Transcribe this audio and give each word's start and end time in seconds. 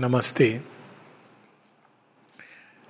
Namaste. 0.00 0.62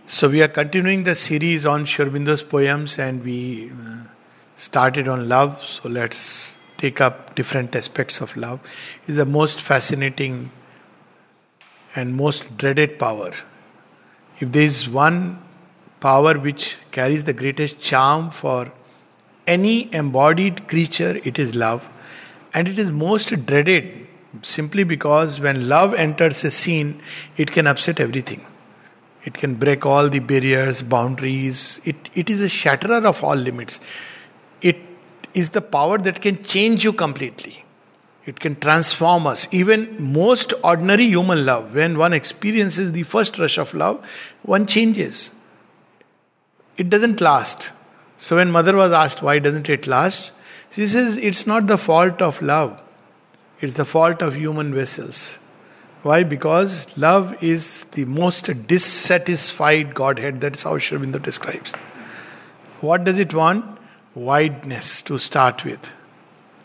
So, 0.06 0.28
we 0.28 0.42
are 0.42 0.48
continuing 0.48 1.02
the 1.02 1.16
series 1.16 1.66
on 1.66 1.84
Sri 1.84 2.06
poems 2.48 2.98
and 2.98 3.24
we 3.24 3.70
uh, 3.70 4.04
started 4.54 5.08
on 5.08 5.28
love. 5.28 5.64
So, 5.64 5.88
let's 5.88 6.56
take 6.78 7.00
up 7.00 7.34
different 7.34 7.74
aspects 7.74 8.20
of 8.20 8.36
love. 8.36 8.60
It's 9.08 9.16
the 9.16 9.26
most 9.26 9.60
fascinating 9.60 10.52
and 11.96 12.14
most 12.14 12.56
dreaded 12.56 12.96
power. 12.98 13.32
If 14.38 14.52
there 14.52 14.62
is 14.62 14.88
one 14.88 15.42
power 15.98 16.38
which 16.38 16.76
carries 16.92 17.24
the 17.24 17.32
greatest 17.32 17.80
charm 17.80 18.30
for 18.30 18.72
any 19.48 19.92
embodied 19.92 20.68
creature, 20.68 21.20
it 21.24 21.40
is 21.40 21.56
love. 21.56 21.82
And 22.54 22.68
it 22.68 22.78
is 22.78 22.88
most 22.90 23.46
dreaded 23.46 24.06
simply 24.42 24.84
because 24.84 25.40
when 25.40 25.68
love 25.68 25.94
enters 25.94 26.44
a 26.44 26.50
scene, 26.50 27.02
it 27.36 27.50
can 27.50 27.66
upset 27.66 28.00
everything. 28.00 28.44
It 29.24 29.34
can 29.34 29.54
break 29.54 29.84
all 29.84 30.08
the 30.08 30.18
barriers, 30.18 30.82
boundaries. 30.82 31.80
It, 31.84 31.96
it 32.14 32.30
is 32.30 32.40
a 32.40 32.48
shatterer 32.48 33.06
of 33.06 33.22
all 33.22 33.36
limits. 33.36 33.80
It 34.62 34.78
is 35.34 35.50
the 35.50 35.60
power 35.60 35.98
that 35.98 36.22
can 36.22 36.42
change 36.42 36.84
you 36.84 36.92
completely. 36.92 37.64
It 38.26 38.40
can 38.40 38.56
transform 38.56 39.26
us. 39.26 39.48
Even 39.50 40.12
most 40.12 40.54
ordinary 40.62 41.04
human 41.04 41.44
love, 41.44 41.74
when 41.74 41.98
one 41.98 42.12
experiences 42.12 42.92
the 42.92 43.02
first 43.02 43.38
rush 43.38 43.58
of 43.58 43.74
love, 43.74 44.06
one 44.42 44.66
changes. 44.66 45.32
It 46.76 46.88
doesn't 46.88 47.20
last. 47.20 47.70
So 48.18 48.36
when 48.36 48.50
mother 48.50 48.76
was 48.76 48.92
asked 48.92 49.22
why 49.22 49.38
doesn't 49.38 49.68
it 49.68 49.86
last, 49.86 50.32
she 50.70 50.86
says 50.86 51.16
it's 51.16 51.46
not 51.46 51.66
the 51.66 51.78
fault 51.78 52.22
of 52.22 52.40
love. 52.40 52.80
It's 53.60 53.74
the 53.74 53.84
fault 53.84 54.22
of 54.22 54.36
human 54.36 54.74
vessels. 54.74 55.38
Why? 56.02 56.22
Because 56.22 56.86
love 56.96 57.42
is 57.42 57.84
the 57.92 58.06
most 58.06 58.50
dissatisfied 58.66 59.94
Godhead. 59.94 60.40
That's 60.40 60.62
how 60.62 60.78
Sri 60.78 60.98
describes. 61.12 61.74
What 62.80 63.04
does 63.04 63.18
it 63.18 63.34
want? 63.34 63.66
Wideness 64.14 65.02
to 65.04 65.18
start 65.18 65.64
with. 65.64 65.90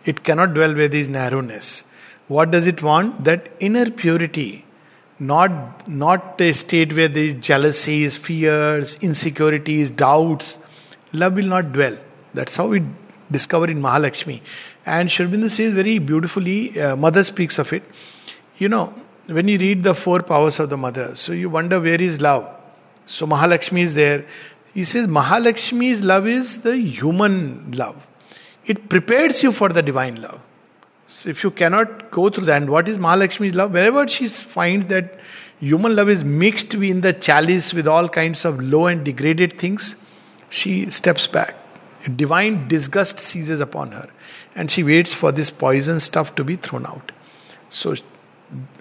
It 0.05 0.23
cannot 0.23 0.53
dwell 0.53 0.73
where 0.73 0.87
there 0.87 1.01
is 1.01 1.09
narrowness. 1.09 1.83
What 2.29 2.51
does 2.51 2.65
it 2.65 2.81
want? 2.81 3.25
That 3.25 3.51
inner 3.59 3.91
purity. 3.91 4.65
Not, 5.19 5.87
not 5.87 6.39
a 6.39 6.53
state 6.53 6.95
where 6.95 7.09
there 7.09 7.23
is 7.23 7.33
jealousies, 7.33 8.17
fears, 8.17 8.97
insecurities, 9.01 9.89
doubts. 9.89 10.57
Love 11.11 11.33
will 11.33 11.47
not 11.47 11.73
dwell. 11.73 11.97
That's 12.33 12.55
how 12.55 12.67
we 12.67 12.83
discover 13.31 13.69
in 13.69 13.81
Mahalakshmi. 13.81 14.41
And 14.85 15.09
Aurobindo 15.09 15.49
says 15.49 15.73
very 15.73 15.97
beautifully, 15.99 16.79
uh, 16.79 16.95
Mother 16.95 17.23
speaks 17.23 17.57
of 17.57 17.73
it. 17.73 17.83
You 18.57 18.69
know, 18.69 18.93
when 19.27 19.47
you 19.47 19.57
read 19.57 19.83
the 19.83 19.95
four 19.95 20.21
powers 20.21 20.59
of 20.59 20.69
the 20.69 20.77
mother, 20.77 21.15
so 21.15 21.33
you 21.33 21.49
wonder 21.49 21.79
where 21.79 22.01
is 22.01 22.21
love. 22.21 22.47
So 23.05 23.25
Mahalakshmi 23.25 23.81
is 23.81 23.95
there. 23.95 24.25
He 24.73 24.83
says 24.83 25.07
Mahalakshmi's 25.07 26.03
love 26.03 26.27
is 26.27 26.61
the 26.61 26.77
human 26.77 27.71
love. 27.71 27.95
It 28.65 28.89
prepares 28.89 29.41
you 29.41 29.51
for 29.51 29.69
the 29.69 29.81
divine 29.81 30.21
love. 30.21 30.39
So 31.07 31.29
if 31.29 31.43
you 31.43 31.51
cannot 31.51 32.11
go 32.11 32.29
through 32.29 32.45
that, 32.45 32.61
and 32.61 32.69
what 32.69 32.87
is 32.87 32.97
Mahalakshmi's 32.97 33.55
love? 33.55 33.71
Wherever 33.71 34.07
she 34.07 34.27
finds 34.27 34.87
that 34.87 35.19
human 35.59 35.95
love 35.95 36.09
is 36.09 36.23
mixed 36.23 36.73
in 36.73 37.01
the 37.01 37.13
chalice 37.13 37.73
with 37.73 37.87
all 37.87 38.09
kinds 38.09 38.43
of 38.45 38.59
low 38.59 38.87
and 38.87 39.03
degraded 39.03 39.57
things, 39.57 39.95
she 40.49 40.89
steps 40.89 41.27
back. 41.27 41.55
Divine 42.15 42.67
disgust 42.67 43.19
seizes 43.19 43.59
upon 43.59 43.91
her, 43.91 44.09
and 44.55 44.71
she 44.71 44.83
waits 44.83 45.13
for 45.13 45.31
this 45.31 45.49
poison 45.49 45.99
stuff 45.99 46.33
to 46.35 46.43
be 46.43 46.55
thrown 46.55 46.85
out. 46.85 47.11
So 47.69 47.95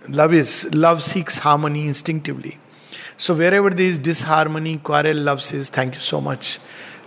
love 0.08 0.32
is 0.32 0.72
love 0.72 1.02
seeks 1.02 1.38
harmony 1.38 1.88
instinctively. 1.88 2.58
So 3.16 3.34
wherever 3.34 3.70
there 3.70 3.86
is 3.86 3.98
disharmony 3.98 4.78
quarrel 4.78 5.16
love 5.16 5.42
says 5.42 5.68
thank 5.68 5.94
you 5.94 6.00
so 6.00 6.20
much. 6.20 6.60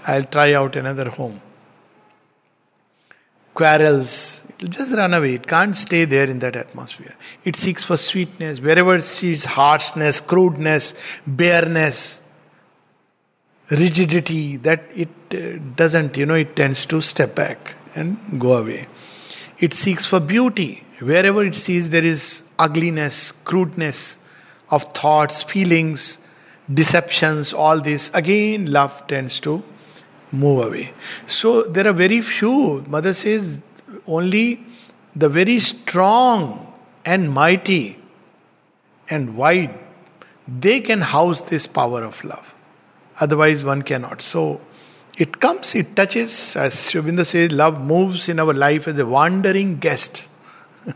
I'll 0.05 0.25
try 0.25 0.53
out 0.53 0.75
another 0.75 1.09
home. 1.09 1.41
Quarrels 3.53 4.43
it'll 4.59 4.69
just 4.69 4.93
run 4.93 5.13
away. 5.13 5.35
It 5.35 5.47
can't 5.47 5.75
stay 5.75 6.05
there 6.05 6.25
in 6.25 6.39
that 6.39 6.55
atmosphere. 6.55 7.15
It 7.45 7.55
seeks 7.55 7.83
for 7.83 7.97
sweetness. 7.97 8.59
Wherever 8.59 8.95
it 8.95 9.03
sees 9.03 9.45
harshness 9.45 10.19
crudeness 10.19 10.93
bareness 11.25 12.21
rigidity 13.69 14.57
that 14.57 14.83
it 14.95 15.09
uh, 15.31 15.59
doesn't 15.75 16.15
you 16.15 16.25
know 16.25 16.35
it 16.35 16.55
tends 16.55 16.85
to 16.85 17.01
step 17.01 17.35
back 17.35 17.76
and 18.01 18.39
go 18.45 18.53
away 18.57 18.81
it 19.67 19.73
seeks 19.73 20.05
for 20.05 20.19
beauty 20.33 20.71
wherever 20.99 21.43
it 21.45 21.55
sees 21.55 21.89
there 21.89 22.03
is 22.03 22.43
ugliness, 22.57 23.31
crudeness 23.43 24.17
of 24.69 24.83
thoughts, 24.93 25.41
feelings, 25.41 26.17
deceptions, 26.73 27.53
all 27.53 27.79
this, 27.79 28.11
again 28.13 28.71
love 28.71 29.05
tends 29.07 29.39
to 29.39 29.63
move 30.31 30.65
away. 30.65 30.93
So 31.25 31.63
there 31.63 31.87
are 31.87 31.93
very 31.93 32.21
few, 32.21 32.83
Mother 32.87 33.13
says, 33.13 33.59
only 34.05 34.65
the 35.15 35.29
very 35.29 35.59
strong 35.59 36.73
and 37.05 37.31
mighty 37.31 37.97
and 39.09 39.37
wide, 39.37 39.77
they 40.47 40.81
can 40.81 41.01
house 41.01 41.41
this 41.43 41.65
power 41.65 42.03
of 42.03 42.23
love. 42.23 42.53
Otherwise, 43.19 43.63
one 43.63 43.81
cannot. 43.81 44.21
So 44.21 44.59
it 45.17 45.39
comes, 45.39 45.73
it 45.73 45.95
touches, 45.95 46.55
as 46.55 46.79
Sri 46.79 47.23
says, 47.23 47.51
love 47.51 47.83
moves 47.83 48.29
in 48.29 48.39
our 48.39 48.53
life 48.53 48.87
as 48.87 48.99
a 48.99 49.05
wandering 49.05 49.77
guest 49.79 50.27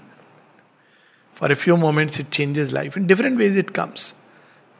for 1.33 1.51
a 1.51 1.55
few 1.55 1.75
moments, 1.75 2.19
it 2.19 2.29
changes 2.29 2.71
life. 2.71 2.95
In 2.95 3.07
different 3.07 3.39
ways, 3.39 3.55
it 3.55 3.73
comes. 3.73 4.13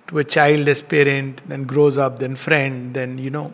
To 0.10 0.20
a 0.20 0.24
child 0.24 0.68
as 0.68 0.84
parent, 0.84 1.42
then 1.50 1.64
grows 1.64 1.98
up, 1.98 2.20
then 2.20 2.36
friend, 2.36 2.94
then, 2.94 3.18
you 3.18 3.32
know, 3.32 3.52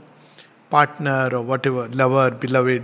partner 0.69 1.29
or 1.31 1.41
whatever, 1.41 1.87
lover, 1.87 2.31
beloved. 2.31 2.83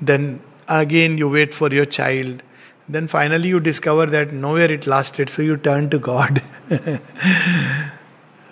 Then 0.00 0.40
again, 0.66 1.18
you 1.18 1.28
wait 1.28 1.54
for 1.54 1.68
your 1.68 1.84
child. 1.84 2.42
Then 2.88 3.06
finally, 3.06 3.50
you 3.50 3.60
discover 3.60 4.06
that 4.06 4.32
nowhere 4.32 4.72
it 4.72 4.88
lasted, 4.88 5.30
so 5.30 5.42
you 5.42 5.56
turn 5.56 5.90
to 5.90 5.98
God. 6.00 6.42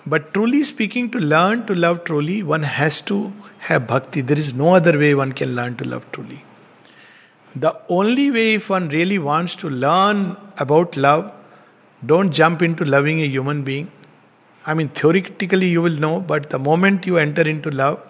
but 0.07 0.33
truly 0.33 0.63
speaking, 0.63 1.11
to 1.11 1.19
learn 1.19 1.67
to 1.67 1.75
love 1.75 2.05
truly, 2.05 2.45
one 2.45 2.63
has 2.63 3.01
to 3.03 3.33
have 3.61 3.87
bhakti. 3.87 4.21
There 4.21 4.39
is 4.39 4.53
no 4.55 4.75
other 4.75 4.99
way 4.99 5.15
one 5.15 5.33
can 5.33 5.55
learn 5.55 5.77
to 5.77 5.85
love 5.85 6.05
truly. 6.13 6.45
The 7.55 7.79
only 7.89 8.31
way, 8.31 8.55
if 8.55 8.71
one 8.71 8.89
really 8.89 9.19
wants 9.19 9.57
to 9.57 9.69
learn 9.69 10.37
about 10.59 10.97
love, 10.97 11.33
don't 12.07 12.31
jump 12.31 12.63
into 12.63 12.85
loving 12.85 13.21
a 13.21 13.27
human 13.27 13.63
being. 13.63 13.91
I 14.65 14.75
mean, 14.75 14.89
theoretically, 14.89 15.69
you 15.69 15.83
will 15.83 15.99
know, 15.99 16.21
but 16.21 16.51
the 16.51 16.59
moment 16.59 17.07
you 17.07 17.19
enter 17.19 17.43
into 17.43 17.71
love, 17.71 18.01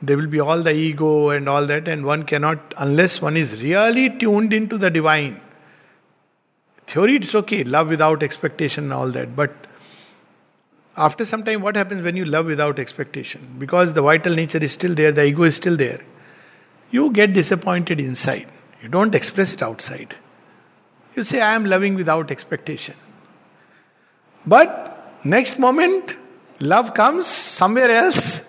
there 0.00 0.16
will 0.16 0.28
be 0.28 0.38
all 0.38 0.62
the 0.62 0.72
ego 0.72 1.30
and 1.30 1.48
all 1.48 1.66
that, 1.66 1.88
and 1.88 2.04
one 2.04 2.22
cannot, 2.22 2.74
unless 2.78 3.20
one 3.20 3.36
is 3.36 3.60
really 3.60 4.10
tuned 4.10 4.52
into 4.52 4.78
the 4.78 4.90
divine. 4.90 5.40
Theory, 6.86 7.16
it's 7.16 7.34
okay, 7.34 7.64
love 7.64 7.88
without 7.88 8.22
expectation 8.22 8.84
and 8.84 8.92
all 8.92 9.10
that, 9.10 9.34
but 9.34 9.66
after 10.98 11.24
some 11.24 11.44
time, 11.44 11.62
what 11.62 11.76
happens 11.76 12.02
when 12.02 12.16
you 12.16 12.24
love 12.24 12.46
without 12.46 12.78
expectation? 12.78 13.56
Because 13.58 13.92
the 13.92 14.02
vital 14.02 14.34
nature 14.34 14.58
is 14.58 14.72
still 14.72 14.94
there, 14.94 15.12
the 15.12 15.24
ego 15.24 15.44
is 15.44 15.54
still 15.54 15.76
there. 15.76 16.00
You 16.90 17.12
get 17.12 17.34
disappointed 17.34 18.00
inside. 18.00 18.48
You 18.82 18.88
don't 18.88 19.14
express 19.14 19.52
it 19.52 19.62
outside. 19.62 20.16
You 21.14 21.22
say, 21.22 21.40
I 21.40 21.54
am 21.54 21.64
loving 21.64 21.94
without 21.94 22.32
expectation. 22.32 22.96
But 24.44 25.20
next 25.24 25.58
moment, 25.58 26.16
love 26.58 26.94
comes 26.94 27.26
somewhere 27.26 27.90
else. 27.90 28.42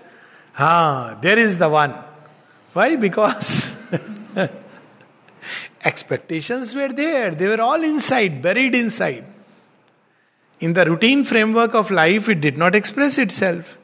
Ah, 0.58 1.18
there 1.22 1.38
is 1.38 1.58
the 1.58 1.70
one. 1.70 1.94
Why? 2.74 2.96
Because 2.96 3.78
expectations 5.84 6.74
were 6.74 6.90
there, 6.90 7.32
they 7.32 7.48
were 7.48 7.62
all 7.62 7.84
inside, 7.84 8.42
buried 8.42 8.74
inside. 8.74 9.26
In 10.60 10.74
the 10.74 10.86
routine 10.86 11.24
framework 11.24 11.74
of 11.74 11.90
life, 11.90 12.28
it 12.30 12.42
did 12.42 12.58
not 12.58 12.76
express 12.76 13.18
itself. 13.18 13.78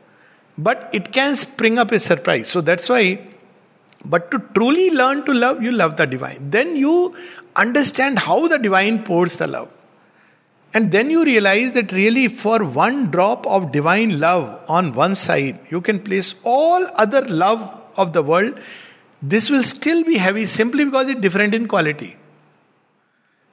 But 0.58 0.90
it 0.94 1.12
can 1.12 1.36
spring 1.36 1.80
up 1.80 1.92
a 1.92 2.00
surprise. 2.00 2.50
So 2.50 2.62
that's 2.62 2.90
why 2.90 3.20
but 4.06 4.30
to 4.32 4.40
truly 4.54 4.92
learn 4.92 5.26
to 5.26 5.34
love, 5.34 5.62
you 5.64 5.72
love 5.72 5.98
the 5.98 6.06
divine. 6.06 6.50
Then 6.52 6.76
you 6.76 7.16
understand 7.56 8.20
how 8.20 8.48
the 8.48 8.60
divine 8.60 9.04
pours 9.04 9.38
the 9.38 9.48
love. 9.48 9.70
And 10.74 10.92
then 10.92 11.10
you 11.10 11.24
realize 11.24 11.72
that 11.72 11.92
really, 11.92 12.28
for 12.28 12.64
one 12.64 13.10
drop 13.10 13.48
of 13.48 13.72
divine 13.72 14.20
love 14.20 14.60
on 14.68 14.94
one 14.94 15.16
side, 15.16 15.60
you 15.70 15.82
can 15.82 16.00
place 16.00 16.36
all 16.44 16.86
other 16.96 17.22
love 17.22 17.82
of 17.96 18.14
the 18.14 18.22
world. 18.22 18.60
This 19.22 19.50
will 19.50 19.64
still 19.64 20.04
be 20.04 20.18
heavy 20.18 20.46
simply 20.46 20.86
because 20.86 21.10
it's 21.10 21.22
different 21.22 21.56
in 21.56 21.68
quality. 21.68 22.18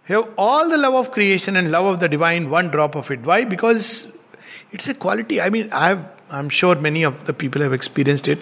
Have 0.04 0.32
all 0.36 0.68
the 0.68 0.76
love 0.76 0.94
of 0.94 1.10
creation 1.12 1.56
and 1.56 1.70
love 1.70 1.86
of 1.86 2.00
the 2.00 2.08
divine, 2.08 2.50
one 2.50 2.70
drop 2.70 2.96
of 2.96 3.10
it. 3.10 3.20
Why? 3.22 3.44
Because 3.44 4.08
it's 4.72 4.88
a 4.88 4.94
quality. 4.94 5.40
I 5.40 5.48
mean, 5.50 5.70
I 5.72 5.88
have, 5.88 6.10
I'm 6.30 6.48
sure 6.48 6.74
many 6.74 7.02
of 7.02 7.24
the 7.24 7.32
people 7.32 7.62
have 7.62 7.72
experienced 7.72 8.28
it 8.28 8.38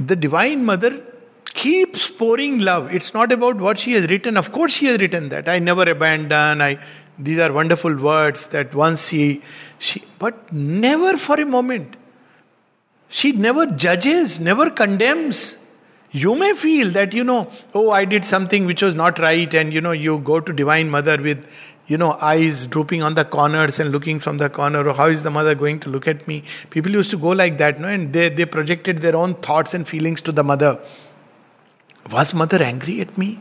the 0.00 0.16
Divine 0.16 0.64
Mother 0.64 1.02
keeps 1.44 2.10
pouring 2.10 2.60
love. 2.60 2.92
It's 2.94 3.12
not 3.12 3.32
about 3.32 3.56
what 3.56 3.78
she 3.78 3.92
has 3.92 4.08
written. 4.08 4.36
Of 4.36 4.52
course, 4.52 4.72
she 4.72 4.86
has 4.86 4.98
written 4.98 5.28
that. 5.28 5.48
I 5.48 5.58
never 5.58 5.82
abandon. 5.82 6.62
I. 6.62 6.78
these 7.18 7.38
are 7.38 7.52
wonderful 7.52 7.94
words 7.96 8.46
that 8.48 8.74
once 8.74 9.08
she, 9.08 9.42
she, 9.78 10.02
but 10.18 10.52
never 10.52 11.18
for 11.18 11.38
a 11.38 11.44
moment. 11.44 11.96
She 13.08 13.32
never 13.32 13.66
judges, 13.66 14.40
never 14.40 14.70
condemns. 14.70 15.56
You 16.12 16.34
may 16.34 16.54
feel 16.54 16.90
that, 16.92 17.14
you 17.14 17.22
know, 17.22 17.50
oh, 17.72 17.90
I 17.90 18.04
did 18.04 18.24
something 18.24 18.66
which 18.66 18.82
was 18.82 18.94
not 18.94 19.18
right, 19.18 19.52
and 19.54 19.72
you 19.72 19.80
know, 19.80 19.92
you 19.92 20.18
go 20.18 20.40
to 20.40 20.52
Divine 20.52 20.90
Mother 20.90 21.20
with, 21.22 21.46
you 21.86 21.96
know, 21.96 22.12
eyes 22.20 22.66
drooping 22.66 23.02
on 23.02 23.14
the 23.14 23.24
corners 23.24 23.78
and 23.78 23.92
looking 23.92 24.18
from 24.18 24.38
the 24.38 24.50
corner, 24.50 24.86
or 24.88 24.94
how 24.94 25.06
is 25.06 25.22
the 25.22 25.30
mother 25.30 25.54
going 25.54 25.78
to 25.80 25.88
look 25.88 26.08
at 26.08 26.26
me? 26.26 26.42
People 26.70 26.92
used 26.92 27.10
to 27.12 27.18
go 27.18 27.28
like 27.28 27.58
that, 27.58 27.80
no? 27.80 27.86
And 27.86 28.12
they, 28.12 28.28
they 28.28 28.44
projected 28.44 28.98
their 28.98 29.14
own 29.14 29.34
thoughts 29.34 29.72
and 29.72 29.86
feelings 29.86 30.20
to 30.22 30.32
the 30.32 30.42
mother. 30.42 30.80
Was 32.10 32.34
mother 32.34 32.60
angry 32.60 33.00
at 33.00 33.16
me? 33.16 33.38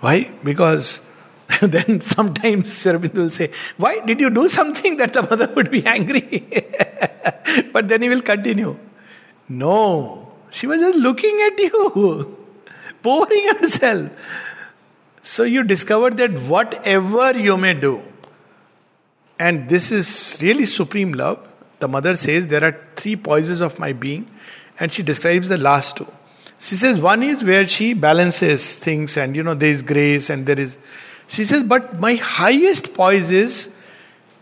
Why? 0.00 0.30
Because 0.44 1.00
then 1.62 2.00
sometimes 2.02 2.72
Sri 2.72 2.92
Aurobindo 2.92 3.16
will 3.16 3.30
say, 3.30 3.50
Why 3.78 4.00
did 4.00 4.20
you 4.20 4.28
do 4.28 4.48
something 4.48 4.98
that 4.98 5.14
the 5.14 5.22
mother 5.22 5.50
would 5.54 5.70
be 5.70 5.84
angry? 5.86 6.46
but 7.72 7.88
then 7.88 8.02
he 8.02 8.10
will 8.10 8.20
continue. 8.20 8.78
No, 9.48 10.27
she 10.50 10.66
was 10.66 10.80
just 10.80 10.98
looking 10.98 11.40
at 11.46 11.58
you, 11.58 12.36
pouring 13.02 13.48
herself. 13.56 14.10
So 15.22 15.42
you 15.42 15.62
discover 15.62 16.10
that 16.10 16.32
whatever 16.40 17.38
you 17.38 17.56
may 17.56 17.74
do, 17.74 18.02
and 19.38 19.68
this 19.68 19.92
is 19.92 20.38
really 20.40 20.66
supreme 20.66 21.12
love. 21.12 21.46
The 21.80 21.88
mother 21.88 22.16
says 22.16 22.46
there 22.48 22.64
are 22.64 22.76
three 22.96 23.14
poises 23.14 23.60
of 23.60 23.78
my 23.78 23.92
being, 23.92 24.28
and 24.80 24.92
she 24.92 25.02
describes 25.02 25.48
the 25.48 25.58
last 25.58 25.96
two. 25.96 26.08
She 26.58 26.74
says 26.74 26.98
one 26.98 27.22
is 27.22 27.44
where 27.44 27.66
she 27.68 27.94
balances 27.94 28.76
things, 28.76 29.16
and 29.16 29.36
you 29.36 29.42
know, 29.42 29.54
there 29.54 29.70
is 29.70 29.82
grace 29.82 30.28
and 30.28 30.44
there 30.46 30.58
is 30.58 30.76
she 31.28 31.44
says, 31.44 31.62
but 31.62 32.00
my 32.00 32.14
highest 32.14 32.94
poise 32.94 33.30
is 33.30 33.68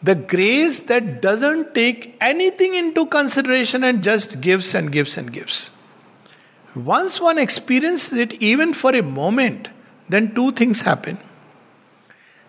the 0.03 0.15
grace 0.15 0.81
that 0.81 1.21
doesn't 1.21 1.75
take 1.75 2.17
anything 2.21 2.75
into 2.75 3.07
consideration 3.07 3.83
and 3.83 4.03
just 4.03 4.41
gives 4.41 4.73
and 4.73 4.93
gives 4.93 5.19
and 5.19 5.33
gives. 5.33 5.71
Once 6.76 7.20
one 7.20 7.38
experiences 7.38 8.18
it, 8.18 8.34
even 8.42 8.74
for 8.74 8.96
a 8.96 9.04
moment, 9.04 9.68
then 10.10 10.34
two 10.34 10.52
things 10.54 10.82
happen. 10.82 11.18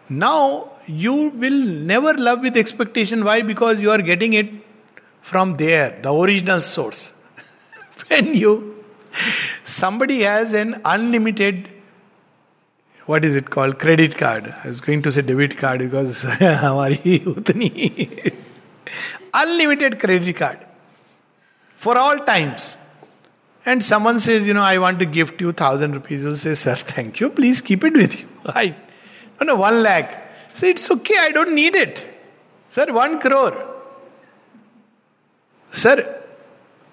Now, 0.09 0.71
you 0.87 1.15
will 1.15 1.61
never 1.91 2.15
love 2.15 2.41
with 2.41 2.57
expectation. 2.57 3.25
Why? 3.25 3.43
Because 3.43 3.81
you 3.81 3.91
are 3.91 4.03
getting 4.03 4.35
it 4.35 4.51
from 5.23 5.55
there, 5.55 5.99
the 6.03 6.13
original 6.13 6.61
source. 6.61 7.13
when 8.09 8.35
you, 8.35 8.85
somebody 9.65 10.23
has 10.23 10.53
an 10.53 10.81
unlimited 10.85 11.69
what 13.07 13.25
is 13.25 13.35
it 13.35 13.51
called 13.51 13.79
credit 13.79 14.17
card 14.17 14.55
i 14.65 14.69
was 14.69 14.81
going 14.81 15.03
to 15.03 15.11
say 15.11 15.23
debit 15.23 15.57
card 15.57 15.81
because 15.81 16.23
हमारी 16.25 17.19
उतनी 17.33 18.33
unlimited 19.35 19.99
credit 19.99 20.37
card 20.37 20.59
for 21.85 21.97
all 21.99 22.19
times 22.31 22.77
and 23.72 23.84
someone 23.84 24.20
says 24.26 24.48
you 24.50 24.54
know 24.58 24.66
i 24.68 24.78
want 24.84 25.00
to 25.04 25.06
gift 25.06 25.42
you 25.42 25.52
thousand 25.52 25.94
rupees. 26.00 26.24
You'll 26.24 26.36
say 26.44 26.54
sir 26.56 26.76
thank 26.76 27.20
you. 27.20 27.30
Please 27.30 27.62
keep 27.62 27.84
it 27.84 27.94
with 27.94 28.20
you. 28.20 28.28
I 28.46 28.76
no 29.40 29.48
no 29.52 29.56
one 29.56 29.82
lakh. 29.84 30.14
Say 30.54 30.70
it's 30.72 30.90
okay. 30.92 31.18
I 31.20 31.32
don't 31.32 31.54
need 31.54 31.76
it. 31.76 32.00
Sir 32.70 32.92
one 32.94 33.20
crore. 33.20 33.58
Sir 35.72 35.98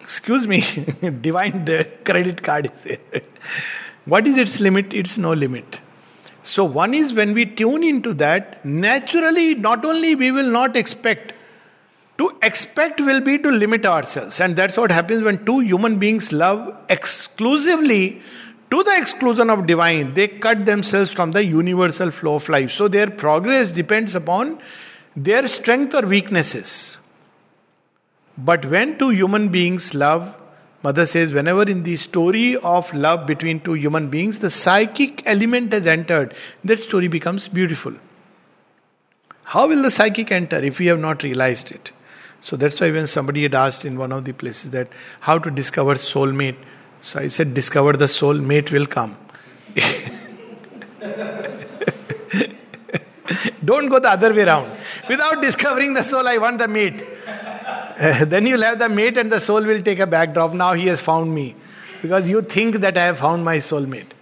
excuse 0.01 0.47
me. 0.47 0.61
Divine 1.29 1.65
credit 2.05 2.43
card 2.43 2.71
is 2.73 2.99
what 4.05 4.27
is 4.27 4.37
its 4.37 4.61
limit? 4.61 4.93
It's 4.93 5.17
no 5.17 5.33
limit. 5.33 5.81
So, 6.47 6.63
one 6.67 6.93
is 6.93 7.15
when 7.15 7.33
we 7.33 7.47
tune 7.47 7.83
into 7.83 8.13
that, 8.23 8.63
naturally, 8.67 9.55
not 9.55 9.83
only 9.83 10.15
we 10.15 10.31
will 10.31 10.51
not 10.51 10.77
expect, 10.77 11.33
to 12.19 12.37
expect 12.43 13.01
will 13.01 13.21
be 13.21 13.39
to 13.39 13.51
limit 13.51 13.85
ourselves. 13.85 14.41
And 14.41 14.57
that's 14.57 14.77
what 14.77 14.91
happens 14.91 15.23
when 15.23 15.45
two 15.45 15.61
human 15.61 15.99
beings 15.99 16.33
love 16.33 16.77
exclusively 16.89 18.21
to 18.71 18.83
the 18.83 18.97
exclusion 18.97 19.51
of 19.51 19.67
divine. 19.67 20.15
They 20.15 20.29
cut 20.29 20.65
themselves 20.67 21.13
from 21.13 21.33
the 21.33 21.45
universal 21.45 22.11
flow 22.11 22.37
of 22.37 22.49
life. 22.49 22.71
So, 22.71 22.89
their 22.89 23.11
progress 23.11 23.73
depends 23.73 24.15
upon 24.15 24.61
their 25.17 25.47
strength 25.49 25.95
or 25.95 26.03
weaknesses. 26.03 26.97
But 28.37 28.65
when 28.67 28.99
two 28.99 29.11
human 29.11 29.49
beings 29.49 29.95
love, 29.95 30.37
Mother 30.83 31.07
says, 31.07 31.33
whenever 31.33 31.63
in 31.63 31.83
the 31.83 31.97
story 31.97 32.57
of 32.57 32.93
love 32.93 33.27
between 33.27 33.61
two 33.61 33.73
human 33.73 34.11
beings, 34.11 34.41
the 34.41 34.51
psychic 34.51 35.23
element 35.25 35.73
has 35.73 35.87
entered, 35.87 36.35
that 36.63 36.79
story 36.79 37.09
becomes 37.09 37.49
beautiful. 37.49 37.95
How 39.45 39.67
will 39.67 39.83
the 39.83 39.91
psychic 39.91 40.31
enter 40.31 40.59
if 40.59 40.79
we 40.79 40.87
have 40.87 40.99
not 40.99 41.23
realized 41.23 41.71
it? 41.71 41.93
So 42.45 42.57
that's 42.57 42.79
why 42.79 42.91
when 42.91 43.07
somebody 43.07 43.45
had 43.45 43.55
asked 43.55 43.87
in 43.87 43.97
one 43.97 44.13
of 44.13 44.25
the 44.25 44.33
places 44.33 44.71
that 44.73 44.89
how 45.21 45.39
to 45.39 45.51
discover 45.51 45.95
soulmate, 45.95 46.57
so 47.01 47.19
I 47.21 47.29
said, 47.29 47.55
discover 47.55 47.95
the 47.95 48.07
soul, 48.07 48.35
mate 48.35 48.71
will 48.71 48.85
come. 48.85 49.17
Don't 53.65 53.89
go 53.89 53.99
the 53.99 54.11
other 54.11 54.35
way 54.35 54.43
around. 54.43 54.71
Without 55.09 55.41
discovering 55.41 55.95
the 55.95 56.03
soul, 56.03 56.29
I 56.29 56.37
want 56.37 56.59
the 56.59 56.69
mate. 56.69 57.03
then 58.29 58.47
you'll 58.47 58.61
have 58.61 58.79
the 58.79 58.91
mate 58.91 59.17
and 59.17 59.33
the 59.33 59.41
soul 59.41 59.63
will 59.63 59.81
take 59.81 60.01
a 60.01 60.07
backdrop. 60.07 60.53
Now 60.53 60.75
he 60.75 60.89
has 60.89 61.01
found 61.01 61.35
me. 61.35 61.57
Because 62.03 62.29
you 62.29 62.43
think 62.43 62.77
that 62.77 62.99
I 62.99 63.05
have 63.05 63.21
found 63.21 63.43
my 63.43 63.57
soulmate. 63.57 64.13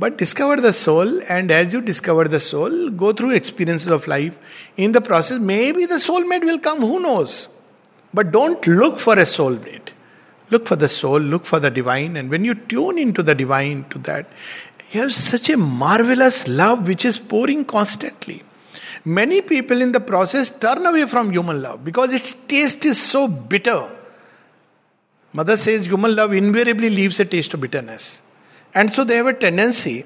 But 0.00 0.16
discover 0.16 0.56
the 0.56 0.72
soul, 0.72 1.20
and 1.28 1.50
as 1.50 1.74
you 1.74 1.82
discover 1.82 2.26
the 2.26 2.40
soul, 2.40 2.88
go 2.88 3.12
through 3.12 3.32
experiences 3.32 3.88
of 3.88 4.06
life. 4.08 4.34
In 4.78 4.92
the 4.92 5.02
process, 5.02 5.38
maybe 5.38 5.84
the 5.84 5.96
soulmate 5.96 6.42
will 6.42 6.58
come, 6.58 6.80
who 6.80 7.00
knows? 7.00 7.48
But 8.14 8.32
don't 8.32 8.66
look 8.66 8.98
for 8.98 9.18
a 9.18 9.26
soulmate. 9.26 9.90
Look 10.48 10.66
for 10.66 10.76
the 10.76 10.88
soul, 10.88 11.20
look 11.20 11.44
for 11.44 11.60
the 11.60 11.70
divine, 11.70 12.16
and 12.16 12.30
when 12.30 12.46
you 12.46 12.54
tune 12.54 12.96
into 12.96 13.22
the 13.22 13.34
divine, 13.34 13.84
to 13.90 13.98
that, 13.98 14.26
you 14.90 15.02
have 15.02 15.14
such 15.14 15.50
a 15.50 15.58
marvelous 15.58 16.48
love 16.48 16.88
which 16.88 17.04
is 17.04 17.18
pouring 17.18 17.66
constantly. 17.66 18.42
Many 19.04 19.42
people 19.42 19.82
in 19.82 19.92
the 19.92 20.00
process 20.00 20.48
turn 20.48 20.86
away 20.86 21.04
from 21.04 21.30
human 21.30 21.60
love 21.60 21.84
because 21.84 22.14
its 22.14 22.34
taste 22.48 22.86
is 22.86 22.98
so 23.00 23.28
bitter. 23.28 23.86
Mother 25.34 25.58
says 25.58 25.86
human 25.86 26.16
love 26.16 26.32
invariably 26.32 26.88
leaves 26.88 27.20
a 27.20 27.26
taste 27.26 27.52
of 27.52 27.60
bitterness. 27.60 28.22
And 28.74 28.92
so 28.92 29.04
they 29.04 29.16
have 29.16 29.26
a 29.26 29.34
tendency 29.34 30.04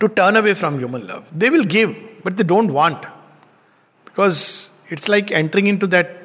to 0.00 0.08
turn 0.08 0.36
away 0.36 0.54
from 0.54 0.78
human 0.78 1.06
love. 1.06 1.26
They 1.36 1.50
will 1.50 1.64
give, 1.64 1.94
but 2.24 2.36
they 2.36 2.44
don't 2.44 2.72
want. 2.72 3.04
Because 4.04 4.70
it's 4.88 5.08
like 5.08 5.30
entering 5.30 5.66
into 5.66 5.86
that 5.88 6.16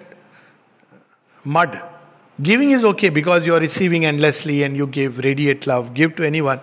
mud. 1.43 1.81
Giving 2.41 2.71
is 2.71 2.83
okay 2.83 3.09
because 3.09 3.45
you 3.45 3.53
are 3.55 3.59
receiving 3.59 4.05
endlessly 4.05 4.63
and 4.63 4.75
you 4.75 4.87
give, 4.87 5.19
radiate 5.19 5.67
love, 5.67 5.93
give 5.93 6.15
to 6.17 6.25
anyone. 6.25 6.59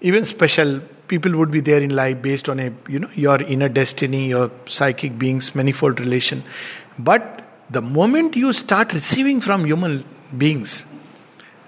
Even 0.00 0.24
special 0.24 0.80
people 1.12 1.36
would 1.36 1.50
be 1.50 1.60
there 1.60 1.80
in 1.86 1.94
life 1.94 2.20
based 2.22 2.48
on 2.48 2.60
a 2.64 2.72
you 2.88 2.98
know 2.98 3.10
your 3.14 3.40
inner 3.54 3.68
destiny 3.78 4.20
your 4.28 4.50
psychic 4.76 5.18
beings 5.22 5.54
manifold 5.60 6.00
relation 6.04 6.42
but 7.10 7.42
the 7.76 7.82
moment 7.82 8.38
you 8.42 8.52
start 8.60 8.94
receiving 8.98 9.42
from 9.46 9.66
human 9.70 9.98
beings 10.44 10.86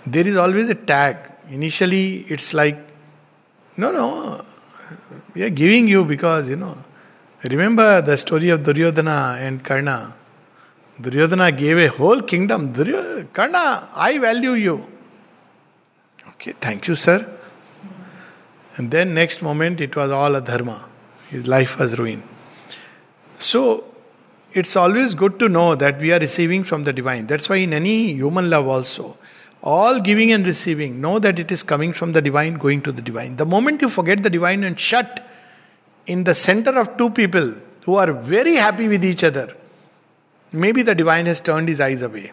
there 0.06 0.26
is 0.32 0.38
always 0.44 0.70
a 0.76 0.78
tag 0.92 1.18
initially 1.50 2.24
it's 2.28 2.54
like 2.54 2.78
no 3.76 3.90
no 3.90 4.44
we 5.34 5.42
are 5.42 5.50
giving 5.50 5.88
you 5.88 6.04
because 6.04 6.48
you 6.48 6.56
know 6.56 6.76
remember 7.50 8.00
the 8.02 8.16
story 8.16 8.48
of 8.50 8.62
duryodhana 8.62 9.38
and 9.40 9.64
karna 9.64 10.14
duryodhana 11.00 11.50
gave 11.52 11.78
a 11.78 11.88
whole 11.88 12.20
kingdom 12.22 12.72
Duryodhana, 12.72 13.26
karna 13.32 13.88
i 13.94 14.18
value 14.18 14.52
you 14.52 14.86
okay 16.28 16.54
thank 16.60 16.88
you 16.88 16.94
sir 16.94 17.18
and 18.76 18.90
then 18.90 19.14
next 19.14 19.42
moment 19.42 19.80
it 19.80 19.94
was 19.94 20.10
all 20.10 20.34
a 20.34 20.40
dharma. 20.40 20.84
His 21.28 21.46
life 21.46 21.78
was 21.78 21.98
ruined. 21.98 22.22
So 23.38 23.84
it's 24.52 24.76
always 24.76 25.14
good 25.14 25.38
to 25.38 25.48
know 25.48 25.74
that 25.74 26.00
we 26.00 26.12
are 26.12 26.18
receiving 26.18 26.64
from 26.64 26.84
the 26.84 26.92
divine. 26.92 27.26
That's 27.26 27.48
why 27.48 27.56
in 27.56 27.72
any 27.72 28.12
human 28.14 28.50
love 28.50 28.66
also, 28.66 29.16
all 29.64 29.98
giving 29.98 30.30
and 30.30 30.46
receiving, 30.46 31.00
know 31.00 31.18
that 31.18 31.38
it 31.38 31.50
is 31.50 31.62
coming 31.62 31.94
from 31.94 32.12
the 32.12 32.20
divine, 32.20 32.54
going 32.54 32.82
to 32.82 32.92
the 32.92 33.00
divine. 33.00 33.36
The 33.36 33.46
moment 33.46 33.80
you 33.80 33.88
forget 33.88 34.22
the 34.22 34.28
divine 34.28 34.62
and 34.62 34.78
shut 34.78 35.26
in 36.06 36.24
the 36.24 36.34
center 36.34 36.78
of 36.78 36.98
two 36.98 37.08
people 37.08 37.54
who 37.84 37.94
are 37.94 38.12
very 38.12 38.54
happy 38.56 38.88
with 38.88 39.02
each 39.04 39.24
other, 39.24 39.56
maybe 40.52 40.82
the 40.82 40.94
divine 40.94 41.24
has 41.26 41.40
turned 41.40 41.68
his 41.68 41.80
eyes 41.80 42.02
away. 42.02 42.32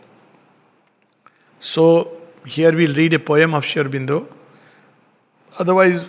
So 1.61 2.11
here 2.45 2.75
we'll 2.75 2.93
read 2.93 3.13
a 3.13 3.19
poem 3.19 3.53
of 3.53 3.63
Sri 3.63 3.81
Aurobindo. 3.81 4.27
Otherwise, 5.57 6.05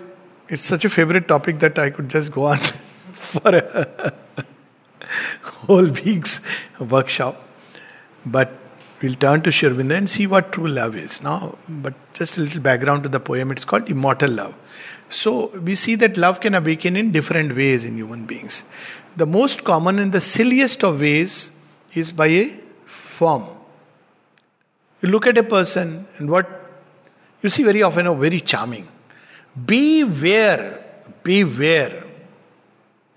it's 0.48 0.64
such 0.64 0.84
a 0.84 0.90
favorite 0.90 1.28
topic 1.28 1.60
that 1.60 1.78
I 1.78 1.90
could 1.90 2.08
just 2.08 2.32
go 2.32 2.46
on 2.46 2.58
for 3.12 3.54
a 3.54 4.12
whole 5.42 5.86
week's 5.86 6.40
workshop. 6.80 7.40
But 8.26 8.61
We'll 9.02 9.14
turn 9.14 9.42
to 9.42 9.50
Sri 9.50 9.68
Aurobindo 9.68 9.96
and 9.96 10.08
see 10.08 10.28
what 10.28 10.52
true 10.52 10.68
love 10.68 10.94
is. 10.94 11.22
Now, 11.22 11.58
but 11.68 11.94
just 12.14 12.38
a 12.38 12.40
little 12.40 12.60
background 12.60 13.02
to 13.02 13.08
the 13.08 13.18
poem. 13.18 13.50
It's 13.50 13.64
called 13.64 13.90
Immortal 13.90 14.30
Love. 14.30 14.54
So 15.08 15.46
we 15.58 15.74
see 15.74 15.96
that 15.96 16.16
love 16.16 16.40
can 16.40 16.54
awaken 16.54 16.94
in 16.96 17.10
different 17.10 17.56
ways 17.56 17.84
in 17.84 17.96
human 17.96 18.26
beings. 18.26 18.62
The 19.16 19.26
most 19.26 19.64
common 19.64 19.98
and 19.98 20.12
the 20.12 20.20
silliest 20.20 20.84
of 20.84 21.00
ways 21.00 21.50
is 21.94 22.12
by 22.12 22.28
a 22.28 22.56
form. 22.86 23.48
You 25.00 25.08
look 25.08 25.26
at 25.26 25.36
a 25.36 25.42
person 25.42 26.06
and 26.18 26.30
what 26.30 26.48
you 27.42 27.48
see 27.48 27.64
very 27.64 27.82
often 27.82 28.06
are 28.06 28.14
very 28.14 28.40
charming. 28.40 28.86
Beware, 29.66 30.84
beware. 31.24 32.04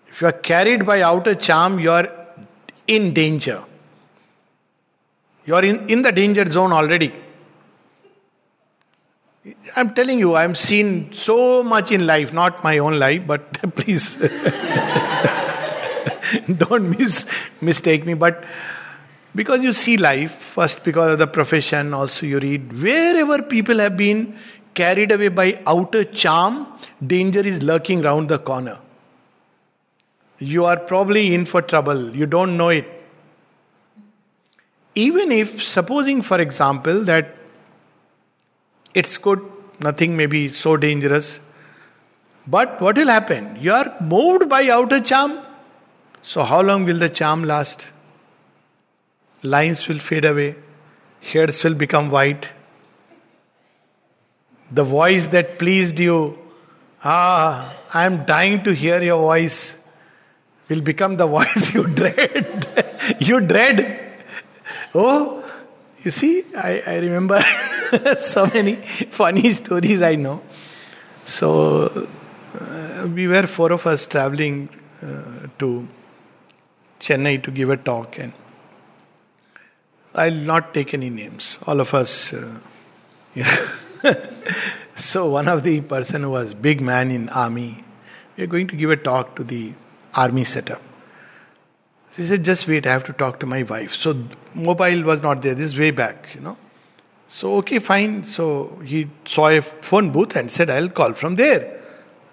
If 0.10 0.22
you 0.22 0.28
are 0.28 0.34
carried 0.34 0.84
by 0.86 1.02
outer 1.02 1.36
charm, 1.36 1.80
you 1.80 1.92
are 1.92 2.10
in 2.88 3.14
danger. 3.14 3.64
You 5.46 5.56
are 5.56 5.64
in, 5.64 5.88
in 5.90 6.02
the 6.02 6.12
danger 6.12 6.52
zone 6.52 6.74
already. 6.74 7.14
I'm 9.76 9.94
telling 9.94 10.18
you, 10.18 10.36
I'm 10.36 10.56
seen 10.56 11.14
so 11.14 11.64
much 11.64 11.92
in 11.92 12.08
life, 12.08 12.34
not 12.34 12.64
my 12.64 12.80
own 12.80 12.98
life, 12.98 13.28
but 13.28 13.54
please 13.76 14.16
don't 16.58 16.98
mis- 16.98 17.28
mistake 17.62 18.08
me. 18.08 18.16
But 18.16 18.44
because 19.36 19.62
you 19.62 19.72
see 19.72 19.98
life, 19.98 20.32
first 20.32 20.84
because 20.84 21.14
of 21.14 21.20
the 21.20 21.28
profession, 21.28 21.94
also 21.94 22.26
you 22.26 22.40
read, 22.40 22.82
wherever 22.82 23.44
people 23.44 23.78
have 23.78 23.96
been 23.96 24.36
carried 24.74 25.12
away 25.12 25.28
by 25.28 25.62
outer 25.68 26.04
charm, 26.04 26.66
danger 27.06 27.42
is 27.42 27.62
lurking 27.62 28.02
round 28.02 28.30
the 28.30 28.40
corner. 28.40 28.80
You 30.40 30.66
are 30.66 30.78
probably 30.78 31.36
in 31.36 31.46
for 31.46 31.62
trouble, 31.62 32.16
you 32.16 32.26
don't 32.26 32.58
know 32.58 32.70
it 32.70 32.95
even 34.96 35.32
if, 35.32 35.62
supposing 35.62 36.22
for 36.22 36.40
example, 36.40 37.04
that 37.04 37.36
it's 38.94 39.18
good, 39.18 39.42
nothing 39.80 40.16
may 40.16 40.26
be 40.26 40.50
so 40.50 40.78
dangerous, 40.78 41.40
but 42.48 42.80
what 42.80 42.96
will 42.96 43.08
happen? 43.08 43.58
You 43.60 43.74
are 43.74 43.96
moved 44.00 44.48
by 44.48 44.70
outer 44.70 45.02
charm. 45.02 45.40
So, 46.22 46.44
how 46.44 46.62
long 46.62 46.86
will 46.86 46.98
the 46.98 47.10
charm 47.10 47.44
last? 47.44 47.88
Lines 49.44 49.88
will 49.88 50.00
fade 50.00 50.26
away, 50.26 50.56
hairs 51.22 51.64
will 51.64 51.76
become 51.76 52.10
white. 52.10 52.52
The 54.72 54.84
voice 54.84 55.28
that 55.28 55.60
pleased 55.60 56.00
you, 56.00 56.38
ah, 57.04 57.76
I 57.94 58.06
am 58.06 58.26
dying 58.26 58.64
to 58.64 58.74
hear 58.74 59.02
your 59.02 59.20
voice, 59.20 59.78
will 60.70 60.82
become 60.82 61.18
the 61.18 61.28
voice 61.38 61.74
you 61.74 61.86
dread. 61.88 63.18
you 63.20 63.40
dread. 63.42 64.05
Oh, 64.98 65.44
you 66.04 66.12
see, 66.12 66.46
I, 66.56 66.82
I 66.88 66.96
remember 67.00 67.42
so 68.18 68.46
many 68.46 68.76
funny 69.10 69.52
stories 69.52 70.02
I 70.02 70.16
know. 70.16 70.42
So, 71.26 72.08
uh, 72.58 73.06
we 73.14 73.28
were 73.28 73.46
four 73.46 73.74
of 73.74 73.86
us 73.88 74.06
traveling 74.06 74.70
uh, 75.04 75.48
to 75.60 75.86
Chennai 77.02 77.44
to 77.44 77.52
give 77.52 77.70
a 77.72 77.76
talk, 77.76 78.18
and 78.20 78.32
I'll 80.14 80.32
not 80.32 80.74
take 80.74 80.94
any 80.94 81.10
names. 81.10 81.58
All 81.68 81.82
of 81.82 81.94
us. 81.94 82.34
Uh, 82.34 82.54
so, 84.96 85.30
one 85.30 85.50
of 85.50 85.64
the 85.64 85.82
person 85.82 86.24
who 86.24 86.30
was 86.30 86.54
big 86.54 86.80
man 86.80 87.12
in 87.12 87.28
army, 87.28 87.84
we 88.38 88.46
are 88.46 88.48
going 88.48 88.68
to 88.68 88.78
give 88.78 88.92
a 88.92 88.96
talk 88.96 89.36
to 89.36 89.44
the 89.44 89.74
army 90.14 90.46
setup. 90.46 90.82
She 92.17 92.25
said, 92.25 92.45
just 92.45 92.67
wait, 92.67 92.87
I 92.87 92.93
have 92.93 93.05
to 93.05 93.13
talk 93.13 93.39
to 93.41 93.47
my 93.47 93.63
wife. 93.63 93.95
So 93.95 94.17
mobile 94.55 95.03
was 95.03 95.23
not 95.23 95.43
there, 95.43 95.55
this 95.55 95.73
is 95.73 95.79
way 95.79 95.91
back, 95.91 96.29
you 96.35 96.41
know. 96.41 96.57
So 97.29 97.57
okay, 97.59 97.79
fine. 97.79 98.25
So 98.25 98.81
he 98.85 99.09
saw 99.25 99.49
a 99.49 99.63
phone 99.63 100.11
booth 100.11 100.35
and 100.35 100.51
said, 100.51 100.69
I'll 100.71 100.89
call 100.89 101.13
from 101.13 101.37
there. 101.37 101.81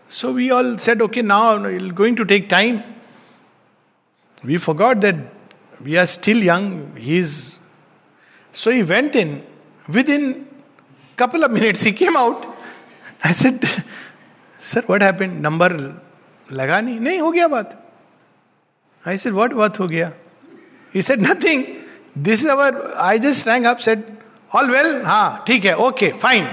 So 0.08 0.32
we 0.32 0.50
all 0.50 0.78
said, 0.80 1.02
okay, 1.02 1.22
now 1.22 1.64
it's 1.66 1.92
going 1.92 2.16
to 2.16 2.26
take 2.26 2.50
time. 2.50 2.84
We 4.44 4.58
forgot 4.58 5.02
that 5.02 5.16
we 5.84 5.98
are 5.98 6.08
still 6.08 6.38
young. 6.38 6.96
He's 6.96 7.58
so 8.52 8.72
he 8.72 8.82
went 8.82 9.16
in. 9.16 9.46
Within 9.88 10.48
couple 11.16 11.44
of 11.44 11.52
minutes, 11.52 11.82
he 11.82 11.92
came 11.92 12.16
out. 12.16 12.46
I 13.24 13.32
said, 13.32 13.66
Sir, 14.60 14.82
what 14.86 15.02
happened? 15.02 15.42
Number 15.42 15.70
लगा 16.52 16.80
नहीं 16.82 17.00
नहीं 17.00 17.20
हो 17.20 17.32
गया 17.32 17.48
बात 17.48 17.81
I 19.06 19.16
said, 19.16 19.34
What 19.34 19.54
what 19.54 19.78
ho 19.78 19.88
gaya? 19.88 20.14
He 20.92 21.02
said, 21.02 21.22
Nothing. 21.22 21.84
This 22.16 22.44
is 22.44 22.50
our 22.50 22.94
I 22.98 23.18
just 23.18 23.46
rang 23.46 23.66
up, 23.66 23.82
said, 23.82 24.04
All 24.52 24.68
well? 24.68 25.04
हाँ 25.06 25.44
ठीक 25.48 25.66
है 25.66 25.76
okay 25.88 26.12
fine 26.22 26.46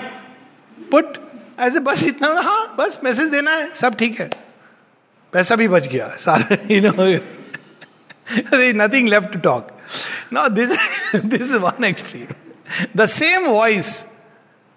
put 0.90 1.18
ऐसे 1.60 1.80
बस 1.80 2.02
इतना 2.02 2.28
हाँ 2.42 2.74
बस 2.78 2.98
मैसेज 3.04 3.28
देना 3.30 3.50
है 3.50 3.72
सब 3.74 3.94
ठीक 3.98 4.20
है 4.20 4.30
पैसा 5.32 5.56
भी 5.56 5.68
बच 5.68 5.86
गया 5.88 6.08
सारा 6.24 6.56
you 6.70 6.80
know 6.90 6.94
nothing 8.72 9.06
left 9.06 9.32
to 9.32 9.38
talk. 9.38 9.72
Now 10.30 10.48
this 10.48 10.76
this 11.12 11.50
is 11.50 11.58
one 11.60 11.84
extreme. 11.84 12.34
The 12.94 13.06
same 13.06 13.46
voice, 13.46 14.04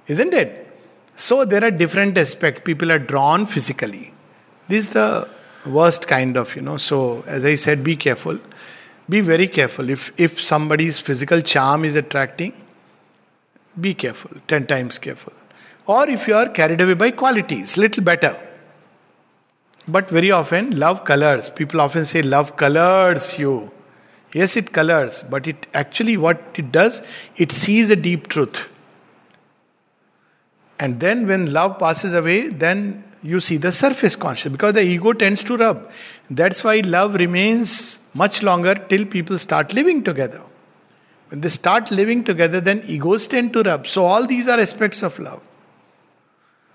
isn't 0.08 0.34
it? 0.34 0.68
So 1.16 1.46
there 1.46 1.64
are 1.64 1.72
different 1.72 2.18
aspects. 2.18 2.62
People 2.64 2.92
are 2.92 3.00
drawn 3.00 3.46
physically. 3.46 4.14
This 4.68 4.88
is 4.88 4.90
the 4.90 5.30
worst 5.67 6.07
kind 6.09 6.37
of 6.37 6.55
you 6.57 6.63
know. 6.63 6.77
So 6.77 7.23
as 7.27 7.45
i 7.45 7.55
said 7.55 7.85
be 7.85 7.97
careful. 7.97 8.39
Be 9.09 9.21
very 9.21 9.49
careful. 9.49 9.91
If 9.91 10.13
if 10.17 10.41
somebody's 10.41 10.99
physical 10.99 11.41
charm 11.41 11.85
is 11.85 11.97
attracting 11.97 12.55
be 13.81 13.95
careful. 13.95 14.31
10 14.49 14.67
times 14.67 14.99
careful. 14.99 15.33
Or 15.87 16.09
if 16.09 16.29
you 16.29 16.35
are 16.35 16.49
carried 16.49 16.81
away 16.81 16.95
by 16.95 17.11
qualities 17.11 17.77
little 17.77 18.05
better. 18.05 18.39
But 19.89 20.11
very 20.11 20.31
often 20.31 20.79
love 20.79 21.05
colors. 21.05 21.49
People 21.51 21.81
often 21.81 22.05
say 22.05 22.23
love 22.23 22.57
colors 22.57 23.39
you. 23.39 23.71
Yes 24.35 24.57
it 24.57 24.73
colors 24.73 25.25
but 25.29 25.47
it 25.47 25.67
actually 25.75 26.17
what 26.17 26.43
it 26.55 26.73
does 26.73 27.03
it 27.37 27.53
sees 27.53 27.91
a 27.91 27.97
deep 27.97 28.29
truth. 28.29 28.69
And 30.79 31.01
then 31.01 31.27
when 31.27 31.53
love 31.53 31.79
passes 31.79 32.15
away 32.15 32.49
then 32.49 33.05
you 33.23 33.41
see 33.41 33.57
the 33.57 33.73
surface 33.73 34.17
consciousness 34.17 34.53
because 34.53 34.75
the 34.75 34.83
ego 34.83 35.13
tends 35.13 35.45
to 35.45 35.57
rub. 35.57 35.91
That's 36.31 36.65
why 36.65 36.81
love 36.81 37.15
remains 37.15 37.99
much 38.15 38.43
longer 38.43 38.75
till 38.75 39.05
people 39.07 39.39
start 39.39 39.73
living 39.73 40.03
together. 40.03 40.43
When 41.29 41.41
they 41.41 41.49
start 41.49 41.91
living 41.91 42.25
together, 42.25 42.61
then 42.61 42.83
egos 42.87 43.27
tend 43.27 43.53
to 43.55 43.63
rub. 43.63 43.87
So, 43.87 44.05
all 44.05 44.27
these 44.27 44.49
are 44.49 44.61
aspects 44.61 45.03
of 45.03 45.19
love. 45.19 45.41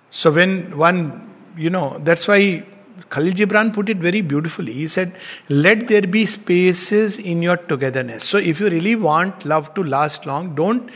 So, 0.09 0.31
when 0.31 0.75
one, 0.77 1.31
you 1.55 1.69
know, 1.69 1.99
that's 2.03 2.27
why 2.27 2.65
Khalil 3.09 3.33
Gibran 3.33 3.73
put 3.73 3.89
it 3.89 3.97
very 3.97 4.21
beautifully. 4.21 4.73
He 4.73 4.87
said, 4.87 5.15
Let 5.49 5.87
there 5.87 6.01
be 6.01 6.25
spaces 6.25 7.19
in 7.19 7.43
your 7.43 7.57
togetherness. 7.57 8.23
So, 8.23 8.39
if 8.39 8.59
you 8.59 8.69
really 8.69 8.95
want 8.95 9.45
love 9.45 9.73
to 9.75 9.83
last 9.83 10.25
long, 10.25 10.55
don't 10.55 10.89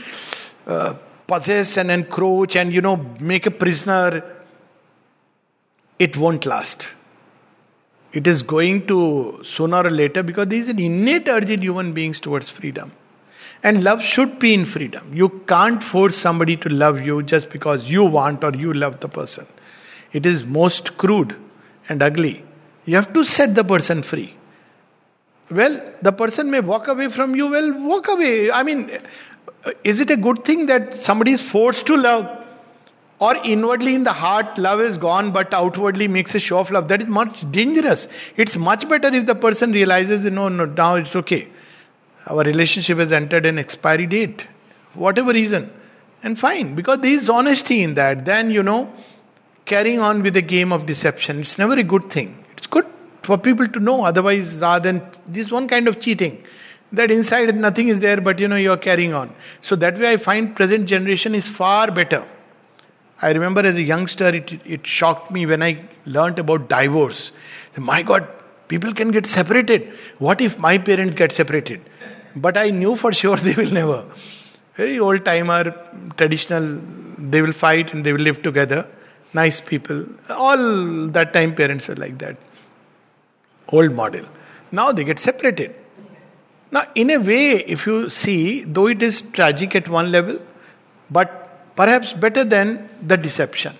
uh, 0.65 0.93
possess 1.27 1.77
and 1.77 1.91
encroach 1.91 2.55
and, 2.55 2.74
you 2.74 2.81
know, 2.81 2.96
make 3.20 3.46
a 3.46 3.51
prisoner 3.51 4.24
it 6.05 6.17
won't 6.17 6.48
last. 6.48 6.88
It 8.12 8.25
is 8.25 8.41
going 8.41 8.88
to 8.88 9.39
sooner 9.43 9.84
or 9.88 9.91
later 9.91 10.24
because 10.24 10.48
there 10.48 10.58
is 10.58 10.67
an 10.67 10.79
innate 10.79 11.27
urge 11.29 11.51
in 11.51 11.62
human 11.62 11.93
beings 11.93 12.20
towards 12.20 12.50
freedom. 12.50 12.91
And 13.63 13.84
love 13.84 14.01
should 14.01 14.39
be 14.39 14.55
in 14.55 14.65
freedom. 14.65 15.13
You 15.13 15.29
can't 15.48 15.84
force 15.84 16.17
somebody 16.17 16.58
to 16.58 16.70
love 16.70 17.05
you 17.05 17.22
just 17.22 17.51
because 17.51 17.91
you 17.91 18.03
want 18.03 18.43
or 18.43 18.51
you 18.55 18.74
love 18.74 19.00
the 19.00 19.08
person. 19.08 19.46
It 20.12 20.25
is 20.25 20.43
most 20.43 20.98
crude 20.98 21.36
and 21.88 22.01
ugly. 22.01 22.43
You 22.86 22.96
have 22.96 23.13
to 23.13 23.24
set 23.24 23.53
the 23.53 23.63
person 23.63 24.01
free. 24.01 24.34
Well, 25.51 25.79
the 26.01 26.12
person 26.12 26.50
may 26.50 26.62
walk 26.62 26.88
away 26.88 27.10
from 27.10 27.36
you, 27.36 27.51
well, 27.51 27.74
walk 27.74 28.08
away. 28.08 28.50
I 28.50 28.63
mean, 28.63 28.89
is 29.84 30.00
it 30.00 30.10
a 30.10 30.17
good 30.17 30.43
thing 30.46 30.65
that 30.65 30.96
somebody 30.96 31.34
is 31.34 31.43
forced 31.43 31.86
to 31.86 31.96
love? 31.96 32.40
Or 33.22 33.36
inwardly 33.46 33.94
in 33.94 34.04
the 34.04 34.13
heart 34.13 34.58
love 34.58 34.82
is 34.82 34.98
gone 34.98 35.32
but 35.32 35.54
outwardly 35.54 36.08
makes 36.08 36.34
a 36.34 36.40
show 36.40 36.58
of 36.60 36.72
love. 36.72 36.88
That 36.88 37.04
is 37.04 37.08
much 37.08 37.50
dangerous. 37.51 38.08
It's 38.36 38.58
much 38.58 38.90
better 38.90 39.13
if 39.13 39.28
the 39.28 39.36
person 39.36 39.72
realizes 39.72 40.24
that 40.24 40.32
no 40.32 40.50
no 40.50 40.66
now 40.66 40.96
it's 40.96 41.16
okay. 41.16 41.48
Our 42.25 42.44
relationship 42.44 42.98
has 42.98 43.12
entered 43.12 43.46
an 43.46 43.60
expiry 43.60 44.08
date. 44.08 44.48
Whatever 44.96 45.34
reason. 45.34 45.72
And 46.24 46.38
fine. 46.38 46.74
Because 46.74 47.00
there 47.00 47.12
is 47.12 47.30
honesty 47.30 47.84
in 47.84 47.94
that. 47.94 48.25
Then 48.25 48.50
you 48.50 48.63
know 48.63 48.92
carrying 49.66 50.00
on 50.00 50.24
with 50.24 50.34
the 50.34 50.42
game 50.42 50.74
of 50.74 50.88
deception 50.88 51.42
it's 51.42 51.60
never 51.60 51.74
a 51.74 51.84
good 51.84 52.10
thing. 52.10 52.44
It's 52.54 52.66
good 52.66 52.88
for 53.22 53.38
people 53.38 53.68
to 53.68 53.80
know 53.80 54.04
otherwise 54.04 54.58
rather 54.58 54.92
than 54.92 55.08
this 55.28 55.51
one 55.51 55.68
kind 55.68 55.88
of 55.88 56.00
cheating. 56.00 56.44
That 56.92 57.12
inside 57.12 57.56
nothing 57.56 57.88
is 57.90 58.00
there 58.00 58.20
but 58.20 58.40
you 58.40 58.48
know 58.48 58.56
you 58.56 58.72
are 58.72 58.84
carrying 58.90 59.13
on. 59.13 59.36
So 59.62 59.75
that 59.75 60.00
way 60.00 60.13
i 60.13 60.18
find 60.18 60.56
present 60.56 60.88
generation 60.88 61.36
is 61.36 61.48
far 61.48 61.92
better 61.92 62.25
I 63.22 63.32
remember 63.32 63.62
as 63.62 63.75
a 63.75 63.82
youngster, 63.82 64.30
it, 64.30 64.60
it 64.66 64.88
shocked 64.88 65.32
me 65.32 65.46
when 65.46 65.62
I 65.62 65.86
learnt 66.06 66.40
about 66.40 66.68
divorce. 66.68 67.32
My 67.78 68.01
God, 68.01 68.28
people 68.68 68.94
can 68.94 69.12
get 69.12 69.28
separated. 69.28 69.94
What 70.18 70.42
if 70.42 70.58
my 70.58 70.78
parents 70.78 71.16
get 71.16 71.32
separated? 71.32 71.82
But 72.36 72.58
I 72.58 72.70
knew 72.72 72.96
for 72.96 73.12
sure 73.12 73.38
they 73.48 73.54
will 73.54 73.72
never. 73.72 74.06
very 74.75 75.00
old 75.00 75.24
timer, 75.24 75.75
traditional, 76.18 76.80
they 77.18 77.42
will 77.42 77.54
fight 77.54 77.94
and 77.94 78.06
they 78.06 78.13
will 78.13 78.22
live 78.22 78.42
together. 78.42 78.88
Nice 79.34 79.60
people. 79.62 80.06
All 80.30 81.08
that 81.08 81.34
time 81.34 81.56
parents 81.56 81.88
were 81.88 81.96
like 81.96 82.18
that. 82.18 82.38
Old 83.70 83.94
model. 83.94 84.25
Now 84.72 84.92
they 84.92 85.04
get 85.04 85.20
separated. 85.20 85.75
Now, 86.72 86.88
in 86.96 87.10
a 87.12 87.18
way, 87.18 87.58
if 87.75 87.86
you 87.86 88.10
see, 88.10 88.63
though 88.63 88.88
it 88.88 89.01
is 89.04 89.22
tragic 89.22 89.75
at 89.75 89.90
one 89.90 90.12
level, 90.12 90.40
but 91.10 91.40
perhaps 91.75 92.13
better 92.13 92.44
than 92.44 92.90
the 93.01 93.18
deception. 93.18 93.75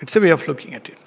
It's 0.00 0.14
a 0.16 0.20
way 0.20 0.30
of 0.30 0.46
looking 0.46 0.74
at 0.74 0.88
it. 0.88 0.98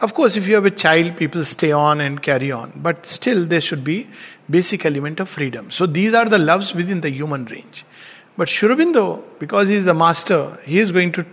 Of 0.00 0.14
course, 0.14 0.36
if 0.36 0.46
you 0.46 0.54
have 0.54 0.64
a 0.64 0.70
child, 0.70 1.16
people 1.16 1.44
stay 1.44 1.72
on 1.72 2.00
and 2.00 2.22
carry 2.22 2.52
on, 2.52 2.72
but 2.76 3.04
still 3.04 3.44
there 3.44 3.60
should 3.60 3.82
be 3.82 4.08
basic 4.48 4.86
element 4.86 5.18
of 5.18 5.28
freedom. 5.28 5.70
So 5.72 5.86
these 5.86 6.14
are 6.14 6.26
the 6.26 6.38
loves 6.38 6.72
within 6.72 7.00
the 7.00 7.10
human 7.10 7.46
range. 7.46 7.84
But 8.36 8.48
Sri 8.48 8.68
Aurobindo, 8.68 9.22
because 9.40 9.68
he 9.68 9.74
is 9.74 9.84
the 9.84 9.94
master, 9.94 10.58
he 10.64 10.78
is 10.78 10.92
going 10.92 11.10
to 11.12 11.26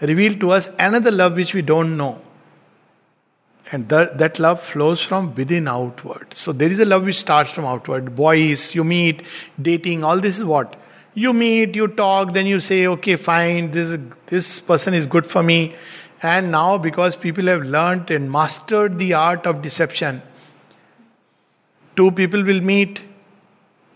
reveal 0.00 0.38
to 0.38 0.52
us 0.52 0.70
another 0.78 1.10
love 1.10 1.34
which 1.34 1.52
we 1.52 1.62
don't 1.62 1.96
know. 1.96 2.20
And 3.72 3.88
that, 3.88 4.18
that 4.18 4.38
love 4.38 4.60
flows 4.60 5.02
from 5.02 5.34
within 5.34 5.66
outward. 5.66 6.32
So 6.34 6.52
there 6.52 6.70
is 6.70 6.78
a 6.78 6.84
love 6.84 7.04
which 7.04 7.18
starts 7.18 7.50
from 7.50 7.64
outward. 7.64 8.14
Boys, 8.14 8.72
you 8.74 8.84
meet, 8.84 9.24
dating, 9.60 10.04
all 10.04 10.20
this 10.20 10.38
is 10.38 10.44
what? 10.44 10.76
You 11.14 11.32
meet, 11.32 11.76
you 11.76 11.88
talk, 11.88 12.32
then 12.32 12.46
you 12.46 12.60
say, 12.60 12.86
okay, 12.88 13.16
fine, 13.16 13.70
this, 13.70 13.98
this 14.26 14.60
person 14.60 14.94
is 14.94 15.06
good 15.06 15.26
for 15.26 15.42
me 15.42 15.74
and 16.24 16.50
now, 16.50 16.78
because 16.78 17.16
people 17.16 17.44
have 17.48 17.64
learned 17.64 18.10
and 18.10 18.32
mastered 18.32 18.98
the 18.98 19.12
art 19.12 19.46
of 19.46 19.60
deception, 19.60 20.22
two 21.96 22.10
people 22.12 22.42
will 22.42 22.62
meet. 22.62 23.02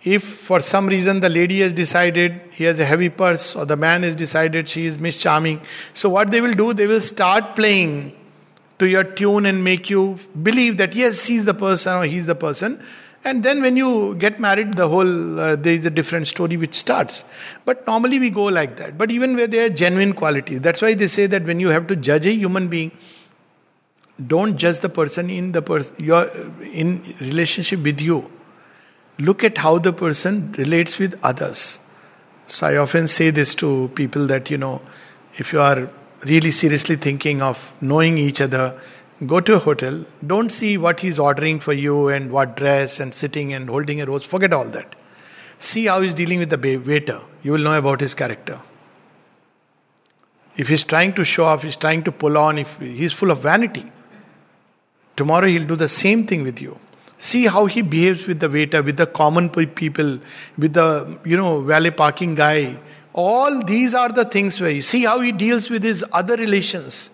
If 0.05 0.25
for 0.25 0.61
some 0.61 0.89
reason 0.89 1.21
the 1.21 1.31
lady 1.31 1.61
has 1.61 1.73
decided 1.73 2.43
he 2.51 2.65
has 2.65 2.79
a 2.79 2.85
heavy 2.85 3.09
purse, 3.09 3.57
or 3.57 3.65
the 3.65 3.77
man 3.77 4.03
has 4.03 4.15
decided 4.15 4.69
she 4.69 4.85
is 4.85 4.99
Miss 4.99 5.17
Charming, 5.17 5.63
so 5.95 6.11
what 6.11 6.31
they 6.31 6.43
will 6.43 6.53
do, 6.53 6.75
they 6.75 6.87
will 6.87 7.01
start 7.01 7.57
playing 7.57 8.15
to 8.79 8.87
your 8.87 9.05
tune 9.05 9.47
and 9.47 9.65
make 9.65 9.89
you 9.89 10.19
believe 10.43 10.77
that 10.77 10.95
yes, 10.95 11.25
she's 11.25 11.47
the 11.47 11.55
person 11.55 11.95
or 11.95 12.05
he's 12.05 12.27
the 12.27 12.35
person. 12.35 12.85
And 13.25 13.43
then 13.43 13.61
when 13.63 13.77
you 13.77 14.15
get 14.15 14.39
married, 14.41 14.75
the 14.75 14.89
whole, 14.89 15.41
uh, 15.41 15.57
there 15.57 15.75
is 15.75 15.85
a 15.85 15.91
different 15.91 16.29
story 16.29 16.57
which 16.57 16.75
starts. 16.75 17.25
But 17.65 17.87
normally 17.87 18.19
we 18.19 18.31
go 18.31 18.45
like 18.45 18.77
that. 18.77 18.97
But 18.97 19.11
even 19.11 19.37
where 19.37 19.47
there 19.47 19.67
are 19.67 19.69
genuine 19.69 20.13
qualities, 20.13 20.61
that's 20.61 20.81
why 20.81 20.95
they 20.95 21.09
say 21.09 21.27
that 21.27 21.45
when 21.45 21.61
you 21.61 21.69
have 21.69 21.87
to 21.89 21.97
judge 21.97 22.27
a 22.27 22.33
human 22.33 22.69
being, 22.69 22.93
don't 24.27 24.57
judge 24.57 24.81
the 24.81 24.89
person 24.89 25.31
in 25.31 25.53
the 25.53 25.63
person 25.63 25.95
your 25.99 26.29
in 26.73 27.15
relationship 27.21 27.83
with 27.83 28.01
you. 28.01 28.31
Look 29.19 29.45
at 29.45 29.59
how 29.59 29.79
the 29.79 29.93
person 29.93 30.53
relates 30.59 30.99
with 30.99 31.19
others. 31.23 31.79
So 32.47 32.67
I 32.67 32.77
often 32.77 33.09
say 33.09 33.31
this 33.31 33.55
to 33.57 33.91
people 33.95 34.27
that 34.27 34.51
you 34.51 34.59
know, 34.59 34.81
if 35.37 35.53
you 35.53 35.61
are 35.61 35.89
really 36.25 36.51
seriously 36.51 36.97
thinking 36.97 37.43
of 37.43 37.73
knowing 37.81 38.19
each 38.19 38.41
other, 38.41 38.81
Go 39.27 39.41
to 39.41 39.55
a 39.55 39.59
hotel, 39.59 40.05
don't 40.25 40.51
see 40.51 40.79
what 40.79 41.01
he's 41.01 41.19
ordering 41.19 41.59
for 41.59 41.73
you 41.73 42.09
and 42.09 42.31
what 42.31 42.57
dress 42.57 43.01
and 43.01 43.13
sitting 43.13 43.53
and 43.53 43.69
holding 43.69 44.01
a 44.01 44.07
rose. 44.07 44.25
Forget 44.25 44.53
all 44.53 44.67
that. 44.67 44.95
See 45.59 45.87
how 45.87 46.03
he's 46.03 46.15
dealing 46.15 46.39
with 46.39 46.51
the 46.51 46.79
waiter. 46.79 47.21
You 47.43 47.53
will 47.53 47.59
know 47.59 47.77
about 47.77 48.01
his 48.01 48.15
character. 48.15 48.61
If 50.57 50.69
he's 50.69 50.85
trying 50.85 51.15
to 51.15 51.25
show 51.25 51.45
off, 51.45 51.65
he's 51.65 51.75
trying 51.75 52.05
to 52.05 52.13
pull 52.13 52.39
on, 52.39 52.59
if 52.59 52.77
he's 52.79 53.13
full 53.13 53.33
of 53.33 53.43
vanity, 53.43 53.91
tomorrow 55.17 55.49
he'll 55.49 55.67
do 55.67 55.75
the 55.75 55.89
same 55.89 56.25
thing 56.25 56.45
with 56.45 56.61
you. 56.61 56.79
See 57.17 57.47
how 57.47 57.67
he 57.67 57.83
behaves 57.83 58.29
with 58.29 58.39
the 58.39 58.49
waiter, 58.49 58.83
with 58.85 58.97
the 58.97 59.07
common 59.07 59.51
people, 59.51 60.21
with 60.57 60.75
the 60.75 61.19
you 61.25 61.37
know 61.37 61.61
valet 61.63 61.91
parking 61.91 62.37
guy. 62.37 62.79
All 63.13 63.65
these 63.65 63.95
are 63.95 64.11
the 64.11 64.25
things 64.25 64.61
where 64.61 64.71
you 64.71 64.83
see 64.83 65.05
how 65.05 65.21
he 65.21 65.33
deals 65.33 65.71
with 65.71 65.83
his 65.83 66.05
other 66.13 66.37
relations 66.37 67.11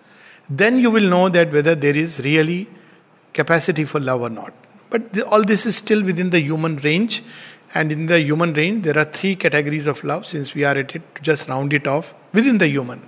then 0.49 0.79
you 0.79 0.91
will 0.91 1.09
know 1.09 1.29
that 1.29 1.51
whether 1.51 1.75
there 1.75 1.95
is 1.95 2.19
really 2.19 2.67
capacity 3.33 3.85
for 3.85 3.99
love 3.99 4.21
or 4.21 4.29
not. 4.29 4.53
But 4.89 5.21
all 5.23 5.43
this 5.43 5.65
is 5.65 5.75
still 5.75 6.03
within 6.03 6.29
the 6.29 6.39
human 6.39 6.77
range, 6.77 7.23
and 7.73 7.91
in 7.91 8.05
the 8.05 8.19
human 8.19 8.53
range, 8.53 8.83
there 8.83 8.97
are 8.97 9.05
three 9.05 9.35
categories 9.35 9.87
of 9.87 10.03
love. 10.03 10.25
Since 10.25 10.53
we 10.53 10.63
are 10.63 10.75
at 10.77 10.95
it, 10.95 11.15
to 11.15 11.21
just 11.21 11.49
round 11.49 11.73
it 11.73 11.87
off 11.87 12.13
within 12.33 12.57
the 12.57 12.67
human, 12.67 13.01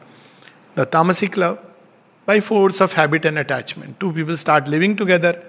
the 0.76 0.86
tamasic 0.86 1.38
love 1.38 1.60
by 2.26 2.42
force 2.42 2.82
of 2.82 2.94
habit 2.94 3.24
and 3.26 3.40
attachment. 3.40 4.00
Two 4.00 4.12
people 4.12 4.36
start 4.36 4.68
living 4.68 4.98
together. 4.98 5.42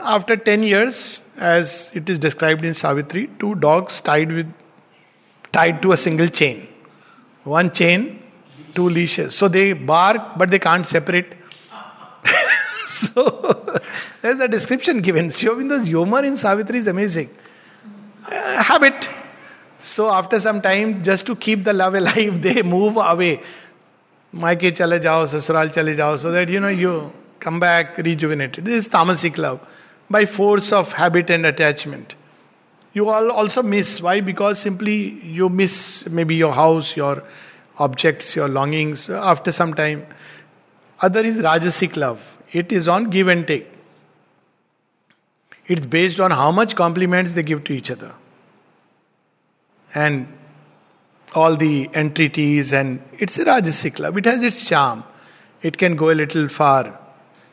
After 0.00 0.36
ten 0.36 0.62
years, 0.62 1.22
as 1.36 1.90
it 1.94 2.08
is 2.08 2.18
described 2.18 2.64
in 2.64 2.74
Savitri, 2.74 3.28
two 3.40 3.54
dogs 3.56 4.00
tied 4.00 4.30
with 4.30 4.52
tied 5.52 5.82
to 5.82 5.92
a 5.92 5.96
single 5.96 6.28
chain. 6.28 6.68
One 7.44 7.72
chain 7.72 8.22
two 8.74 8.88
leashes. 8.88 9.34
So 9.34 9.48
they 9.48 9.72
bark, 9.72 10.36
but 10.36 10.50
they 10.50 10.58
can't 10.58 10.86
separate. 10.86 11.34
so 12.86 13.80
there's 14.22 14.40
a 14.40 14.48
description 14.48 15.00
given. 15.00 15.28
Aurobindo's 15.28 15.86
humor 15.86 16.24
in 16.24 16.36
Savitri 16.36 16.78
is 16.78 16.86
amazing. 16.86 17.30
Uh, 18.26 18.62
habit. 18.62 19.08
So 19.78 20.10
after 20.10 20.40
some 20.40 20.62
time, 20.62 21.04
just 21.04 21.26
to 21.26 21.36
keep 21.36 21.64
the 21.64 21.72
love 21.72 21.94
alive, 21.94 22.40
they 22.48 22.62
move 22.62 22.96
away. 22.96 23.40
Chale 24.32 24.98
jao, 24.98 25.26
sasural 25.26 25.72
chale 25.72 25.94
jao, 25.94 26.16
so 26.16 26.32
that 26.32 26.48
you 26.48 26.58
know 26.58 26.68
you 26.68 27.12
come 27.38 27.60
back 27.60 27.98
rejuvenated. 27.98 28.64
This 28.64 28.86
is 28.86 28.88
tamasic 28.88 29.38
love 29.38 29.60
by 30.10 30.26
force 30.26 30.72
of 30.72 30.92
habit 30.92 31.30
and 31.30 31.46
attachment. 31.46 32.14
You 32.94 33.08
all 33.08 33.30
also 33.30 33.62
miss. 33.62 34.00
Why? 34.00 34.20
Because 34.20 34.58
simply 34.58 35.20
you 35.22 35.48
miss 35.48 36.08
maybe 36.08 36.34
your 36.34 36.52
house, 36.52 36.96
your 36.96 37.22
objects, 37.78 38.34
your 38.36 38.48
longings 38.48 39.10
after 39.10 39.52
some 39.52 39.74
time. 39.74 40.06
Other 41.00 41.20
is 41.20 41.38
Rajasic 41.38 41.96
love. 41.96 42.36
It 42.52 42.72
is 42.72 42.88
on 42.88 43.10
give 43.10 43.28
and 43.28 43.46
take. 43.46 43.70
It's 45.66 45.84
based 45.84 46.20
on 46.20 46.30
how 46.30 46.50
much 46.52 46.76
compliments 46.76 47.32
they 47.32 47.42
give 47.42 47.64
to 47.64 47.72
each 47.72 47.90
other. 47.90 48.12
And 49.94 50.28
all 51.34 51.56
the 51.56 51.90
entreaties, 51.94 52.72
and 52.72 53.02
it's 53.18 53.38
a 53.38 53.44
Rajasic 53.44 53.98
love. 53.98 54.16
It 54.16 54.24
has 54.26 54.42
its 54.42 54.68
charm. 54.68 55.04
It 55.62 55.78
can 55.78 55.96
go 55.96 56.10
a 56.10 56.14
little 56.14 56.48
far. 56.48 56.98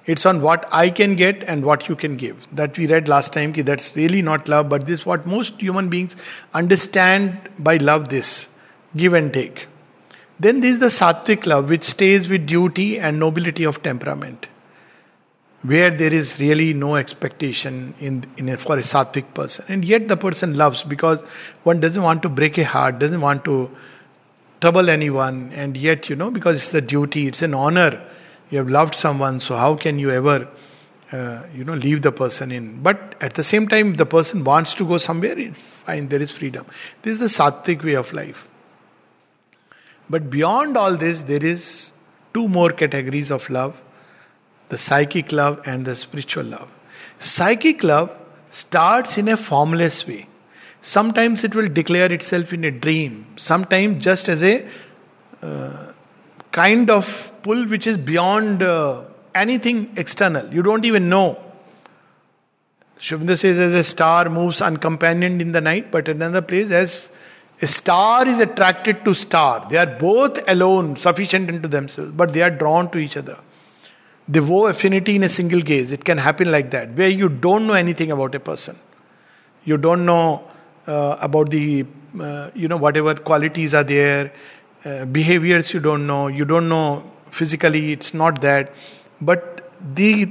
It's 0.05 0.25
on 0.25 0.41
what 0.41 0.67
I 0.71 0.89
can 0.89 1.15
get 1.15 1.43
and 1.43 1.63
what 1.63 1.87
you 1.87 1.95
can 1.95 2.17
give. 2.17 2.47
That 2.51 2.77
we 2.77 2.87
read 2.87 3.07
last 3.07 3.33
time, 3.33 3.53
ki 3.53 3.61
that's 3.61 3.95
really 3.95 4.21
not 4.21 4.47
love, 4.47 4.69
but 4.69 4.85
this 4.85 5.01
is 5.01 5.05
what 5.05 5.25
most 5.25 5.61
human 5.61 5.89
beings 5.89 6.15
understand 6.53 7.49
by 7.57 7.77
love 7.77 8.09
this 8.09 8.47
give 8.95 9.13
and 9.13 9.33
take. 9.33 9.67
Then 10.41 10.59
there 10.61 10.71
is 10.71 10.79
the 10.79 10.87
sattvic 10.87 11.45
love, 11.45 11.69
which 11.69 11.83
stays 11.83 12.27
with 12.27 12.47
duty 12.47 12.99
and 12.99 13.19
nobility 13.19 13.63
of 13.63 13.83
temperament, 13.83 14.47
where 15.61 15.91
there 15.91 16.11
is 16.11 16.39
really 16.39 16.73
no 16.73 16.95
expectation 16.95 17.93
in, 17.99 18.23
in 18.37 18.49
a, 18.49 18.57
for 18.57 18.75
a 18.75 18.81
sattvic 18.81 19.35
person. 19.35 19.65
And 19.67 19.85
yet 19.85 20.07
the 20.07 20.17
person 20.17 20.57
loves 20.57 20.81
because 20.81 21.19
one 21.61 21.79
doesn't 21.79 22.01
want 22.01 22.23
to 22.23 22.29
break 22.29 22.57
a 22.57 22.65
heart, 22.65 22.97
doesn't 22.97 23.21
want 23.21 23.45
to 23.45 23.69
trouble 24.61 24.89
anyone, 24.89 25.51
and 25.53 25.77
yet, 25.77 26.09
you 26.09 26.15
know, 26.15 26.31
because 26.31 26.57
it's 26.57 26.69
the 26.69 26.81
duty, 26.81 27.27
it's 27.27 27.43
an 27.43 27.53
honor. 27.53 28.01
You 28.49 28.57
have 28.57 28.69
loved 28.69 28.95
someone, 28.95 29.39
so 29.39 29.55
how 29.55 29.75
can 29.75 29.99
you 29.99 30.09
ever, 30.09 30.47
uh, 31.11 31.43
you 31.53 31.63
know, 31.63 31.75
leave 31.75 32.01
the 32.01 32.11
person 32.11 32.51
in? 32.51 32.81
But 32.81 33.13
at 33.21 33.35
the 33.35 33.43
same 33.43 33.67
time, 33.67 33.93
the 33.93 34.07
person 34.07 34.43
wants 34.43 34.73
to 34.73 34.87
go 34.87 34.97
somewhere, 34.97 35.53
fine, 35.53 36.07
there 36.07 36.21
is 36.21 36.31
freedom. 36.31 36.65
This 37.03 37.13
is 37.13 37.19
the 37.19 37.43
sattvic 37.43 37.83
way 37.83 37.93
of 37.93 38.11
life. 38.11 38.47
But 40.11 40.29
beyond 40.29 40.75
all 40.75 40.97
this, 40.97 41.23
there 41.23 41.43
is 41.43 41.91
two 42.33 42.47
more 42.49 42.71
categories 42.71 43.31
of 43.31 43.49
love 43.49 43.79
the 44.67 44.77
psychic 44.77 45.33
love 45.33 45.61
and 45.65 45.85
the 45.85 45.95
spiritual 45.95 46.45
love. 46.45 46.69
Psychic 47.19 47.83
love 47.83 48.09
starts 48.49 49.17
in 49.17 49.27
a 49.27 49.35
formless 49.35 50.07
way. 50.07 50.27
Sometimes 50.79 51.43
it 51.43 51.53
will 51.53 51.67
declare 51.67 52.11
itself 52.11 52.53
in 52.53 52.63
a 52.63 52.71
dream, 52.71 53.25
sometimes 53.35 54.01
just 54.01 54.29
as 54.29 54.41
a 54.41 54.65
uh, 55.41 55.91
kind 56.53 56.89
of 56.89 57.31
pull 57.43 57.65
which 57.67 57.85
is 57.85 57.97
beyond 57.97 58.63
uh, 58.63 59.01
anything 59.35 59.91
external. 59.97 60.53
You 60.53 60.63
don't 60.63 60.85
even 60.85 61.09
know. 61.09 61.37
Sri 62.97 63.35
says, 63.35 63.59
as 63.59 63.73
a 63.73 63.83
star 63.83 64.29
moves 64.29 64.61
uncompanioned 64.61 65.41
in 65.41 65.51
the 65.51 65.61
night, 65.61 65.91
but 65.91 66.07
another 66.07 66.41
place, 66.41 66.71
as 66.71 67.10
a 67.61 67.67
star 67.67 68.27
is 68.27 68.39
attracted 68.39 69.05
to 69.05 69.13
star. 69.13 69.67
They 69.69 69.77
are 69.77 69.85
both 69.85 70.39
alone, 70.49 70.95
sufficient 70.95 71.49
unto 71.49 71.67
themselves, 71.67 72.11
but 72.11 72.33
they 72.33 72.41
are 72.41 72.49
drawn 72.49 72.89
to 72.91 72.97
each 72.97 73.17
other. 73.17 73.37
They 74.27 74.39
vow 74.39 74.65
affinity 74.67 75.15
in 75.15 75.23
a 75.23 75.29
single 75.29 75.61
gaze. 75.61 75.91
It 75.91 76.03
can 76.03 76.17
happen 76.17 76.51
like 76.51 76.71
that, 76.71 76.93
where 76.93 77.09
you 77.09 77.29
don't 77.29 77.67
know 77.67 77.73
anything 77.73 78.11
about 78.11 78.33
a 78.33 78.39
person. 78.39 78.77
You 79.63 79.77
don't 79.77 80.05
know 80.05 80.43
uh, 80.87 81.17
about 81.19 81.51
the, 81.51 81.85
uh, 82.19 82.49
you 82.55 82.67
know, 82.67 82.77
whatever 82.77 83.13
qualities 83.13 83.73
are 83.73 83.83
there, 83.83 84.33
uh, 84.83 85.05
behaviors 85.05 85.73
you 85.73 85.79
don't 85.79 86.07
know. 86.07 86.27
You 86.27 86.45
don't 86.45 86.67
know 86.67 87.03
physically, 87.29 87.91
it's 87.91 88.13
not 88.13 88.41
that. 88.41 88.73
But 89.21 89.71
the, 89.95 90.29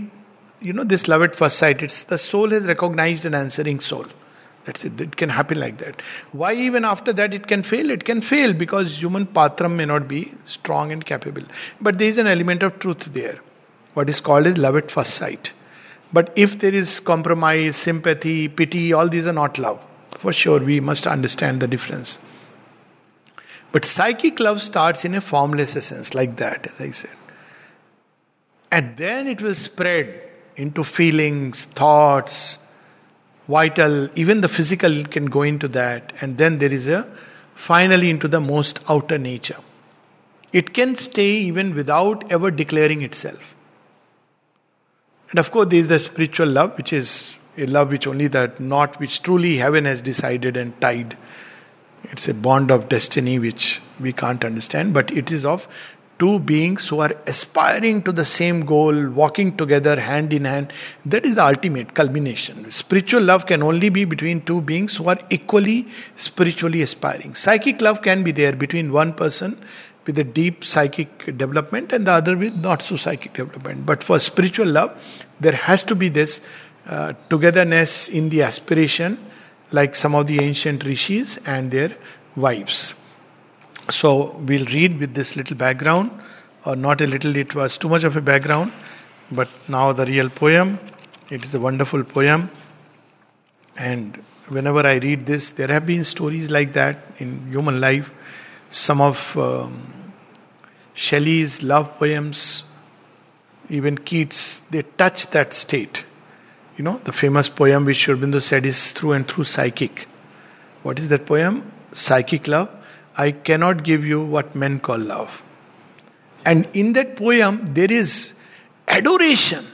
you 0.61 0.73
know, 0.73 0.83
this 0.83 1.07
love 1.07 1.23
at 1.23 1.37
first 1.37 1.59
sight, 1.59 1.83
it's 1.83 2.05
the 2.05 2.19
soul 2.19 2.51
has 2.51 2.65
recognized 2.65 3.25
an 3.25 3.35
answering 3.35 3.79
soul. 3.79 4.07
That's 4.71 4.85
it. 4.85 5.01
It 5.01 5.17
can 5.17 5.31
happen 5.31 5.59
like 5.59 5.79
that. 5.79 6.01
Why 6.31 6.53
even 6.55 6.85
after 6.85 7.13
that 7.15 7.35
it 7.35 7.49
can 7.49 7.65
fail? 7.65 7.91
It 7.91 8.05
can 8.05 8.21
fail 8.21 8.53
because 8.53 9.03
human 9.03 9.27
patram 9.27 9.75
may 9.75 9.85
not 9.85 10.07
be 10.07 10.33
strong 10.45 10.93
and 10.93 11.05
capable. 11.05 11.43
But 11.81 11.99
there 11.99 12.07
is 12.07 12.19
an 12.19 12.29
element 12.29 12.63
of 12.63 12.79
truth 12.79 13.07
there. 13.13 13.41
What 13.95 14.09
is 14.09 14.21
called 14.21 14.47
as 14.47 14.57
love 14.57 14.77
at 14.77 14.89
first 14.89 15.15
sight. 15.15 15.51
But 16.13 16.33
if 16.37 16.61
there 16.61 16.73
is 16.73 17.01
compromise, 17.01 17.75
sympathy, 17.75 18.47
pity, 18.47 18.93
all 18.93 19.09
these 19.09 19.27
are 19.27 19.33
not 19.33 19.59
love. 19.59 19.85
For 20.21 20.33
sure, 20.33 20.61
we 20.61 20.79
must 20.79 21.09
understand 21.09 21.59
the 21.61 21.67
difference. 21.67 22.19
But 23.73 23.85
psychic 23.85 24.39
love 24.39 24.63
starts 24.63 25.05
in 25.05 25.17
a 25.17 25.21
formless 25.21 25.75
essence, 25.75 26.15
like 26.15 26.37
that, 26.37 26.69
as 26.69 26.81
I 26.81 26.93
said. 26.93 27.11
And 28.71 28.97
then 28.97 29.27
it 29.27 29.43
will 29.43 29.57
spread 29.57 30.31
into 30.55 30.85
feelings, 30.85 31.65
thoughts, 31.65 32.59
vital, 33.51 34.09
even 34.15 34.41
the 34.41 34.49
physical 34.49 35.05
can 35.05 35.27
go 35.27 35.43
into 35.43 35.69
that. 35.69 36.13
And 36.21 36.39
then 36.39 36.59
there 36.59 36.73
is 36.73 36.87
a 36.89 37.07
finally 37.55 38.09
into 38.09 38.29
the 38.29 38.41
most 38.41 38.81
outer 38.89 39.19
nature. 39.19 39.59
It 40.53 40.73
can 40.75 40.95
stay 40.95 41.33
even 41.33 41.75
without 41.75 42.31
ever 42.31 42.51
declaring 42.51 43.03
itself. 43.03 43.55
And 45.31 45.39
of 45.39 45.51
course, 45.51 45.69
there 45.69 45.81
is 45.81 45.89
the 45.89 45.99
spiritual 45.99 46.49
love, 46.49 46.77
which 46.77 46.93
is 46.93 47.37
a 47.57 47.67
love 47.67 47.91
which 47.91 48.07
only 48.07 48.27
that 48.29 48.59
not 48.59 48.99
which 48.99 49.23
truly 49.23 49.59
heaven 49.59 49.85
has 49.85 50.03
decided 50.03 50.57
and 50.57 50.81
tied. 50.81 51.17
It's 52.05 52.29
a 52.29 52.35
bond 52.35 52.71
of 52.71 52.89
destiny 52.89 53.39
which 53.39 53.81
we 54.01 54.13
can't 54.13 54.45
understand, 54.45 54.95
but 54.95 55.11
it 55.13 55.31
is 55.31 55.45
of 55.45 55.69
two 56.21 56.39
beings 56.39 56.87
who 56.87 57.01
are 57.01 57.17
aspiring 57.27 58.03
to 58.03 58.13
the 58.13 58.25
same 58.25 58.65
goal, 58.67 59.09
walking 59.09 59.57
together 59.57 59.99
hand 59.99 60.33
in 60.33 60.45
hand. 60.45 60.73
That 61.07 61.25
is 61.25 61.35
the 61.35 61.45
ultimate 61.45 61.95
culmination. 61.95 62.71
Spiritual 62.71 63.23
love 63.23 63.47
can 63.47 63.63
only 63.63 63.89
be 63.89 64.05
between 64.05 64.43
two 64.43 64.61
beings 64.61 64.97
who 64.97 65.09
are 65.09 65.19
equally 65.31 65.89
spiritually 66.17 66.83
aspiring. 66.83 67.35
Psychic 67.35 67.81
love 67.81 68.03
can 68.03 68.23
be 68.23 68.33
there 68.33 68.53
between 68.53 68.93
one 68.93 69.15
person 69.15 69.59
with 70.07 70.19
a 70.19 70.25
deep 70.25 70.65
psychic 70.65 71.37
development 71.39 71.93
and 71.93 72.07
the 72.07 72.13
other 72.13 72.37
with 72.37 72.55
not 72.57 72.83
so 72.83 72.97
psychic 72.97 73.33
development. 73.33 73.87
But 73.87 74.05
for 74.05 74.21
spiritual 74.21 74.69
love, 74.69 74.97
there 75.41 75.53
has 75.53 75.83
to 75.85 75.95
be 75.95 76.11
this 76.11 76.41
uh, 76.87 77.15
togetherness 77.31 78.09
in 78.09 78.29
the 78.29 78.43
aspiration, 78.43 79.19
like 79.71 79.97
some 79.97 80.15
of 80.15 80.27
the 80.27 80.43
ancient 80.43 80.85
rishis 80.85 81.39
and 81.47 81.71
their 81.71 81.97
wives. 82.37 82.95
So 83.91 84.37
we'll 84.47 84.67
read 84.67 84.99
with 85.01 85.15
this 85.15 85.37
little 85.37 85.57
background, 85.57 86.11
or 86.65 86.77
not 86.77 87.01
a 87.01 87.07
little, 87.07 87.37
it 87.37 87.55
was 87.55 87.77
too 87.77 87.89
much 87.89 88.05
of 88.05 88.17
a 88.17 88.21
background, 88.21 88.73
but 89.31 89.49
now 89.69 89.93
the 89.93 90.07
real 90.07 90.31
poem. 90.31 90.79
It 91.31 91.45
is 91.45 91.55
a 91.55 91.61
wonderful 91.61 92.05
poem. 92.05 92.51
And 93.77 94.23
whenever 94.49 94.87
I 94.87 94.97
read 94.97 95.27
this, 95.27 95.53
there 95.53 95.69
have 95.69 95.87
been 95.87 96.05
stories 96.05 96.51
like 96.51 96.73
that 96.75 96.99
in 97.19 97.49
human 97.51 97.81
life. 97.81 98.11
Some 98.69 99.01
of 99.01 99.37
um, 99.37 100.13
Shelley's 100.95 101.63
love 101.63 101.99
poems, 101.99 102.63
even 103.69 103.99
Keats, 103.99 104.61
they 104.71 104.83
touch 104.83 105.29
that 105.29 105.55
state. 105.55 106.05
You 106.77 106.85
know, 106.85 107.01
the 107.05 107.13
famous 107.13 107.49
poem 107.49 107.85
which 107.85 107.99
Sri 107.99 108.41
said 108.41 108.67
is 108.67 108.93
through 108.93 109.13
and 109.13 109.29
through 109.29 109.45
psychic. 109.45 110.07
What 110.83 110.99
is 110.99 111.09
that 111.09 111.27
poem? 111.27 111.71
Psychic 111.93 112.47
love. 112.47 112.69
I 113.17 113.33
cannot 113.33 113.83
give 113.83 114.05
you 114.05 114.23
what 114.25 114.55
men 114.55 114.81
call 114.81 114.99
love. 114.99 115.43
And 116.45 116.69
in 116.73 116.93
that 116.95 117.17
poem, 117.17 117.75
there 117.75 117.91
is 117.93 118.33
adoration. 118.89 119.67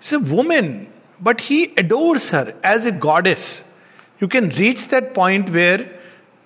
It's 0.00 0.12
a 0.12 0.18
woman, 0.18 0.92
but 1.20 1.42
he 1.42 1.72
adores 1.76 2.30
her 2.30 2.54
as 2.62 2.86
a 2.86 2.92
goddess. 2.92 3.62
You 4.20 4.28
can 4.28 4.48
reach 4.50 4.88
that 4.88 5.14
point 5.14 5.50
where 5.50 5.88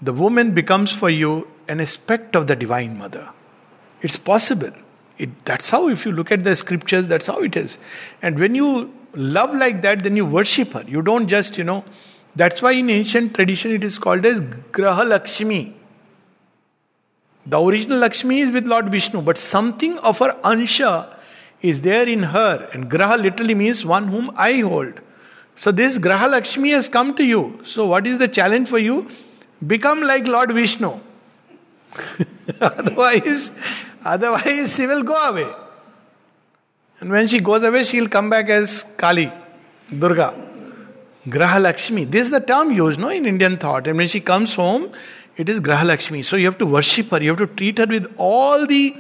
the 0.01 0.12
woman 0.12 0.53
becomes 0.53 0.92
for 0.92 1.11
you 1.11 1.48
an 1.68 1.81
aspect 1.81 2.37
of 2.37 2.46
the 2.46 2.57
Divine 2.57 2.98
Mother. 2.98 3.29
It's 4.03 4.16
possible. 4.16 4.72
It, 5.16 5.44
that's 5.44 5.70
how, 5.70 5.88
if 5.88 6.05
you 6.05 6.12
look 6.12 6.33
at 6.33 6.44
the 6.44 6.57
scriptures, 6.57 7.09
that's 7.09 7.29
how 7.29 7.38
it 7.38 7.57
is. 7.57 7.79
And 8.20 8.38
when 8.38 8.55
you 8.55 8.92
love 9.14 9.55
like 9.55 9.83
that, 9.83 10.03
then 10.03 10.16
you 10.16 10.27
worship 10.27 10.72
her. 10.72 10.85
You 10.87 11.03
don't 11.03 11.29
just, 11.29 11.57
you 11.57 11.64
know, 11.64 11.85
that's 12.34 12.62
why 12.62 12.72
in 12.72 12.90
ancient 12.90 13.34
tradition 13.34 13.72
it 13.72 13.84
is 13.84 13.98
called 13.98 14.24
as 14.24 14.40
Graha 14.40 15.06
Lakshmi. 15.06 15.74
The 17.44 17.60
original 17.60 17.98
Lakshmi 17.98 18.40
is 18.40 18.50
with 18.50 18.66
Lord 18.66 18.90
Vishnu, 18.90 19.20
but 19.20 19.36
something 19.36 19.98
of 19.98 20.18
her 20.20 20.38
Ansha 20.44 21.14
is 21.60 21.80
there 21.80 22.08
in 22.08 22.22
her. 22.22 22.68
And 22.72 22.90
Graha 22.90 23.20
literally 23.20 23.54
means 23.54 23.84
one 23.84 24.08
whom 24.08 24.30
I 24.36 24.58
hold. 24.58 25.00
So 25.56 25.72
this 25.72 25.98
Graha 25.98 26.30
Lakshmi 26.30 26.70
has 26.70 26.88
come 26.88 27.14
to 27.16 27.24
you. 27.24 27.60
So 27.64 27.86
what 27.86 28.06
is 28.06 28.18
the 28.18 28.28
challenge 28.28 28.68
for 28.68 28.78
you? 28.78 29.10
Become 29.66 30.02
like 30.02 30.26
Lord 30.26 30.52
Vishnu. 30.52 30.98
otherwise, 32.60 33.52
Otherwise, 34.04 34.74
she 34.74 34.86
will 34.86 35.02
go 35.02 35.14
away. 35.14 35.50
And 37.00 37.10
when 37.10 37.26
she 37.26 37.40
goes 37.40 37.62
away, 37.62 37.84
she'll 37.84 38.08
come 38.08 38.30
back 38.30 38.48
as 38.48 38.84
Kali, 38.96 39.30
Durga, 39.96 40.34
Graha 41.28 41.61
Lakshmi. 41.61 42.04
This 42.04 42.26
is 42.26 42.30
the 42.32 42.40
term 42.40 42.72
used 42.72 42.98
no, 42.98 43.08
in 43.08 43.26
Indian 43.26 43.56
thought. 43.56 43.87
And 43.87 43.96
when 43.96 44.08
she 44.08 44.20
comes 44.20 44.54
home, 44.54 44.90
it 45.37 45.48
is 45.48 45.61
Graha 45.61 45.85
Lakshmi. 45.85 46.22
So 46.22 46.37
you 46.37 46.46
have 46.46 46.58
to 46.58 46.66
worship 46.66 47.11
her, 47.11 47.22
you 47.22 47.30
have 47.30 47.38
to 47.38 47.46
treat 47.46 47.78
her 47.78 47.87
with 47.87 48.12
all 48.16 48.66
the 48.66 48.96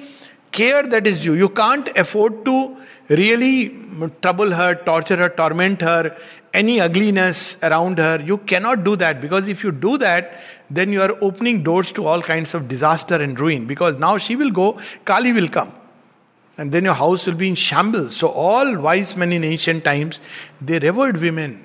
care 0.52 0.82
that 0.84 1.06
is 1.06 1.22
due. 1.22 1.34
You 1.34 1.48
can't 1.48 1.88
afford 1.96 2.44
to 2.44 2.76
really 3.08 3.76
trouble 4.20 4.52
her, 4.52 4.74
torture 4.74 5.16
her, 5.16 5.28
torment 5.28 5.80
her, 5.80 6.16
any 6.54 6.80
ugliness 6.80 7.56
around 7.62 7.98
her. 7.98 8.22
You 8.24 8.38
cannot 8.38 8.84
do 8.84 8.94
that 8.96 9.20
because 9.20 9.48
if 9.48 9.64
you 9.64 9.72
do 9.72 9.98
that, 9.98 10.40
then 10.70 10.92
you 10.92 11.02
are 11.02 11.16
opening 11.20 11.62
doors 11.62 11.92
to 11.92 12.06
all 12.06 12.22
kinds 12.22 12.54
of 12.54 12.68
disaster 12.68 13.16
and 13.16 13.38
ruin 13.38 13.66
because 13.66 13.98
now 13.98 14.16
she 14.16 14.36
will 14.36 14.50
go, 14.50 14.78
Kali 15.04 15.32
will 15.32 15.48
come. 15.48 15.72
And 16.56 16.70
then 16.70 16.84
your 16.84 16.94
house 16.94 17.26
will 17.26 17.34
be 17.34 17.48
in 17.48 17.54
shambles. 17.54 18.14
So, 18.14 18.28
all 18.28 18.76
wise 18.76 19.16
men 19.16 19.32
in 19.32 19.42
ancient 19.42 19.84
times, 19.84 20.20
they 20.60 20.78
revered 20.78 21.16
women. 21.16 21.64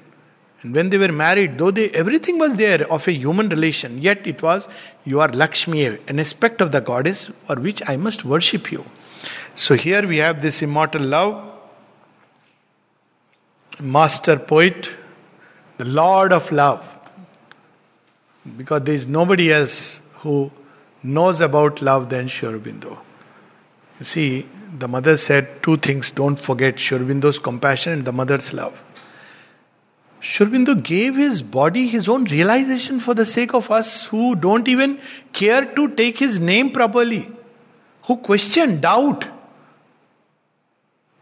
And 0.61 0.73
when 0.73 0.89
they 0.89 0.97
were 0.97 1.11
married, 1.11 1.57
though 1.57 1.71
they 1.71 1.89
everything 1.89 2.39
was 2.39 2.55
there 2.55 2.91
of 2.91 3.07
a 3.07 3.11
human 3.11 3.49
relation, 3.49 4.01
yet 4.01 4.25
it 4.25 4.41
was 4.41 4.67
you 5.05 5.19
are 5.21 5.29
Lakshmi, 5.29 5.85
an 5.85 6.19
aspect 6.19 6.61
of 6.61 6.71
the 6.71 6.81
goddess 6.81 7.29
for 7.45 7.55
which 7.55 7.81
I 7.87 7.97
must 7.97 8.25
worship 8.25 8.71
you. 8.71 8.85
So 9.55 9.75
here 9.75 10.07
we 10.07 10.17
have 10.17 10.41
this 10.41 10.61
immortal 10.61 11.01
love 11.01 11.43
master 13.79 14.37
poet, 14.37 14.89
the 15.77 15.85
Lord 15.85 16.33
of 16.33 16.51
love. 16.51 16.93
Because 18.57 18.83
there 18.83 18.95
is 18.95 19.07
nobody 19.07 19.51
else 19.51 19.99
who 20.19 20.51
knows 21.03 21.41
about 21.41 21.81
love 21.81 22.09
than 22.09 22.27
Sri 22.27 22.49
Aurobindo. 22.49 22.97
You 23.99 24.05
see, 24.05 24.47
the 24.77 24.87
mother 24.87 25.17
said 25.17 25.61
two 25.63 25.77
things 25.77 26.11
don't 26.11 26.39
forget 26.39 26.79
Sri 26.79 26.97
Aurobindo's 26.97 27.39
compassion 27.39 27.93
and 27.93 28.05
the 28.05 28.11
mother's 28.11 28.53
love. 28.53 28.73
Sri 30.19 30.45
Aurobindo 30.47 30.81
gave 30.81 31.15
his 31.15 31.41
body 31.41 31.87
his 31.87 32.09
own 32.09 32.23
realization 32.25 32.99
for 32.99 33.13
the 33.13 33.25
sake 33.25 33.53
of 33.53 33.69
us 33.69 34.05
who 34.05 34.35
don't 34.35 34.67
even 34.67 34.99
care 35.31 35.65
to 35.75 35.89
take 35.89 36.17
his 36.17 36.39
name 36.39 36.71
properly, 36.71 37.29
who 38.03 38.17
question, 38.17 38.81
doubt, 38.81 39.25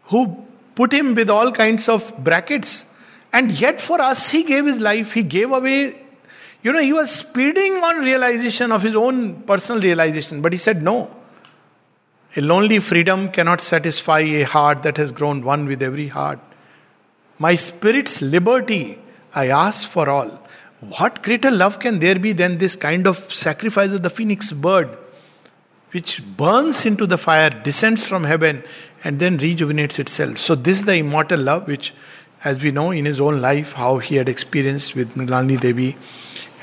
who 0.04 0.44
put 0.74 0.92
him 0.92 1.14
with 1.14 1.28
all 1.28 1.52
kinds 1.52 1.88
of 1.88 2.12
brackets. 2.22 2.86
And 3.32 3.52
yet, 3.52 3.80
for 3.80 4.00
us, 4.00 4.30
he 4.30 4.44
gave 4.44 4.64
his 4.64 4.80
life, 4.80 5.12
he 5.12 5.22
gave 5.22 5.50
away. 5.50 6.00
You 6.62 6.72
know, 6.72 6.80
he 6.80 6.92
was 6.92 7.10
speeding 7.10 7.74
on 7.84 7.98
realization 7.98 8.72
of 8.72 8.82
his 8.82 8.94
own 8.94 9.42
personal 9.42 9.82
realization, 9.82 10.40
but 10.40 10.52
he 10.52 10.58
said 10.58 10.82
no. 10.82 11.10
A 12.34 12.40
lonely 12.40 12.78
freedom 12.78 13.30
cannot 13.30 13.60
satisfy 13.60 14.20
a 14.20 14.42
heart 14.42 14.82
that 14.82 14.96
has 14.96 15.12
grown 15.12 15.42
one 15.42 15.66
with 15.66 15.82
every 15.82 16.08
heart. 16.08 16.38
My 17.38 17.56
spirit's 17.56 18.22
liberty 18.22 18.98
I 19.34 19.48
ask 19.48 19.86
for 19.86 20.08
all. 20.08 20.42
What 20.80 21.22
greater 21.22 21.50
love 21.50 21.78
can 21.78 21.98
there 21.98 22.18
be 22.18 22.32
than 22.32 22.58
this 22.58 22.74
kind 22.74 23.06
of 23.06 23.18
sacrifice 23.32 23.90
of 23.92 24.02
the 24.02 24.10
phoenix 24.10 24.50
bird, 24.52 24.96
which 25.90 26.22
burns 26.36 26.86
into 26.86 27.06
the 27.06 27.18
fire, 27.18 27.50
descends 27.50 28.06
from 28.06 28.24
heaven, 28.24 28.62
and 29.04 29.20
then 29.20 29.36
rejuvenates 29.36 29.98
itself. 29.98 30.38
So, 30.38 30.54
this 30.54 30.78
is 30.78 30.84
the 30.84 30.94
immortal 30.94 31.40
love, 31.40 31.66
which, 31.66 31.94
as 32.44 32.62
we 32.62 32.70
know 32.70 32.90
in 32.90 33.04
his 33.04 33.20
own 33.20 33.40
life, 33.40 33.72
how 33.72 33.98
he 33.98 34.16
had 34.16 34.28
experienced 34.28 34.94
with 34.94 35.14
Mrinalini 35.14 35.60
Devi, 35.60 35.96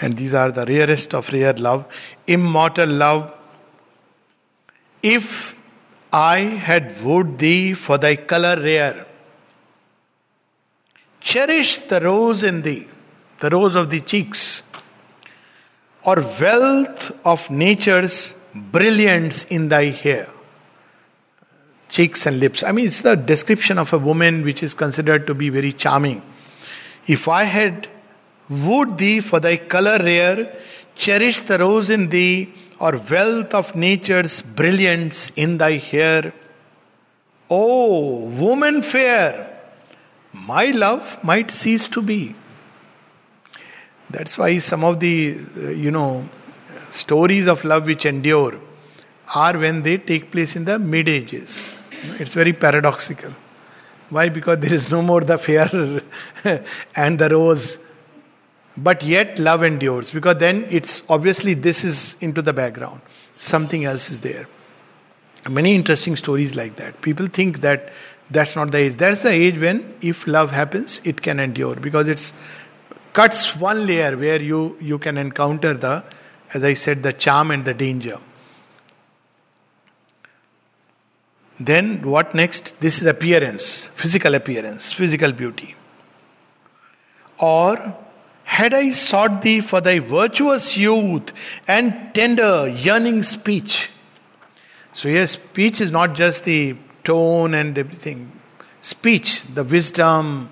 and 0.01 0.17
these 0.17 0.33
are 0.33 0.51
the 0.51 0.65
rarest 0.65 1.13
of 1.13 1.31
rare 1.31 1.53
love. 1.53 1.85
Immortal 2.27 2.89
love. 2.89 3.33
If 5.01 5.55
I 6.11 6.39
had 6.39 7.01
wooed 7.03 7.37
thee 7.39 7.73
for 7.73 7.97
thy 7.97 8.15
color 8.15 8.59
rare, 8.59 9.05
cherish 11.23 11.79
the 11.87 11.99
rose 11.99 12.43
in 12.43 12.61
thee, 12.61 12.85
the 13.39 13.49
rose 13.49 13.75
of 13.75 13.89
the 13.89 14.01
cheeks, 14.01 14.61
or 16.03 16.17
wealth 16.39 17.11
of 17.25 17.49
nature's 17.49 18.35
brilliance 18.53 19.45
in 19.45 19.69
thy 19.69 19.85
hair 19.85 20.29
cheeks 21.93 22.25
and 22.25 22.39
lips. 22.39 22.63
I 22.63 22.71
mean, 22.71 22.87
it's 22.87 23.01
the 23.01 23.15
description 23.15 23.77
of 23.77 23.93
a 23.93 23.99
woman 23.99 24.43
which 24.43 24.63
is 24.63 24.73
considered 24.73 25.27
to 25.27 25.35
be 25.35 25.49
very 25.49 25.71
charming. 25.71 26.23
If 27.05 27.27
I 27.27 27.43
had 27.43 27.87
wooed 28.49 28.97
thee 28.97 29.19
for 29.19 29.39
thy 29.39 29.57
color 29.57 29.99
rare, 29.99 30.57
cherish 30.95 31.41
the 31.41 31.59
rose 31.59 31.91
in 31.91 32.09
thee, 32.09 32.51
or 32.79 32.97
wealth 33.11 33.53
of 33.53 33.75
nature's 33.75 34.41
brilliance 34.41 35.31
in 35.35 35.59
thy 35.59 35.77
hair. 35.77 36.33
O 37.49 38.25
woman 38.25 38.81
fair, 38.81 39.52
my 40.33 40.65
love 40.71 41.23
might 41.23 41.51
cease 41.51 41.87
to 41.89 42.01
be. 42.01 42.35
That's 44.09 44.37
why 44.37 44.57
some 44.57 44.83
of 44.83 44.99
the, 44.99 45.39
uh, 45.57 45.69
you 45.69 45.91
know, 45.91 46.27
stories 46.89 47.47
of 47.47 47.63
love 47.63 47.85
which 47.85 48.05
endure 48.05 48.59
are 49.33 49.57
when 49.57 49.83
they 49.83 49.97
take 49.97 50.31
place 50.31 50.55
in 50.55 50.65
the 50.65 50.77
mid 50.77 51.07
ages. 51.09 51.77
It's 52.19 52.33
very 52.33 52.53
paradoxical. 52.53 53.33
Why? 54.09 54.29
Because 54.29 54.59
there 54.59 54.73
is 54.73 54.89
no 54.89 55.01
more 55.01 55.21
the 55.21 55.37
fair 55.37 55.69
and 56.95 57.17
the 57.17 57.29
rose. 57.29 57.79
But 58.75 59.03
yet 59.03 59.39
love 59.39 59.63
endures. 59.63 60.11
Because 60.11 60.37
then 60.37 60.67
it's 60.69 61.03
obviously 61.09 61.53
this 61.53 61.83
is 61.83 62.15
into 62.21 62.41
the 62.41 62.53
background. 62.53 63.01
Something 63.37 63.85
else 63.85 64.11
is 64.11 64.19
there. 64.21 64.47
Many 65.49 65.75
interesting 65.75 66.15
stories 66.15 66.55
like 66.55 66.75
that. 66.77 67.01
People 67.01 67.27
think 67.27 67.61
that 67.61 67.91
that's 68.29 68.55
not 68.55 68.71
the 68.71 68.79
age. 68.79 68.95
That's 68.95 69.21
the 69.21 69.31
age 69.31 69.59
when, 69.59 69.95
if 70.01 70.27
love 70.27 70.51
happens, 70.51 71.01
it 71.03 71.21
can 71.21 71.39
endure 71.39 71.75
because 71.75 72.07
it's 72.07 72.33
cuts 73.13 73.55
one 73.55 73.85
layer 73.85 74.17
where 74.17 74.41
you, 74.41 74.75
you 74.81 74.97
can 74.97 75.17
encounter 75.17 75.73
the, 75.73 76.03
as 76.53 76.63
I 76.63 76.73
said, 76.73 77.03
the 77.03 77.13
charm 77.13 77.51
and 77.51 77.63
the 77.63 77.73
danger. 77.73 78.19
Then 81.59 82.01
what 82.01 82.33
next? 82.33 82.79
This 82.81 82.99
is 82.99 83.05
appearance, 83.05 83.85
physical 83.93 84.33
appearance, 84.33 84.91
physical 84.91 85.31
beauty. 85.31 85.75
Or 87.39 87.95
had 88.43 88.73
I 88.73 88.89
sought 88.89 89.41
thee 89.41 89.61
for 89.61 89.79
thy 89.79 89.99
virtuous 89.99 90.75
youth 90.75 91.31
and 91.67 92.13
tender, 92.13 92.67
yearning 92.67 93.23
speech? 93.23 93.89
So, 94.93 95.09
here, 95.09 95.25
speech 95.25 95.81
is 95.81 95.91
not 95.91 96.13
just 96.13 96.43
the 96.43 96.75
tone 97.03 97.53
and 97.53 97.77
everything. 97.77 98.31
Speech, 98.81 99.45
the 99.53 99.63
wisdom, 99.63 100.49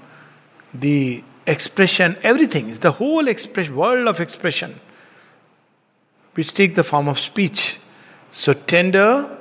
the 0.74 1.24
expression, 1.46 2.18
everything 2.24 2.70
is 2.70 2.80
the 2.80 2.92
whole 2.92 3.28
expression, 3.28 3.76
world 3.76 4.08
of 4.08 4.20
expression, 4.20 4.80
which 6.34 6.54
take 6.54 6.76
the 6.76 6.84
form 6.84 7.08
of 7.08 7.20
speech. 7.20 7.78
So, 8.32 8.54
tender, 8.54 9.38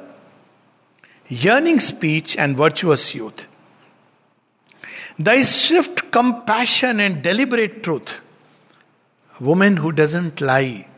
yearning 1.29 1.79
speech, 1.81 2.37
and 2.37 2.57
virtuous 2.57 3.15
youth. 3.15 3.47
Thy 5.19 5.43
swift 5.43 6.11
compassion 6.11 6.99
and 6.99 7.23
deliberate 7.23 7.83
truth. 7.83 8.21
A 9.39 9.45
woman 9.45 9.77
who 9.77 9.93
doesn't 9.93 10.41
lie, 10.41 10.89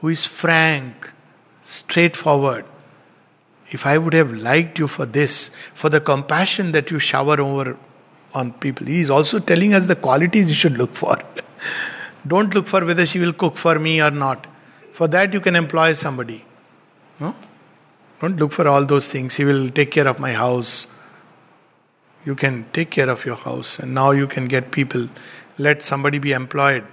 who 0.00 0.08
is 0.08 0.24
frank, 0.24 1.12
straightforward. 1.62 2.64
If 3.70 3.84
I 3.84 3.98
would 3.98 4.14
have 4.14 4.32
liked 4.32 4.78
you 4.78 4.88
for 4.88 5.04
this, 5.04 5.50
for 5.74 5.88
the 5.90 6.00
compassion 6.00 6.72
that 6.72 6.90
you 6.90 6.98
shower 6.98 7.40
over 7.40 7.76
on 8.34 8.52
people. 8.52 8.86
He 8.86 9.00
is 9.00 9.10
also 9.10 9.38
telling 9.38 9.74
us 9.74 9.86
the 9.86 9.96
qualities 9.96 10.48
you 10.48 10.54
should 10.54 10.78
look 10.78 10.94
for. 10.94 11.18
Don't 12.26 12.54
look 12.54 12.66
for 12.66 12.84
whether 12.84 13.06
she 13.06 13.18
will 13.18 13.32
cook 13.32 13.56
for 13.56 13.78
me 13.78 14.00
or 14.02 14.10
not. 14.10 14.46
For 14.92 15.08
that, 15.08 15.32
you 15.32 15.40
can 15.40 15.56
employ 15.56 15.92
somebody. 15.92 16.44
No? 17.20 17.34
Don't 18.20 18.36
look 18.36 18.52
for 18.52 18.66
all 18.66 18.84
those 18.84 19.06
things. 19.06 19.36
He 19.36 19.44
will 19.44 19.70
take 19.70 19.90
care 19.90 20.08
of 20.08 20.18
my 20.18 20.32
house. 20.32 20.86
You 22.24 22.34
can 22.34 22.66
take 22.72 22.90
care 22.90 23.08
of 23.08 23.24
your 23.24 23.36
house, 23.36 23.78
and 23.78 23.94
now 23.94 24.10
you 24.10 24.26
can 24.26 24.48
get 24.48 24.72
people. 24.72 25.08
Let 25.56 25.82
somebody 25.82 26.18
be 26.18 26.32
employed. 26.32 26.84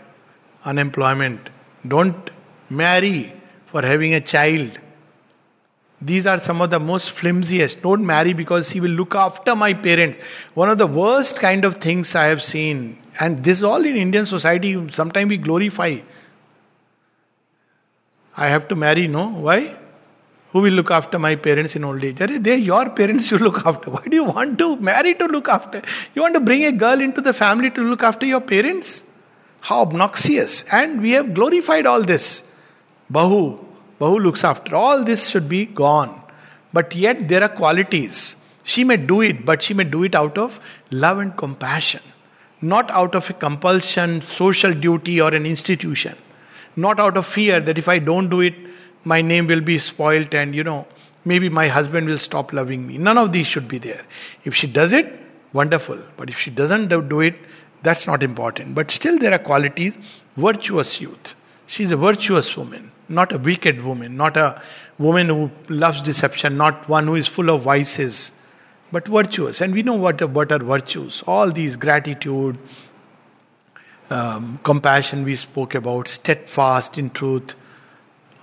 Unemployment. 0.64 1.50
Don't 1.88 2.30
marry 2.70 3.34
for 3.68 3.82
having 3.82 4.14
a 4.14 4.22
child. 4.22 4.80
These 6.02 6.26
are 6.28 6.40
some 6.40 6.62
of 6.62 6.70
the 6.70 6.80
most 6.80 7.12
flimsiest. 7.12 7.82
Don't 7.82 8.06
marry 8.06 8.34
because 8.34 8.70
he 8.72 8.80
will 8.80 8.92
look 8.92 9.16
after 9.16 9.56
my 9.56 9.74
parents. 9.74 10.20
One 10.54 10.70
of 10.70 10.78
the 10.78 10.88
worst 10.88 11.40
kind 11.40 11.64
of 11.64 11.78
things 11.78 12.16
I 12.16 12.28
have 12.28 12.44
seen, 12.44 13.02
and 13.20 13.44
this 13.44 13.60
is 13.60 13.64
all 13.64 13.84
in 13.84 13.96
Indian 13.96 14.26
society, 14.26 14.92
sometimes 14.92 15.30
we 15.30 15.38
glorify. 15.38 15.98
I 18.36 18.50
have 18.50 18.68
to 18.68 18.76
marry, 18.76 19.08
no? 19.08 19.30
Why? 19.30 19.78
Who 20.52 20.62
will 20.62 20.74
look 20.74 20.92
after 20.92 21.18
my 21.18 21.36
parents 21.36 21.76
in 21.76 21.84
old 21.84 22.04
age? 22.04 22.18
They're 22.18 22.56
your 22.56 22.90
parents 22.90 23.32
you 23.32 23.38
look 23.38 23.66
after. 23.66 23.90
Why 23.96 24.04
do 24.06 24.16
you 24.16 24.26
want 24.26 24.58
to 24.60 24.76
marry 24.78 25.14
to 25.16 25.26
look 25.26 25.50
after? 25.50 25.82
You 26.14 26.22
want 26.22 26.34
to 26.36 26.40
bring 26.40 26.66
a 26.66 26.72
girl 26.72 27.02
into 27.02 27.22
the 27.22 27.34
family 27.34 27.72
to 27.72 27.82
look 27.82 28.04
after 28.04 28.26
your 28.26 28.42
parents? 28.42 29.04
How 29.62 29.82
obnoxious. 29.82 30.64
And 30.72 31.02
we 31.02 31.12
have 31.12 31.34
glorified 31.34 31.86
all 31.86 32.04
this. 32.04 32.44
Bahu, 33.12 33.65
Bahu 34.00 34.22
looks 34.22 34.44
after. 34.44 34.76
All 34.76 35.04
this 35.04 35.30
should 35.30 35.48
be 35.48 35.66
gone. 35.66 36.22
But 36.74 36.96
yet 36.96 37.30
there 37.30 37.42
are 37.44 37.50
qualities. 37.50 38.36
She 38.64 38.84
may 38.84 38.98
do 38.98 39.22
it, 39.22 39.46
but 39.46 39.62
she 39.62 39.74
may 39.74 39.86
do 39.86 40.04
it 40.04 40.16
out 40.16 40.38
of 40.38 40.60
love 40.92 41.20
and 41.20 41.36
compassion. 41.38 42.02
Not 42.62 42.90
out 42.92 43.16
of 43.16 43.30
a 43.30 43.34
compulsion, 43.34 44.22
social 44.22 44.74
duty, 44.74 45.22
or 45.22 45.34
an 45.34 45.46
institution. 45.46 46.18
Not 46.76 47.00
out 47.00 47.16
of 47.16 47.26
fear 47.26 47.60
that 47.62 47.78
if 47.78 47.88
I 47.88 48.00
don't 48.00 48.30
do 48.30 48.42
it, 48.42 48.56
my 49.04 49.22
name 49.22 49.48
will 49.48 49.62
be 49.62 49.78
spoilt 49.78 50.34
and, 50.34 50.54
you 50.56 50.64
know, 50.64 50.88
maybe 51.24 51.48
my 51.48 51.68
husband 51.68 52.08
will 52.08 52.18
stop 52.18 52.52
loving 52.52 52.86
me. 52.88 52.98
None 52.98 53.18
of 53.18 53.32
these 53.32 53.48
should 53.48 53.68
be 53.68 53.78
there. 53.78 54.04
If 54.44 54.56
she 54.56 54.68
does 54.68 54.92
it, 54.92 55.08
wonderful. 55.54 56.00
But 56.18 56.30
if 56.30 56.40
she 56.40 56.50
doesn't 56.50 56.88
do 56.90 57.22
it, 57.22 57.36
that's 57.84 58.08
not 58.08 58.24
important. 58.24 58.76
But 58.76 58.92
still, 58.92 59.18
there 59.20 59.32
are 59.32 59.40
qualities. 59.40 59.98
Virtuous 60.36 61.00
youth. 61.00 61.36
She's 61.68 61.92
a 61.92 61.98
virtuous 61.98 62.58
woman 62.58 62.92
not 63.10 63.32
a 63.32 63.38
wicked 63.38 63.84
woman, 63.84 64.18
not 64.18 64.38
a 64.38 64.62
woman 64.98 65.28
who 65.28 65.52
loves 65.70 66.02
deception, 66.02 66.58
not 66.58 66.88
one 66.90 67.08
who 67.08 67.16
is 67.16 67.28
full 67.28 67.50
of 67.50 67.64
vices, 67.64 68.32
but 68.92 69.08
virtuous. 69.08 69.62
And 69.62 69.74
we 69.74 69.84
know 69.84 69.94
what, 69.94 70.22
what 70.30 70.52
are 70.52 70.60
virtues. 70.60 71.24
All 71.28 71.52
these 71.52 71.76
gratitude, 71.76 72.58
um, 74.10 74.60
compassion 74.64 75.24
we 75.24 75.36
spoke 75.36 75.76
about, 75.76 76.08
steadfast 76.08 76.98
in 76.98 77.10
truth, 77.10 77.56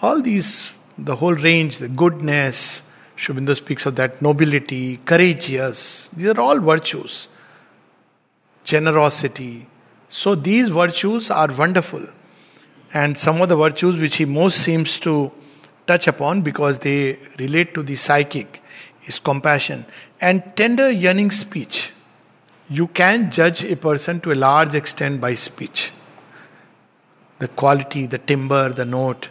all 0.00 0.20
these, 0.20 0.70
the 0.98 1.16
whole 1.16 1.34
range, 1.34 1.78
the 1.78 1.88
goodness, 1.88 2.82
Sri 3.16 3.34
Aurobindo 3.34 3.56
speaks 3.56 3.86
of 3.86 3.96
that, 3.96 4.20
nobility, 4.20 4.98
courageous, 5.04 6.08
these 6.12 6.26
are 6.26 6.40
all 6.40 6.58
virtues. 6.58 7.28
Generosity. 8.64 9.66
So 10.08 10.34
these 10.34 10.68
virtues 10.68 11.30
are 11.30 11.52
wonderful. 11.52 12.06
And 12.92 13.16
some 13.16 13.40
of 13.40 13.48
the 13.48 13.56
virtues 13.56 14.00
which 14.00 14.16
he 14.16 14.24
most 14.24 14.58
seems 14.58 14.98
to 15.00 15.32
touch 15.86 16.06
upon 16.06 16.42
because 16.42 16.78
they 16.80 17.18
relate 17.38 17.74
to 17.74 17.82
the 17.82 17.96
psychic 17.96 18.62
is 19.06 19.18
compassion 19.18 19.86
and 20.20 20.42
tender 20.56 20.90
yearning 20.90 21.30
speech. 21.30 21.90
You 22.68 22.86
can 22.88 23.30
judge 23.30 23.64
a 23.64 23.76
person 23.76 24.20
to 24.20 24.32
a 24.32 24.34
large 24.34 24.74
extent 24.74 25.20
by 25.20 25.34
speech. 25.34 25.90
The 27.38 27.48
quality, 27.48 28.06
the 28.06 28.18
timbre, 28.18 28.72
the 28.72 28.84
note. 28.84 29.28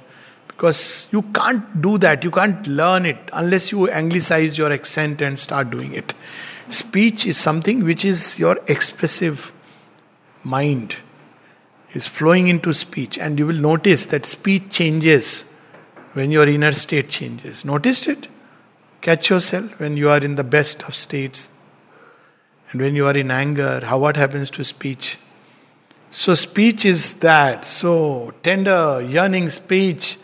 Because 0.47 1.07
you 1.11 1.21
can't 1.21 1.81
do 1.81 1.97
that, 1.99 2.23
you 2.23 2.31
can't 2.31 2.67
learn 2.67 3.05
it 3.05 3.17
unless 3.31 3.71
you 3.71 3.89
anglicize 3.89 4.57
your 4.57 4.71
accent 4.71 5.21
and 5.21 5.39
start 5.39 5.69
doing 5.69 5.93
it. 5.93 6.13
Speech 6.69 7.25
is 7.25 7.37
something 7.37 7.83
which 7.83 8.05
is 8.05 8.37
your 8.37 8.59
expressive 8.67 9.51
mind 10.43 10.95
is 11.93 12.07
flowing 12.07 12.47
into 12.47 12.73
speech, 12.73 13.17
and 13.17 13.37
you 13.37 13.45
will 13.45 13.55
notice 13.55 14.05
that 14.07 14.25
speech 14.25 14.63
changes 14.69 15.45
when 16.13 16.31
your 16.31 16.47
inner 16.47 16.71
state 16.71 17.09
changes. 17.09 17.65
Noticed 17.65 18.07
it? 18.07 18.27
Catch 19.01 19.29
yourself 19.29 19.79
when 19.79 19.97
you 19.97 20.09
are 20.09 20.19
in 20.19 20.35
the 20.35 20.43
best 20.43 20.83
of 20.83 20.95
states, 20.95 21.49
and 22.71 22.81
when 22.81 22.95
you 22.95 23.07
are 23.07 23.17
in 23.17 23.31
anger, 23.31 23.81
how 23.83 23.97
what 23.97 24.15
happens 24.15 24.49
to 24.51 24.63
speech? 24.63 25.17
So, 26.11 26.33
speech 26.33 26.85
is 26.85 27.15
that 27.15 27.65
so 27.65 28.33
tender, 28.43 29.01
yearning 29.01 29.49
speech. 29.49 30.17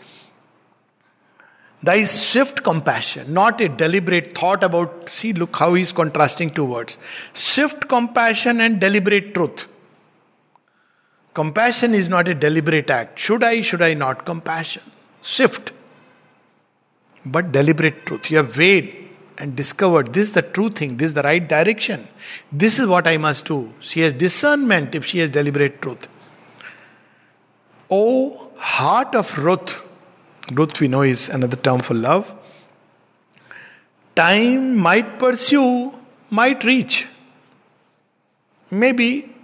Thy 1.82 2.04
swift 2.04 2.64
compassion, 2.64 3.32
not 3.32 3.60
a 3.60 3.68
deliberate 3.68 4.36
thought 4.36 4.64
about, 4.64 5.08
see, 5.10 5.32
look 5.32 5.54
how 5.56 5.74
he's 5.74 5.92
contrasting 5.92 6.50
two 6.50 6.64
words. 6.64 6.98
Swift 7.32 7.88
compassion 7.88 8.60
and 8.60 8.80
deliberate 8.80 9.32
truth. 9.32 9.66
Compassion 11.38 11.94
is 11.94 12.08
not 12.08 12.26
a 12.26 12.34
deliberate 12.34 12.90
act. 12.90 13.16
Should 13.16 13.44
I, 13.44 13.60
should 13.60 13.80
I 13.80 13.94
not? 13.94 14.24
Compassion. 14.26 14.82
Shift. 15.22 15.70
But 17.24 17.52
deliberate 17.52 18.04
truth. 18.06 18.28
You 18.28 18.38
have 18.38 18.56
weighed 18.56 19.08
and 19.38 19.54
discovered 19.54 20.12
this 20.12 20.30
is 20.30 20.32
the 20.32 20.42
true 20.42 20.68
thing, 20.68 20.96
this 20.96 21.06
is 21.10 21.14
the 21.14 21.22
right 21.22 21.46
direction. 21.48 22.08
This 22.50 22.80
is 22.80 22.88
what 22.88 23.06
I 23.06 23.18
must 23.18 23.44
do. 23.44 23.72
She 23.78 24.00
has 24.00 24.14
discernment 24.14 24.96
if 24.96 25.06
she 25.06 25.20
has 25.20 25.30
deliberate 25.30 25.80
truth. 25.80 26.08
O 27.88 28.50
heart 28.56 29.14
of 29.14 29.38
Ruth, 29.38 29.80
Ruth 30.50 30.80
we 30.80 30.88
know 30.88 31.02
is 31.02 31.28
another 31.28 31.54
term 31.54 31.78
for 31.82 31.94
love. 31.94 32.34
Time 34.16 34.76
might 34.76 35.20
pursue, 35.20 35.94
might 36.30 36.64
reach. 36.64 37.06
Maybe 38.72 39.36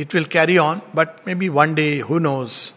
it 0.00 0.14
will 0.14 0.24
carry 0.24 0.56
on, 0.56 0.80
but 0.94 1.26
maybe 1.26 1.50
one 1.50 1.74
day, 1.74 1.98
who 1.98 2.18
knows? 2.18 2.72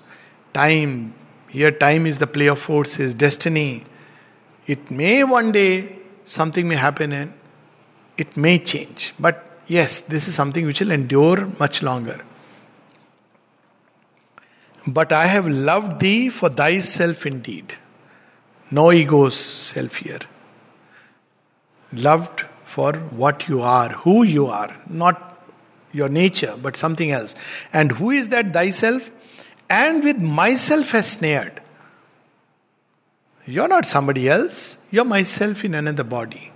Time, 0.54 1.14
here, 1.48 1.72
time 1.72 2.06
is 2.06 2.20
the 2.20 2.28
play 2.28 2.48
of 2.48 2.60
forces, 2.60 3.14
destiny. 3.14 3.86
It 4.68 4.92
may 4.92 5.24
one 5.24 5.54
day, 5.54 6.00
something 6.26 6.68
may 6.68 6.76
happen 6.76 7.14
and 7.14 7.32
it 8.18 8.36
may 8.36 8.60
change. 8.60 9.14
But 9.18 9.42
yes, 9.68 10.02
this 10.02 10.28
is 10.28 10.36
something 10.36 10.66
which 10.66 10.82
will 10.82 10.92
endure 10.92 11.50
much 11.60 11.82
longer. 11.82 12.20
But 14.86 15.14
I 15.14 15.28
have 15.28 15.48
loved 15.48 16.02
thee 16.02 16.30
for 16.30 16.50
thyself 16.50 17.26
indeed. 17.26 17.76
No 18.70 18.92
ego's 18.92 19.38
self 19.38 19.96
here. 19.96 20.20
Loved 21.94 22.44
for 22.66 22.92
what 23.22 23.48
you 23.48 23.62
are, 23.62 23.90
who 24.04 24.24
you 24.24 24.48
are, 24.48 24.76
not 24.90 25.33
your 25.93 26.10
nature, 26.10 26.58
but 26.62 26.75
something 26.75 27.12
else. 27.12 27.36
And 27.71 27.91
who 27.91 28.12
is 28.12 28.29
that 28.29 28.51
thyself? 28.51 29.12
And 29.69 30.03
with 30.03 30.17
myself 30.17 30.91
has 30.91 31.08
snared. 31.10 31.62
You're 33.45 33.67
not 33.67 33.86
somebody 33.86 34.29
else, 34.29 34.77
you're 34.89 35.06
myself 35.06 35.63
in 35.63 35.73
another 35.73 36.03
body. 36.03 36.51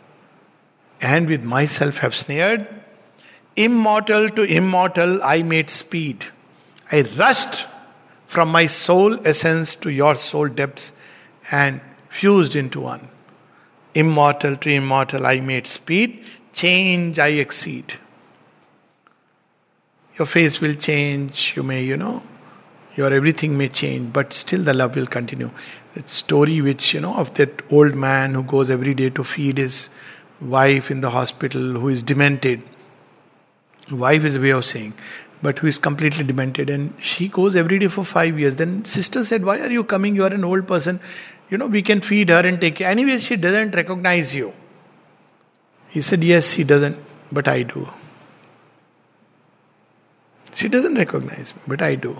And 1.02 1.28
with 1.28 1.44
myself 1.44 2.00
have 2.00 2.16
snared. 2.16 2.68
Immortal 3.56 4.30
to 4.32 4.44
immortal, 4.44 5.22
I 5.24 5.44
made 5.44 5.70
speed. 5.70 6.26
I 6.92 7.02
rushed 7.02 7.66
from 8.26 8.50
my 8.50 8.68
soul 8.68 9.26
essence 9.28 9.76
to 9.78 9.90
your 9.90 10.16
soul 10.16 10.48
depths 10.48 10.92
and 11.52 11.82
fused 12.10 12.56
into 12.56 12.82
one. 12.82 13.08
Immortal 13.94 14.58
to 14.58 14.70
immortal, 14.70 15.26
I 15.26 15.40
made 15.40 15.68
speed. 15.68 16.24
Change, 16.54 17.20
I 17.20 17.30
exceed. 17.30 17.94
Your 20.18 20.26
face 20.26 20.60
will 20.60 20.74
change, 20.74 21.54
you 21.56 21.64
may, 21.64 21.84
you 21.84 21.96
know, 21.96 22.24
your 22.96 23.14
everything 23.14 23.58
may 23.58 23.70
change, 23.70 24.12
but 24.12 24.34
still 24.34 24.64
the 24.64 24.74
love 24.74 24.96
will 24.96 25.06
continue. 25.06 25.52
That 25.94 26.10
story 26.10 26.60
which, 26.62 26.94
you 26.94 27.00
know, 27.00 27.14
of 27.14 27.34
that 27.36 27.62
old 27.72 27.96
man 27.96 28.34
who 28.34 28.44
goes 28.44 28.72
every 28.72 28.96
day 28.96 29.12
to 29.12 29.24
feed 29.24 29.60
his 29.60 29.90
wife 30.42 30.90
in 30.90 31.02
the 31.02 31.12
hospital 31.12 31.62
who 31.62 31.90
is 31.90 32.02
demented. 32.02 32.64
Wife 33.92 34.24
is 34.26 34.36
a 34.36 34.40
way 34.40 34.50
of 34.50 34.66
saying, 34.66 34.94
but 35.42 35.60
who 35.60 35.68
is 35.68 35.78
completely 35.78 36.24
demented, 36.24 36.70
and 36.70 36.94
she 37.00 37.28
goes 37.28 37.56
every 37.56 37.78
day 37.80 37.88
for 37.88 38.04
five 38.04 38.40
years. 38.40 38.56
Then 38.56 38.84
sister 38.86 39.24
said, 39.24 39.46
Why 39.46 39.60
are 39.60 39.72
you 39.72 39.84
coming? 39.84 40.16
You 40.16 40.24
are 40.24 40.34
an 40.34 40.44
old 40.44 40.68
person. 40.68 41.00
You 41.50 41.58
know, 41.58 41.68
we 41.68 41.82
can 41.82 42.02
feed 42.02 42.30
her 42.30 42.40
and 42.40 42.60
take 42.60 42.78
care. 42.78 42.90
Anyway, 42.90 43.20
she 43.20 43.36
doesn't 43.36 43.76
recognize 43.76 44.36
you. 44.36 44.54
He 45.90 46.02
said, 46.02 46.24
Yes, 46.24 46.54
she 46.54 46.64
doesn't, 46.64 46.98
but 47.32 47.48
I 47.48 47.64
do. 47.64 47.88
She 50.58 50.68
doesn't 50.68 50.96
recognize 50.96 51.54
me, 51.56 51.62
but 51.68 51.84
I 51.84 51.94
do. 51.94 52.18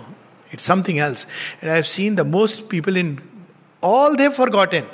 It's 0.52 0.62
something 0.62 1.00
else. 1.00 1.26
And 1.60 1.72
I've 1.72 1.88
seen 1.88 2.14
the 2.14 2.24
most 2.24 2.68
people 2.68 2.96
in 2.96 3.20
all 3.80 4.14
they've 4.14 4.32
forgotten. 4.32 4.86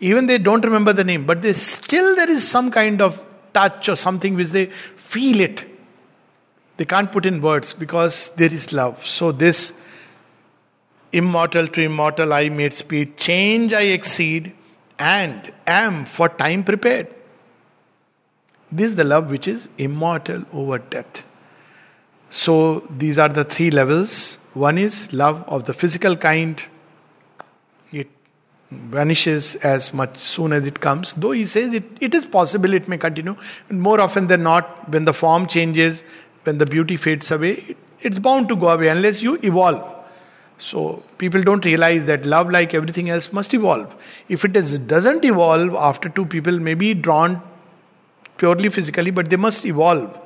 Even 0.00 0.26
they 0.26 0.38
don't 0.38 0.64
remember 0.64 0.94
the 0.94 1.04
name, 1.04 1.26
but 1.26 1.42
they 1.42 1.52
still 1.52 2.16
there 2.16 2.30
is 2.30 2.48
some 2.48 2.70
kind 2.70 3.02
of 3.02 3.22
touch 3.52 3.90
or 3.90 3.96
something 3.96 4.34
which 4.34 4.52
they 4.52 4.66
feel 4.96 5.40
it. 5.40 5.66
They 6.78 6.86
can't 6.86 7.12
put 7.12 7.26
in 7.26 7.42
words 7.42 7.74
because 7.74 8.30
there 8.36 8.52
is 8.52 8.72
love. 8.72 9.04
So 9.06 9.32
this 9.32 9.74
immortal 11.12 11.68
to 11.68 11.82
immortal 11.82 12.32
I 12.32 12.48
made 12.48 12.72
speed, 12.72 13.18
change 13.18 13.74
I 13.74 13.82
exceed, 13.98 14.54
and 14.98 15.52
am 15.66 16.06
for 16.06 16.30
time 16.30 16.64
prepared. 16.64 17.14
This 18.70 18.92
is 18.92 18.96
the 18.96 19.04
love 19.04 19.28
which 19.30 19.46
is 19.46 19.68
immortal 19.76 20.46
over 20.54 20.78
death. 20.78 21.22
So 22.32 22.88
these 22.88 23.18
are 23.18 23.28
the 23.28 23.44
three 23.44 23.70
levels. 23.70 24.38
One 24.54 24.78
is 24.78 25.12
love 25.12 25.44
of 25.46 25.64
the 25.64 25.74
physical 25.74 26.16
kind, 26.16 26.62
It 27.92 28.08
vanishes 28.70 29.54
as 29.56 29.92
much 29.92 30.16
soon 30.16 30.54
as 30.54 30.66
it 30.66 30.80
comes. 30.80 31.12
Though 31.12 31.32
he 31.32 31.44
says 31.44 31.74
it, 31.74 31.84
it 32.00 32.14
is 32.14 32.24
possible 32.24 32.72
it 32.72 32.88
may 32.88 32.96
continue. 32.96 33.36
And 33.68 33.82
more 33.82 34.00
often 34.00 34.28
than 34.28 34.42
not, 34.44 34.88
when 34.88 35.04
the 35.04 35.12
form 35.12 35.46
changes, 35.46 36.02
when 36.44 36.56
the 36.56 36.64
beauty 36.64 36.96
fades 36.96 37.30
away, 37.30 37.52
it, 37.68 37.76
it's 38.00 38.18
bound 38.18 38.48
to 38.48 38.56
go 38.56 38.68
away 38.68 38.88
unless 38.88 39.20
you 39.20 39.38
evolve. 39.42 39.84
So 40.56 41.02
people 41.18 41.42
don't 41.42 41.66
realize 41.66 42.06
that 42.06 42.24
love, 42.24 42.48
like 42.48 42.72
everything 42.72 43.10
else, 43.10 43.30
must 43.30 43.52
evolve. 43.52 43.94
If 44.30 44.46
it 44.46 44.56
is, 44.56 44.78
doesn't 44.78 45.22
evolve 45.22 45.74
after 45.74 46.08
two 46.08 46.24
people 46.24 46.58
may 46.58 46.72
be 46.72 46.94
drawn 46.94 47.42
purely 48.38 48.70
physically, 48.70 49.10
but 49.10 49.28
they 49.28 49.36
must 49.36 49.66
evolve. 49.66 50.18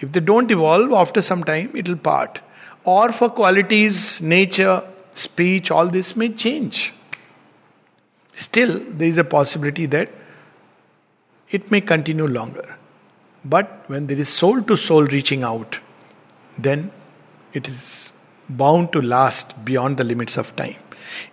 If 0.00 0.12
they 0.12 0.20
don't 0.20 0.50
evolve 0.50 0.92
after 0.92 1.22
some 1.22 1.44
time, 1.44 1.70
it 1.74 1.88
will 1.88 1.96
part. 1.96 2.40
Or 2.84 3.12
for 3.12 3.30
qualities, 3.30 4.20
nature, 4.20 4.82
speech, 5.14 5.70
all 5.70 5.86
this 5.86 6.16
may 6.16 6.28
change. 6.30 6.92
Still, 8.32 8.80
there 8.88 9.08
is 9.08 9.18
a 9.18 9.24
possibility 9.24 9.86
that 9.86 10.10
it 11.50 11.70
may 11.70 11.80
continue 11.80 12.26
longer. 12.26 12.76
But 13.44 13.84
when 13.86 14.06
there 14.06 14.18
is 14.18 14.28
soul 14.28 14.62
to 14.62 14.76
soul 14.76 15.04
reaching 15.04 15.44
out, 15.44 15.78
then 16.58 16.90
it 17.52 17.68
is 17.68 18.12
bound 18.48 18.92
to 18.92 19.00
last 19.00 19.64
beyond 19.64 19.96
the 19.96 20.04
limits 20.04 20.36
of 20.36 20.54
time. 20.56 20.76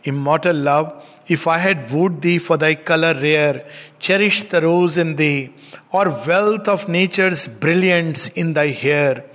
Immortal 0.03 0.55
love, 0.55 1.05
if 1.27 1.47
I 1.47 1.57
had 1.57 1.91
wooed 1.91 2.21
thee 2.21 2.39
for 2.39 2.57
thy 2.57 2.75
color 2.75 3.13
rare, 3.13 3.65
cherished 3.99 4.49
the 4.49 4.61
rose 4.61 4.97
in 4.97 5.15
thee, 5.15 5.53
or 5.91 6.09
wealth 6.27 6.67
of 6.67 6.87
nature's 6.87 7.47
brilliance 7.47 8.29
in 8.29 8.53
thy 8.53 8.67
hair, 8.67 9.25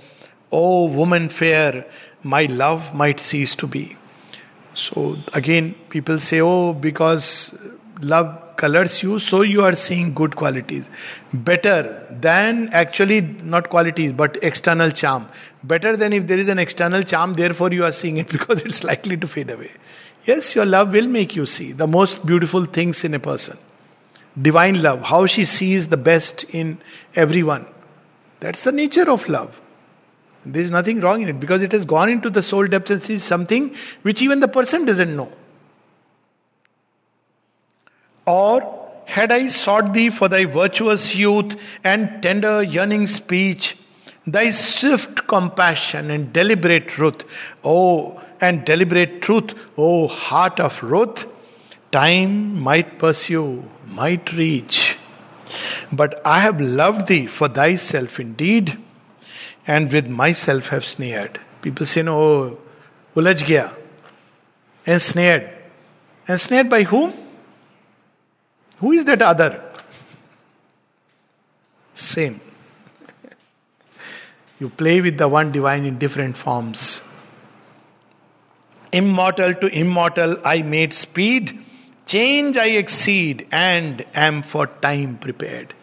O 0.51 0.85
woman 0.85 1.29
fair, 1.29 1.85
my 2.23 2.43
love 2.45 2.93
might 2.93 3.19
cease 3.19 3.55
to 3.57 3.67
be. 3.67 3.97
So 4.73 5.17
again, 5.33 5.75
people 5.89 6.19
say, 6.19 6.39
oh, 6.39 6.73
because 6.73 7.53
love 7.99 8.55
colors 8.57 9.03
you, 9.03 9.19
so 9.19 9.41
you 9.41 9.63
are 9.63 9.75
seeing 9.75 10.13
good 10.13 10.35
qualities. 10.35 10.89
Better 11.33 12.05
than 12.09 12.69
actually 12.71 13.21
not 13.21 13.69
qualities, 13.69 14.13
but 14.13 14.37
external 14.41 14.91
charm. 14.91 15.27
Better 15.63 15.95
than 15.95 16.13
if 16.13 16.27
there 16.27 16.37
is 16.37 16.47
an 16.47 16.59
external 16.59 17.03
charm, 17.03 17.33
therefore 17.33 17.71
you 17.71 17.85
are 17.85 17.91
seeing 17.91 18.17
it 18.17 18.27
because 18.37 18.61
it's 18.61 18.83
likely 18.83 19.17
to 19.17 19.27
fade 19.27 19.49
away. 19.49 19.71
Yes, 20.27 20.55
your 20.55 20.65
love 20.65 20.91
will 20.91 21.07
make 21.07 21.37
you 21.37 21.45
see 21.45 21.71
the 21.71 21.87
most 21.87 22.25
beautiful 22.25 22.65
things 22.65 23.05
in 23.05 23.13
a 23.13 23.19
person. 23.19 23.57
Divine 24.39 24.81
love, 24.81 25.03
how 25.03 25.25
she 25.25 25.45
sees 25.45 25.87
the 25.87 25.95
best 25.95 26.43
in 26.43 26.79
everyone. 27.15 27.65
That's 28.41 28.63
the 28.63 28.73
nature 28.73 29.09
of 29.09 29.29
love. 29.29 29.61
There 30.45 30.61
is 30.61 30.69
nothing 30.69 30.99
wrong 30.99 31.21
in 31.21 31.29
it 31.29 31.39
because 31.39 31.61
it 31.61 31.71
has 31.71 31.85
gone 31.85 32.09
into 32.09 32.29
the 32.29 32.41
soul 32.41 32.67
depths 32.67 32.91
and 32.91 33.01
sees 33.01 33.23
something 33.23 33.73
which 34.01 34.21
even 34.21 34.41
the 34.41 34.49
person 34.49 34.83
doesn't 34.83 35.15
know. 35.15 35.31
Or 38.25 38.91
had 39.05 39.31
I 39.31 39.47
sought 39.47 39.93
thee 39.93 40.09
for 40.09 40.27
thy 40.27 40.43
virtuous 40.43 41.15
youth 41.15 41.55
and 41.85 42.21
tender 42.21 42.61
yearning 42.61 43.07
speech, 43.07 43.77
thy 44.25 44.49
swift 44.49 45.25
compassion 45.25 46.11
and 46.11 46.33
deliberate 46.33 46.89
truth, 46.89 47.23
oh, 47.63 48.21
and 48.39 48.65
deliberate 48.65 49.21
truth, 49.21 49.53
O 49.77 50.07
heart 50.07 50.59
of 50.59 50.81
Ruth, 50.83 51.25
time 51.91 52.59
might 52.59 52.99
pursue, 52.99 53.63
might 53.87 54.31
reach. 54.33 54.97
But 55.91 56.21
I 56.25 56.39
have 56.41 56.59
loved 56.59 57.07
thee 57.07 57.27
for 57.27 57.47
thyself 57.47 58.19
indeed 58.19 58.77
and 59.65 59.91
with 59.91 60.07
myself 60.07 60.69
have 60.69 60.85
snared. 60.85 61.39
People 61.61 61.85
say, 61.85 62.01
no, 62.01 62.57
ulaj 63.15 63.45
gaya. 63.45 63.73
Ensnared. 64.85 65.49
Ensnared 66.27 66.69
by 66.69 66.83
whom? 66.83 67.13
Who 68.79 68.91
is 68.91 69.05
that 69.05 69.21
other? 69.21 69.63
Same. 71.93 72.39
you 74.59 74.69
play 74.69 75.01
with 75.01 75.17
the 75.17 75.27
one 75.27 75.51
divine 75.51 75.85
in 75.85 75.97
different 75.97 76.37
forms. 76.37 77.01
Immortal 78.92 79.54
to 79.54 79.66
immortal, 79.68 80.36
I 80.44 80.62
made 80.62 80.92
speed. 80.92 81.58
Change 82.06 82.56
I 82.56 82.66
exceed 82.66 83.46
and 83.50 84.04
am 84.14 84.42
for 84.42 84.66
time 84.66 85.16
prepared. 85.18 85.74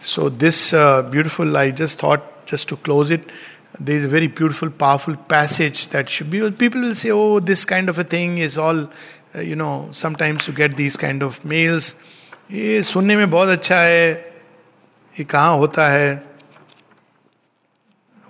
So, 0.00 0.28
this 0.28 0.72
uh, 0.72 1.02
beautiful, 1.02 1.56
I 1.56 1.70
just 1.70 1.98
thought 1.98 2.46
just 2.46 2.68
to 2.68 2.76
close 2.76 3.10
it, 3.10 3.30
there 3.78 3.96
is 3.96 4.04
a 4.04 4.08
very 4.08 4.26
beautiful, 4.26 4.70
powerful 4.70 5.16
passage 5.16 5.88
that 5.88 6.08
should 6.08 6.30
be. 6.30 6.50
People 6.50 6.80
will 6.80 6.94
say, 6.94 7.10
"Oh, 7.10 7.38
this 7.38 7.64
kind 7.64 7.88
of 7.88 7.98
a 7.98 8.04
thing 8.04 8.38
is 8.38 8.56
all." 8.58 8.88
Uh, 9.34 9.40
you 9.40 9.54
know, 9.54 9.88
sometimes 9.92 10.48
you 10.48 10.54
get 10.54 10.76
these 10.76 10.96
kind 10.96 11.22
of 11.22 11.44
mails. 11.44 11.94
ये 12.50 12.82
सुनने 12.82 13.16
में 13.16 13.30
बहुत 13.30 13.48
अच्छा 13.48 13.76
है 13.76 14.12
ये 15.18 15.24
कहाँ 15.24 15.56
होता 15.56 15.88
है 15.88 16.24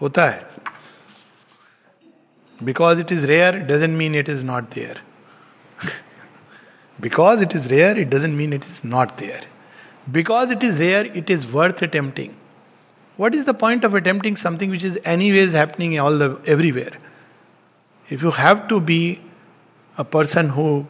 होता 0.02 0.28
है 0.28 0.46
because 2.63 2.99
it 2.99 3.11
is 3.11 3.27
rare 3.27 3.59
doesn't 3.59 3.97
mean 3.97 4.15
it 4.15 4.29
is 4.29 4.43
not 4.43 4.71
there. 4.71 4.95
because 6.99 7.41
it 7.41 7.55
is 7.55 7.71
rare, 7.71 7.97
it 7.97 8.09
doesn't 8.09 8.35
mean 8.35 8.53
it 8.53 8.63
is 8.63 8.83
not 8.83 9.17
there. 9.17 9.41
Because 10.11 10.51
it 10.51 10.63
is 10.63 10.79
rare, 10.79 11.05
it 11.05 11.29
is 11.29 11.47
worth 11.47 11.81
attempting. 11.81 12.35
What 13.17 13.35
is 13.35 13.45
the 13.45 13.53
point 13.53 13.83
of 13.83 13.93
attempting 13.93 14.35
something 14.35 14.69
which 14.69 14.83
is 14.83 14.97
anyways 15.05 15.53
happening 15.53 15.99
all 15.99 16.17
the 16.17 16.39
everywhere? 16.45 16.93
If 18.09 18.21
you 18.21 18.31
have 18.31 18.67
to 18.67 18.79
be 18.79 19.21
a 19.97 20.03
person 20.03 20.49
who 20.49 20.87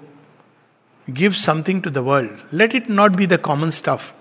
gives 1.13 1.38
something 1.38 1.82
to 1.82 1.89
the 1.89 2.01
world, 2.01 2.32
let 2.51 2.74
it 2.74 2.89
not 2.89 3.17
be 3.17 3.26
the 3.26 3.38
common 3.38 3.71
stuff. 3.71 4.13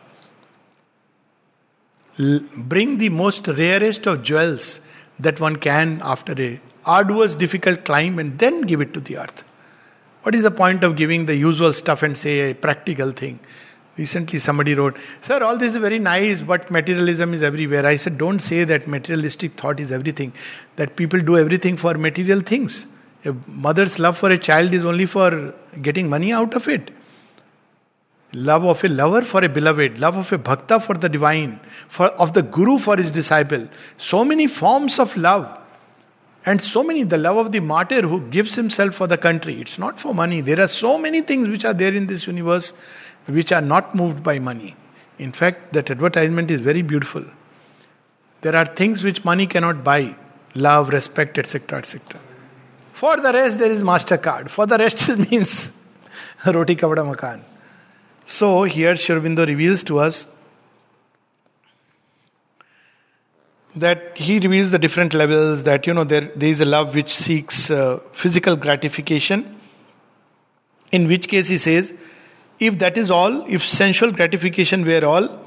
L- 2.18 2.40
bring 2.56 2.98
the 2.98 3.08
most 3.08 3.46
rarest 3.46 4.06
of 4.06 4.22
jewels 4.22 4.80
that 5.18 5.40
one 5.40 5.56
can 5.56 6.00
after 6.02 6.32
a 6.32 6.60
arduous, 6.84 7.34
difficult 7.34 7.84
climb 7.84 8.18
and 8.18 8.38
then 8.38 8.62
give 8.62 8.80
it 8.80 8.92
to 8.94 9.00
the 9.00 9.18
earth. 9.18 9.44
What 10.22 10.34
is 10.34 10.42
the 10.42 10.50
point 10.50 10.84
of 10.84 10.96
giving 10.96 11.26
the 11.26 11.34
usual 11.34 11.72
stuff 11.72 12.02
and 12.02 12.16
say 12.16 12.50
a 12.50 12.54
practical 12.54 13.12
thing? 13.12 13.40
Recently, 13.96 14.38
somebody 14.38 14.74
wrote, 14.74 14.96
Sir, 15.20 15.42
all 15.42 15.58
this 15.58 15.74
is 15.74 15.80
very 15.80 15.98
nice, 15.98 16.40
but 16.40 16.70
materialism 16.70 17.34
is 17.34 17.42
everywhere. 17.42 17.84
I 17.84 17.96
said, 17.96 18.16
Don't 18.16 18.38
say 18.38 18.64
that 18.64 18.88
materialistic 18.88 19.52
thought 19.52 19.80
is 19.80 19.92
everything, 19.92 20.32
that 20.76 20.96
people 20.96 21.20
do 21.20 21.36
everything 21.36 21.76
for 21.76 21.94
material 21.94 22.40
things. 22.40 22.86
A 23.24 23.34
mother's 23.46 23.98
love 23.98 24.16
for 24.16 24.30
a 24.30 24.38
child 24.38 24.72
is 24.72 24.84
only 24.84 25.06
for 25.06 25.54
getting 25.82 26.08
money 26.08 26.32
out 26.32 26.54
of 26.54 26.68
it. 26.68 26.90
Love 28.32 28.64
of 28.64 28.82
a 28.82 28.88
lover 28.88 29.22
for 29.22 29.44
a 29.44 29.48
beloved, 29.48 29.98
love 29.98 30.16
of 30.16 30.32
a 30.32 30.38
bhakta 30.38 30.80
for 30.80 30.94
the 30.94 31.08
divine, 31.08 31.60
for, 31.88 32.06
of 32.12 32.32
the 32.32 32.42
guru 32.42 32.78
for 32.78 32.96
his 32.96 33.10
disciple. 33.10 33.68
So 33.98 34.24
many 34.24 34.46
forms 34.46 34.98
of 34.98 35.14
love. 35.18 35.58
And 36.44 36.60
so 36.60 36.82
many, 36.82 37.04
the 37.04 37.18
love 37.18 37.36
of 37.36 37.52
the 37.52 37.60
martyr 37.60 38.02
who 38.02 38.20
gives 38.28 38.54
himself 38.56 38.94
for 38.94 39.06
the 39.06 39.16
country. 39.16 39.60
It's 39.60 39.78
not 39.78 40.00
for 40.00 40.12
money. 40.12 40.40
There 40.40 40.60
are 40.60 40.68
so 40.68 40.98
many 40.98 41.20
things 41.20 41.48
which 41.48 41.64
are 41.64 41.74
there 41.74 41.94
in 41.94 42.08
this 42.08 42.26
universe 42.26 42.72
which 43.26 43.52
are 43.52 43.60
not 43.60 43.94
moved 43.94 44.22
by 44.22 44.40
money. 44.40 44.74
In 45.18 45.30
fact, 45.30 45.72
that 45.72 45.90
advertisement 45.90 46.50
is 46.50 46.60
very 46.60 46.82
beautiful. 46.82 47.24
There 48.40 48.56
are 48.56 48.64
things 48.64 49.04
which 49.04 49.24
money 49.24 49.46
cannot 49.46 49.84
buy 49.84 50.16
love, 50.56 50.88
respect, 50.88 51.38
etc. 51.38 51.78
etc. 51.78 52.20
For 52.92 53.16
the 53.16 53.32
rest, 53.32 53.58
there 53.58 53.70
is 53.70 53.84
MasterCard. 53.84 54.48
For 54.48 54.66
the 54.66 54.78
rest, 54.78 55.08
it 55.08 55.30
means 55.30 55.70
roti 56.44 56.74
kabada 56.74 57.06
makan. 57.08 57.42
So, 58.24 58.64
here 58.64 58.96
Sri 58.96 59.14
Aurobindo 59.14 59.46
reveals 59.46 59.84
to 59.84 59.98
us 60.00 60.26
that 63.74 64.16
he 64.16 64.38
reveals 64.38 64.70
the 64.70 64.78
different 64.78 65.14
levels 65.14 65.64
that 65.64 65.86
you 65.86 65.94
know 65.94 66.04
there, 66.04 66.20
there 66.36 66.48
is 66.48 66.60
a 66.60 66.64
love 66.64 66.94
which 66.94 67.12
seeks 67.12 67.70
uh, 67.70 67.98
physical 68.12 68.56
gratification 68.56 69.58
in 70.90 71.08
which 71.08 71.28
case 71.28 71.48
he 71.48 71.56
says 71.56 71.94
if 72.58 72.78
that 72.78 72.96
is 72.96 73.10
all, 73.10 73.44
if 73.48 73.64
sensual 73.64 74.12
gratification 74.12 74.84
were 74.84 75.04
all, 75.04 75.40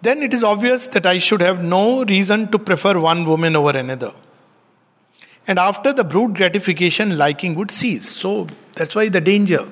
then 0.00 0.22
it 0.22 0.34
is 0.34 0.42
obvious 0.42 0.88
that 0.88 1.06
I 1.06 1.18
should 1.18 1.40
have 1.40 1.62
no 1.62 2.04
reason 2.04 2.50
to 2.50 2.58
prefer 2.58 2.98
one 2.98 3.24
woman 3.24 3.54
over 3.54 3.70
another. 3.78 4.12
And 5.46 5.58
after 5.58 5.92
the 5.92 6.02
brute 6.02 6.34
gratification, 6.34 7.16
liking 7.16 7.54
would 7.54 7.70
cease. 7.70 8.08
So 8.08 8.48
that's 8.74 8.94
why 8.96 9.08
the 9.08 9.20
danger. 9.20 9.68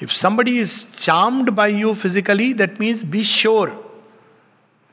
If 0.00 0.12
somebody 0.12 0.58
is 0.58 0.84
charmed 0.96 1.54
by 1.54 1.68
you 1.68 1.94
physically, 1.94 2.52
that 2.54 2.78
means 2.78 3.02
be 3.02 3.22
sure 3.22 3.74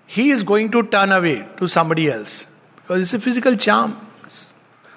he 0.08 0.30
is 0.32 0.44
going 0.44 0.72
to 0.72 0.84
turn 0.84 1.12
away 1.12 1.46
to 1.58 1.68
somebody 1.68 2.10
else. 2.10 2.46
Because 2.78 3.02
it's 3.02 3.14
a 3.14 3.20
physical 3.20 3.56
charm. 3.56 3.96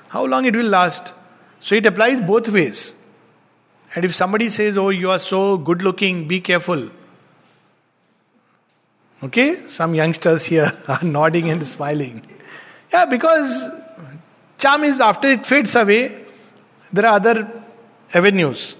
How 0.09 0.25
long 0.25 0.45
it 0.45 0.57
will 0.57 0.69
last? 0.69 1.13
So 1.61 1.75
it 1.75 1.85
applies 1.85 2.21
both 2.27 2.49
ways. 2.49 2.95
And 3.95 4.05
if 4.05 4.15
somebody 4.15 4.49
says, 4.49 4.79
Oh, 4.79 4.91
you 4.91 5.11
are 5.11 5.19
so 5.19 5.59
good 5.59 5.83
looking, 5.83 6.29
be 6.29 6.41
careful. 6.41 6.91
Okay? 9.23 9.67
Some 9.67 9.95
youngsters 9.95 10.45
here 10.45 10.73
are 10.89 11.03
nodding 11.03 11.51
and 11.51 11.67
smiling. 11.67 12.27
Yeah, 12.93 13.05
because 13.05 13.69
charm 14.59 14.85
is 14.85 15.01
after 15.01 15.29
it 15.29 15.45
fades 15.45 15.75
away, 15.75 16.25
there 16.93 17.07
are 17.07 17.17
other 17.17 17.63
avenues. 18.15 18.77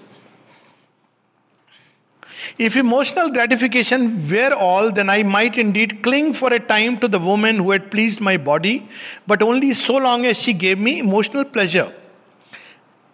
If 2.57 2.75
emotional 2.75 3.29
gratification 3.29 4.29
were 4.29 4.53
all, 4.53 4.91
then 4.91 5.09
I 5.09 5.23
might 5.23 5.57
indeed 5.57 6.03
cling 6.03 6.33
for 6.33 6.53
a 6.53 6.59
time 6.59 6.99
to 6.99 7.07
the 7.07 7.19
woman 7.19 7.57
who 7.57 7.71
had 7.71 7.89
pleased 7.91 8.21
my 8.21 8.37
body, 8.37 8.87
but 9.25 9.41
only 9.41 9.73
so 9.73 9.97
long 9.97 10.25
as 10.25 10.37
she 10.37 10.53
gave 10.53 10.79
me 10.79 10.99
emotional 10.99 11.45
pleasure. 11.45 11.93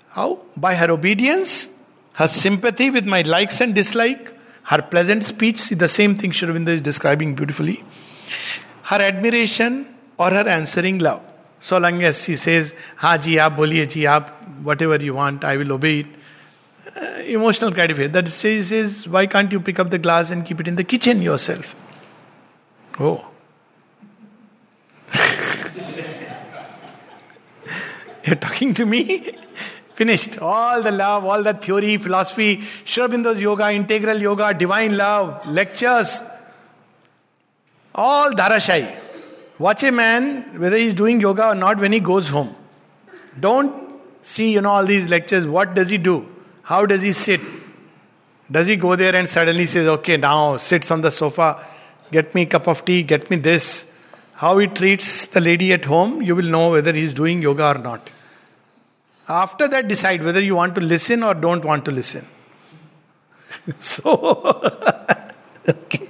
How? 0.10 0.40
By 0.56 0.76
her 0.76 0.92
obedience 0.92 1.70
her 2.18 2.28
sympathy 2.28 2.90
with 2.90 3.06
my 3.06 3.22
likes 3.22 3.62
and 3.62 3.76
dislike, 3.76 4.34
her 4.64 4.82
pleasant 4.82 5.24
speech, 5.24 5.70
the 5.70 5.88
same 5.88 6.16
thing 6.16 6.32
Aurobindo 6.32 6.70
is 6.70 6.82
describing 6.82 7.36
beautifully, 7.36 7.84
her 8.84 9.00
admiration 9.00 9.86
or 10.18 10.32
her 10.32 10.48
answering 10.48 10.98
love. 10.98 11.22
So 11.60 11.78
long 11.78 12.02
as 12.02 12.24
she 12.24 12.36
says, 12.36 12.74
Ha 12.96 13.18
ji, 13.18 13.36
aap 13.36 13.56
boliye 13.56 13.88
ji, 13.88 14.02
aap, 14.06 14.32
whatever 14.64 14.96
you 14.96 15.14
want, 15.14 15.44
I 15.44 15.58
will 15.58 15.74
obey 15.74 16.00
it. 16.00 16.08
Uh, 16.98 17.22
emotional 17.26 17.70
gratification. 17.70 18.12
That 18.12 18.28
says, 18.28 18.70
says, 18.70 19.08
why 19.08 19.28
can't 19.28 19.52
you 19.52 19.60
pick 19.60 19.78
up 19.78 19.92
the 19.92 20.00
glass 20.00 20.32
and 20.32 20.44
keep 20.44 20.60
it 20.60 20.68
in 20.68 20.76
the 20.76 20.84
kitchen 20.84 21.22
yourself? 21.22 21.76
Oh. 23.00 23.28
You're 28.26 28.38
talking 28.38 28.74
to 28.74 28.86
me? 28.86 29.36
Finished. 29.94 30.40
All 30.40 30.82
the 30.82 30.92
love, 30.92 31.24
all 31.24 31.44
the 31.44 31.54
theory, 31.54 31.98
philosophy, 31.98 32.64
Sri 32.84 33.04
Aurobindo's 33.04 33.40
yoga, 33.40 33.72
integral 33.72 34.18
yoga, 34.18 34.56
divine 34.56 34.98
love, 34.98 35.46
lectures, 35.48 36.22
all 37.94 38.32
dharashai. 38.32 39.02
Watch 39.60 39.84
a 39.84 39.92
man, 39.92 40.60
whether 40.60 40.78
he's 40.78 40.96
doing 40.96 41.22
yoga 41.22 41.50
or 41.50 41.56
not, 41.56 41.78
when 41.80 41.92
he 41.92 42.00
goes 42.00 42.28
home. 42.28 42.56
Don't 43.40 43.94
see, 44.24 44.54
you 44.54 44.62
know, 44.62 44.72
all 44.72 44.86
these 44.86 45.10
lectures. 45.10 45.46
What 45.46 45.76
does 45.76 45.90
he 45.90 46.00
do? 46.00 46.28
How 46.68 46.86
does 46.86 47.02
he 47.02 47.14
sit? 47.14 47.40
Does 48.52 48.68
he 48.68 48.76
go 48.76 48.98
there 48.98 49.16
and 49.16 49.30
suddenly 49.30 49.66
says, 49.66 49.88
okay, 49.88 50.18
now 50.18 50.58
sits 50.58 50.92
on 50.92 51.00
the 51.00 51.12
sofa, 51.12 51.66
get 52.12 52.36
me 52.36 52.42
a 52.42 52.46
cup 52.46 52.68
of 52.68 52.84
tea, 52.84 53.04
get 53.04 53.30
me 53.30 53.38
this? 53.38 53.86
How 54.34 54.58
he 54.58 54.68
treats 54.68 55.28
the 55.28 55.40
lady 55.40 55.72
at 55.72 55.86
home, 55.86 56.22
you 56.22 56.36
will 56.36 56.50
know 56.50 56.72
whether 56.72 56.92
he's 56.92 57.14
doing 57.14 57.42
yoga 57.42 57.68
or 57.68 57.78
not. 57.78 58.10
After 59.30 59.70
that, 59.70 59.88
decide 59.88 60.22
whether 60.22 60.42
you 60.42 60.56
want 60.56 60.76
to 60.76 60.82
listen 60.82 61.24
or 61.24 61.34
don't 61.34 61.64
want 61.64 61.86
to 61.86 61.92
listen. 61.92 62.28
so, 63.80 64.12
okay. 65.70 66.10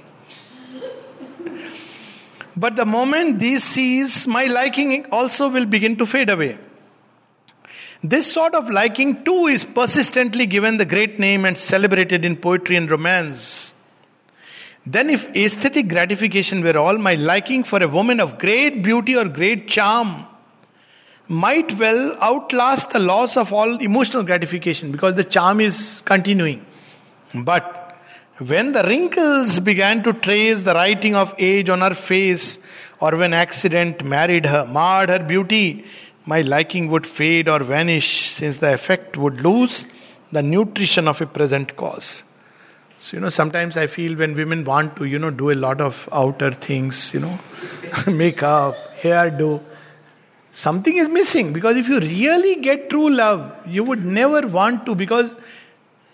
But 2.56 2.74
the 2.74 2.84
moment 2.84 3.38
these 3.38 3.62
cease, 3.62 4.26
my 4.26 4.46
liking 4.46 5.06
also 5.12 5.48
will 5.48 5.66
begin 5.66 5.94
to 5.98 6.04
fade 6.04 6.30
away. 6.30 6.58
This 8.02 8.32
sort 8.32 8.54
of 8.54 8.70
liking 8.70 9.24
too 9.24 9.46
is 9.46 9.64
persistently 9.64 10.46
given 10.46 10.76
the 10.76 10.84
great 10.84 11.18
name 11.18 11.44
and 11.44 11.58
celebrated 11.58 12.24
in 12.24 12.36
poetry 12.36 12.76
and 12.76 12.88
romance. 12.90 13.72
Then, 14.86 15.10
if 15.10 15.28
aesthetic 15.36 15.88
gratification 15.88 16.62
were 16.62 16.78
all, 16.78 16.96
my 16.96 17.14
liking 17.14 17.64
for 17.64 17.82
a 17.82 17.88
woman 17.88 18.20
of 18.20 18.38
great 18.38 18.82
beauty 18.82 19.16
or 19.16 19.26
great 19.26 19.68
charm 19.68 20.26
might 21.26 21.78
well 21.78 22.16
outlast 22.22 22.90
the 22.90 22.98
loss 22.98 23.36
of 23.36 23.52
all 23.52 23.76
emotional 23.78 24.22
gratification 24.22 24.90
because 24.90 25.14
the 25.14 25.24
charm 25.24 25.60
is 25.60 26.00
continuing. 26.06 26.64
But 27.34 27.98
when 28.38 28.72
the 28.72 28.82
wrinkles 28.84 29.58
began 29.58 30.02
to 30.04 30.12
trace 30.12 30.62
the 30.62 30.72
writing 30.72 31.14
of 31.14 31.34
age 31.38 31.68
on 31.68 31.80
her 31.80 31.94
face, 31.94 32.58
or 33.00 33.16
when 33.16 33.34
accident 33.34 34.04
married 34.04 34.46
her, 34.46 34.64
marred 34.66 35.10
her 35.10 35.18
beauty, 35.18 35.84
my 36.28 36.42
liking 36.42 36.88
would 36.88 37.06
fade 37.06 37.48
or 37.48 37.60
vanish, 37.60 38.30
since 38.30 38.58
the 38.58 38.74
effect 38.74 39.16
would 39.16 39.40
lose 39.40 39.86
the 40.30 40.42
nutrition 40.42 41.08
of 41.08 41.22
a 41.22 41.26
present 41.26 41.74
cause. 41.74 42.22
So, 42.98 43.16
you 43.16 43.20
know, 43.22 43.30
sometimes 43.30 43.78
I 43.78 43.86
feel 43.86 44.14
when 44.14 44.34
women 44.34 44.62
want 44.64 44.96
to, 44.96 45.04
you 45.04 45.18
know, 45.18 45.30
do 45.30 45.50
a 45.50 45.54
lot 45.54 45.80
of 45.80 46.06
outer 46.12 46.50
things, 46.50 47.14
you 47.14 47.20
know, 47.20 47.38
makeup, 48.06 48.76
hairdo, 49.00 49.62
something 50.50 50.98
is 50.98 51.08
missing 51.08 51.54
because 51.54 51.78
if 51.78 51.88
you 51.88 51.98
really 51.98 52.56
get 52.56 52.90
true 52.90 53.08
love, 53.08 53.50
you 53.66 53.82
would 53.84 54.04
never 54.04 54.46
want 54.46 54.84
to 54.84 54.94
because 54.94 55.34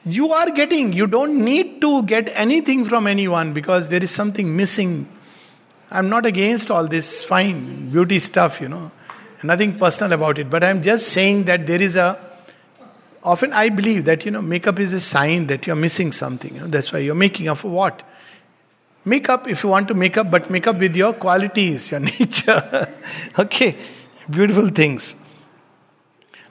you 0.04 0.32
are 0.32 0.50
getting, 0.50 0.92
you 0.92 1.08
don't 1.08 1.44
need 1.44 1.80
to 1.80 2.04
get 2.04 2.30
anything 2.34 2.84
from 2.84 3.08
anyone 3.08 3.52
because 3.52 3.88
there 3.88 4.04
is 4.04 4.12
something 4.12 4.56
missing. 4.56 5.08
I'm 5.90 6.08
not 6.08 6.24
against 6.24 6.70
all 6.70 6.86
this 6.86 7.20
fine 7.24 7.90
beauty 7.90 8.20
stuff, 8.20 8.60
you 8.60 8.68
know, 8.68 8.92
nothing 9.44 9.78
personal 9.78 10.12
about 10.12 10.38
it, 10.38 10.50
but 10.50 10.64
I'm 10.64 10.82
just 10.82 11.08
saying 11.08 11.44
that 11.44 11.66
there 11.66 11.80
is 11.80 11.96
a 11.96 12.18
often 13.22 13.52
I 13.52 13.68
believe 13.68 14.04
that 14.06 14.24
you 14.24 14.30
know 14.30 14.42
makeup 14.42 14.78
is 14.80 14.92
a 14.92 15.00
sign 15.00 15.46
that 15.48 15.66
you're 15.66 15.76
missing 15.76 16.12
something. 16.12 16.54
You 16.54 16.60
know, 16.62 16.66
that's 16.68 16.92
why 16.92 17.00
you're 17.00 17.14
making 17.14 17.48
up 17.48 17.58
for 17.58 17.68
what? 17.68 18.02
Make 19.04 19.28
up 19.28 19.48
if 19.48 19.62
you 19.62 19.68
want 19.68 19.88
to 19.88 19.94
make 19.94 20.16
up, 20.16 20.30
but 20.30 20.50
make 20.50 20.66
up 20.66 20.78
with 20.78 20.96
your 20.96 21.12
qualities, 21.12 21.90
your 21.90 22.00
nature. 22.12 22.88
okay. 23.38 23.76
Beautiful 24.30 24.68
things. 24.68 25.14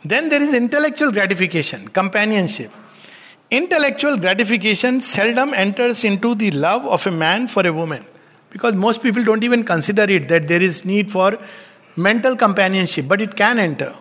Then 0.05 0.29
there 0.29 0.41
is 0.41 0.53
intellectual 0.53 1.11
gratification, 1.11 1.87
companionship. 1.87 2.71
Intellectual 3.49 4.17
gratification 4.17 5.01
seldom 5.01 5.53
enters 5.53 6.03
into 6.03 6.35
the 6.35 6.51
love 6.51 6.85
of 6.85 7.07
a 7.07 7.11
man 7.11 7.47
for 7.47 7.65
a 7.65 7.73
woman 7.73 8.05
Because 8.53 8.75
most 8.75 9.01
people 9.01 9.23
don't 9.23 9.43
even 9.43 9.63
consider 9.63 10.03
it 10.03 10.27
that 10.29 10.47
there 10.47 10.61
is 10.61 10.85
need 10.85 11.11
for 11.11 11.39
mental 11.95 12.35
companionship, 12.35 13.07
but 13.07 13.21
it 13.21 13.35
can 13.35 13.59
enter. 13.59 13.95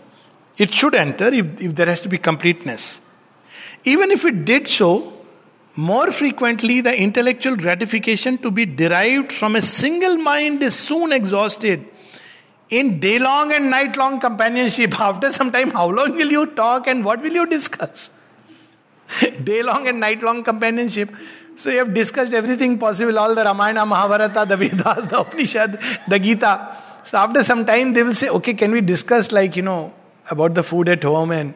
It 0.59 0.73
should 0.73 0.95
enter 0.95 1.29
if, 1.29 1.61
if 1.61 1.75
there 1.75 1.87
has 1.87 2.01
to 2.03 2.09
be 2.09 2.19
completeness. 2.19 3.01
Even 3.85 4.11
if 4.11 4.25
it 4.25 4.45
did 4.45 4.69
so, 4.69 5.13
more 5.75 6.11
frequently 6.13 6.81
the 6.81 6.97
intellectual 6.97 7.57
gratification 7.57 8.39
to 8.39 8.51
be 8.51 8.67
derived 8.67 9.33
from 9.33 9.57
a 9.57 9.63
single 9.63 10.17
mind 10.19 10.63
is 10.63 10.75
soon 10.75 11.13
exhausted. 11.13 11.87
In 12.69 13.01
day 13.01 13.19
long 13.19 13.53
and 13.53 13.71
night 13.71 13.97
long 13.97 14.21
companionship, 14.21 14.99
after 15.01 15.33
some 15.33 15.53
time, 15.53 15.71
how 15.71 15.89
long 15.89 16.15
will 16.15 16.31
you 16.31 16.47
talk 16.47 16.87
and 16.87 17.05
what 17.05 17.23
will 17.23 17.33
you 17.33 17.47
discuss? 17.47 18.11
day 19.45 19.63
long 19.63 19.89
and 19.89 20.01
night 20.01 20.23
long 20.23 20.43
companionship. 20.43 21.11
So 21.57 21.71
you 21.71 21.79
have 21.79 21.93
discussed 21.93 22.33
everything 22.33 22.79
possible, 22.79 23.19
all 23.19 23.35
the 23.35 23.45
Ramayana, 23.45 23.85
Mahabharata, 23.85 24.47
the 24.49 24.57
Vedas, 24.57 25.07
the 25.07 25.21
Upanishad, 25.21 25.79
the 26.09 26.19
Gita. 26.19 26.77
So 27.05 27.19
after 27.19 27.43
some 27.43 27.65
time, 27.67 27.93
they 27.93 28.03
will 28.03 28.15
say, 28.15 28.29
okay, 28.29 28.55
can 28.55 28.73
we 28.73 28.81
discuss 28.81 29.33
like, 29.33 29.57
you 29.57 29.63
know, 29.63 29.93
about 30.31 30.55
the 30.55 30.63
food 30.63 30.89
at 30.89 31.03
home 31.03 31.31
and, 31.31 31.55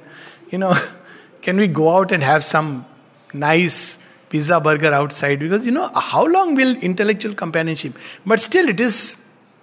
you 0.51 0.59
know, 0.59 0.75
can 1.43 1.57
we 1.57 1.69
go 1.69 1.97
out 1.97 2.13
and 2.13 2.23
have 2.23 2.45
some 2.45 2.85
nice 3.33 3.99
pizza 4.29 4.61
burger 4.61 4.93
outside? 4.93 5.39
Because, 5.39 5.65
you 5.65 5.73
know, 5.73 5.91
how 5.95 6.27
long 6.27 6.55
will 6.55 6.77
intellectual 6.79 7.35
companionship? 7.35 7.97
But 8.25 8.41
still, 8.41 8.69
it 8.69 8.81
is 8.81 9.15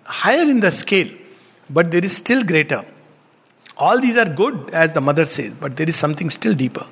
higher 0.03 0.43
in 0.43 0.59
the 0.59 0.71
scale, 0.71 1.09
but 1.69 1.91
there 1.91 2.03
is 2.03 2.15
still 2.15 2.43
greater. 2.43 2.85
All 3.77 3.99
these 3.99 4.17
are 4.17 4.29
good, 4.29 4.69
as 4.71 4.93
the 4.93 5.01
mother 5.01 5.25
says, 5.25 5.53
but 5.59 5.75
there 5.75 5.89
is 5.89 5.95
something 5.95 6.29
still 6.29 6.53
deeper. 6.53 6.85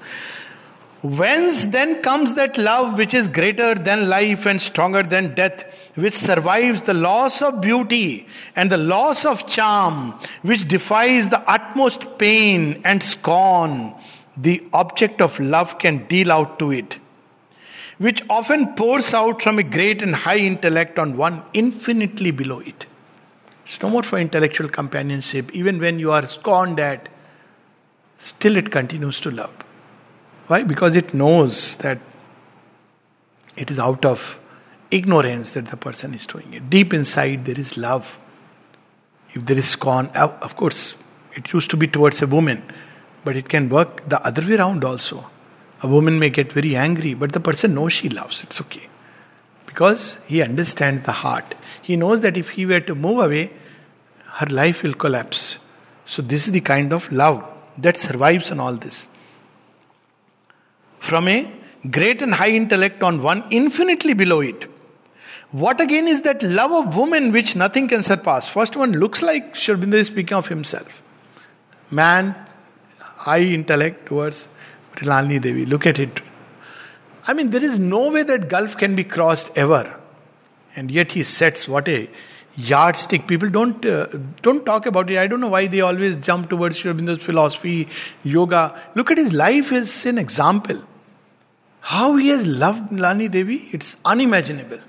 Whence 1.03 1.65
then 1.65 2.03
comes 2.03 2.35
that 2.35 2.59
love 2.59 2.97
which 2.97 3.15
is 3.15 3.27
greater 3.27 3.73
than 3.73 4.07
life 4.07 4.45
and 4.45 4.61
stronger 4.61 5.01
than 5.01 5.33
death, 5.33 5.63
which 5.95 6.13
survives 6.13 6.83
the 6.83 6.93
loss 6.93 7.41
of 7.41 7.59
beauty 7.59 8.27
and 8.55 8.71
the 8.71 8.77
loss 8.77 9.25
of 9.25 9.47
charm, 9.47 10.19
which 10.43 10.67
defies 10.67 11.29
the 11.29 11.41
utmost 11.49 12.19
pain 12.19 12.81
and 12.83 13.01
scorn 13.01 13.95
the 14.37 14.63
object 14.73 15.21
of 15.21 15.39
love 15.39 15.77
can 15.79 16.05
deal 16.07 16.31
out 16.31 16.59
to 16.59 16.71
it, 16.71 16.97
which 17.97 18.21
often 18.29 18.73
pours 18.75 19.13
out 19.13 19.41
from 19.41 19.59
a 19.59 19.63
great 19.63 20.01
and 20.01 20.15
high 20.15 20.37
intellect 20.37 20.97
on 20.97 21.17
one 21.17 21.43
infinitely 21.53 22.31
below 22.31 22.59
it. 22.59 22.85
It's 23.65 23.81
no 23.81 23.89
more 23.89 24.03
for 24.03 24.19
intellectual 24.19 24.69
companionship, 24.69 25.51
even 25.53 25.79
when 25.79 25.99
you 25.99 26.11
are 26.11 26.27
scorned 26.27 26.79
at, 26.79 27.09
still 28.17 28.55
it 28.55 28.71
continues 28.71 29.19
to 29.21 29.31
love. 29.31 29.51
Why? 30.51 30.63
Because 30.63 30.97
it 30.97 31.13
knows 31.13 31.77
that 31.77 31.97
it 33.55 33.71
is 33.71 33.79
out 33.79 34.03
of 34.03 34.37
ignorance 34.91 35.53
that 35.53 35.67
the 35.67 35.77
person 35.77 36.13
is 36.13 36.25
doing 36.27 36.53
it. 36.53 36.69
Deep 36.69 36.93
inside, 36.93 37.45
there 37.45 37.57
is 37.57 37.77
love. 37.77 38.19
If 39.33 39.45
there 39.45 39.57
is 39.57 39.69
scorn, 39.69 40.09
uh, 40.13 40.27
of 40.41 40.57
course, 40.57 40.95
it 41.37 41.53
used 41.53 41.69
to 41.69 41.77
be 41.77 41.87
towards 41.87 42.21
a 42.21 42.27
woman, 42.27 42.61
but 43.23 43.37
it 43.37 43.47
can 43.47 43.69
work 43.69 44.09
the 44.09 44.21
other 44.25 44.45
way 44.45 44.57
around 44.57 44.83
also. 44.83 45.25
A 45.83 45.87
woman 45.87 46.19
may 46.19 46.29
get 46.29 46.51
very 46.51 46.75
angry, 46.75 47.13
but 47.13 47.31
the 47.31 47.39
person 47.39 47.73
knows 47.73 47.93
she 47.93 48.09
loves. 48.09 48.43
It's 48.43 48.59
okay. 48.59 48.89
Because 49.65 50.19
he 50.27 50.41
understands 50.41 51.05
the 51.05 51.13
heart. 51.13 51.55
He 51.81 51.95
knows 51.95 52.19
that 52.23 52.35
if 52.35 52.49
he 52.49 52.65
were 52.65 52.81
to 52.81 52.93
move 52.93 53.19
away, 53.19 53.53
her 54.41 54.47
life 54.47 54.83
will 54.83 54.95
collapse. 54.95 55.59
So, 56.03 56.21
this 56.21 56.45
is 56.45 56.51
the 56.51 56.59
kind 56.59 56.91
of 56.91 57.09
love 57.09 57.41
that 57.77 57.95
survives 57.95 58.51
on 58.51 58.59
all 58.59 58.73
this 58.73 59.07
from 61.01 61.27
a 61.27 61.51
great 61.89 62.21
and 62.21 62.33
high 62.33 62.49
intellect 62.49 63.03
on 63.03 63.21
one 63.21 63.43
infinitely 63.49 64.13
below 64.13 64.39
it. 64.39 64.69
What 65.51 65.81
again 65.81 66.07
is 66.07 66.21
that 66.21 66.41
love 66.43 66.71
of 66.71 66.95
woman 66.95 67.31
which 67.33 67.55
nothing 67.55 67.87
can 67.89 68.03
surpass? 68.03 68.47
First 68.47 68.77
one 68.77 68.93
looks 68.93 69.21
like 69.21 69.55
Sri 69.55 69.75
Aurobindo 69.75 69.95
is 69.95 70.07
speaking 70.07 70.37
of 70.37 70.47
himself. 70.47 71.01
Man, 71.89 72.35
high 72.99 73.41
intellect 73.41 74.05
towards 74.05 74.47
Mrinalini 74.95 75.41
Devi. 75.41 75.65
Look 75.65 75.85
at 75.85 75.99
it. 75.99 76.21
I 77.27 77.33
mean, 77.33 77.49
there 77.49 77.63
is 77.63 77.77
no 77.79 78.09
way 78.11 78.23
that 78.23 78.47
gulf 78.47 78.77
can 78.77 78.95
be 78.95 79.03
crossed 79.03 79.51
ever. 79.55 79.93
And 80.75 80.89
yet 80.89 81.11
he 81.11 81.23
sets 81.23 81.67
what 81.67 81.89
a 81.89 82.09
yardstick. 82.55 83.27
People 83.27 83.49
don't 83.49 83.85
uh, 83.85 84.07
don't 84.41 84.65
talk 84.65 84.85
about 84.85 85.11
it. 85.11 85.17
I 85.17 85.27
don't 85.27 85.41
know 85.41 85.49
why 85.49 85.67
they 85.67 85.81
always 85.81 86.15
jump 86.15 86.49
towards 86.49 86.77
Sri 86.77 86.93
Aurobindo's 86.93 87.23
philosophy, 87.23 87.89
yoga. 88.23 88.79
Look 88.95 89.11
at 89.11 89.17
his 89.17 89.33
life 89.33 89.73
as 89.73 90.05
an 90.05 90.17
example. 90.17 90.81
How 91.81 92.15
he 92.15 92.29
has 92.29 92.45
loved 92.45 92.91
Lani 92.93 93.27
Devi, 93.27 93.69
it's 93.71 93.97
unimaginable. 94.05 94.79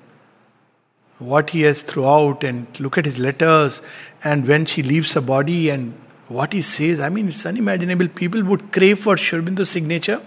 What 1.19 1.51
he 1.51 1.63
has 1.63 1.83
throughout, 1.83 2.45
and 2.45 2.67
look 2.79 2.99
at 2.99 3.07
his 3.07 3.19
letters, 3.19 3.81
and 4.23 4.47
when 4.47 4.67
she 4.67 4.83
leaves 4.83 5.15
her 5.15 5.21
body, 5.21 5.71
and 5.71 5.95
what 6.29 6.53
he 6.53 6.61
says, 6.61 7.01
I 7.01 7.09
mean, 7.09 7.29
it's 7.29 7.47
unimaginable. 7.47 8.09
People 8.09 8.45
would 8.45 8.73
crave 8.73 8.99
for 8.99 9.17
Sri 9.17 9.65
signature, 9.65 10.21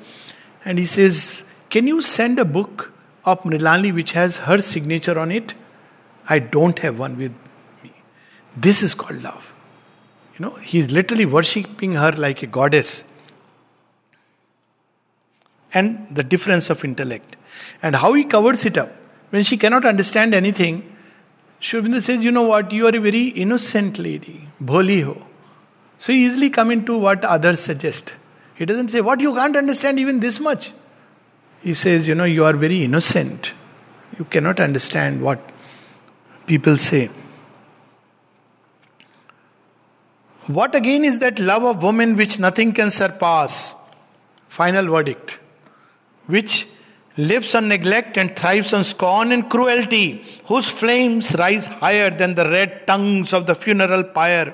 and 0.63 0.79
he 0.79 0.85
says, 0.85 1.43
Can 1.69 1.85
you 1.85 2.01
send 2.01 2.39
a 2.39 2.45
book 2.45 2.91
of 3.25 3.41
Mrinalini 3.43 3.93
which 3.93 4.13
has 4.13 4.37
her 4.37 4.57
signature 4.57 5.19
on 5.19 5.31
it? 5.31 5.53
I 6.27 6.39
don't 6.39 6.79
have 6.79 6.97
one 6.97 7.17
with 7.17 7.33
me. 7.83 7.93
This 8.57 8.81
is 8.81 8.95
called 8.95 9.21
love. 9.21 9.53
You 10.37 10.45
know, 10.45 10.55
he's 10.55 10.91
literally 10.91 11.25
worshipping 11.25 11.93
her 11.93 12.11
like 12.11 12.41
a 12.41 12.47
goddess 12.47 13.03
and 15.75 16.07
the 16.09 16.23
difference 16.23 16.69
of 16.71 16.83
intellect. 16.83 17.35
And 17.83 17.97
how 17.97 18.13
he 18.13 18.23
covers 18.23 18.65
it 18.65 18.77
up. 18.77 18.91
When 19.29 19.43
she 19.43 19.57
cannot 19.57 19.85
understand 19.85 20.33
anything, 20.33 20.95
Sri 21.59 21.81
Aurobindo 21.81 22.01
says, 22.01 22.23
You 22.23 22.31
know 22.31 22.43
what? 22.43 22.71
You 22.71 22.87
are 22.87 22.95
a 22.95 22.99
very 22.99 23.27
innocent 23.27 23.99
lady. 23.99 24.47
Bholi 24.63 25.03
ho. 25.03 25.21
So 25.99 26.13
he 26.13 26.25
easily 26.25 26.49
come 26.49 26.71
into 26.71 26.97
what 26.97 27.23
others 27.25 27.59
suggest. 27.59 28.15
He 28.55 28.65
doesn't 28.65 28.87
say, 28.87 29.01
What? 29.01 29.19
You 29.19 29.33
can't 29.33 29.55
understand 29.57 29.99
even 29.99 30.21
this 30.21 30.39
much. 30.39 30.71
He 31.61 31.73
says, 31.73 32.07
You 32.07 32.15
know, 32.15 32.23
you 32.23 32.45
are 32.45 32.53
very 32.53 32.83
innocent. 32.83 33.53
You 34.17 34.25
cannot 34.25 34.59
understand 34.61 35.21
what 35.21 35.51
people 36.45 36.77
say. 36.77 37.09
What 40.47 40.75
again 40.75 41.03
is 41.03 41.19
that 41.19 41.39
love 41.39 41.63
of 41.63 41.83
woman 41.83 42.15
which 42.15 42.39
nothing 42.39 42.71
can 42.71 42.91
surpass? 42.91 43.73
Final 44.47 44.85
verdict 44.85 45.39
which 46.27 46.67
lives 47.17 47.55
on 47.55 47.67
neglect 47.67 48.17
and 48.17 48.35
thrives 48.35 48.73
on 48.73 48.83
scorn 48.83 49.31
and 49.31 49.49
cruelty, 49.49 50.23
whose 50.45 50.67
flames 50.67 51.33
rise 51.35 51.67
higher 51.67 52.09
than 52.09 52.35
the 52.35 52.49
red 52.49 52.85
tongues 52.87 53.33
of 53.33 53.47
the 53.47 53.55
funeral 53.55 54.03
pyre, 54.03 54.53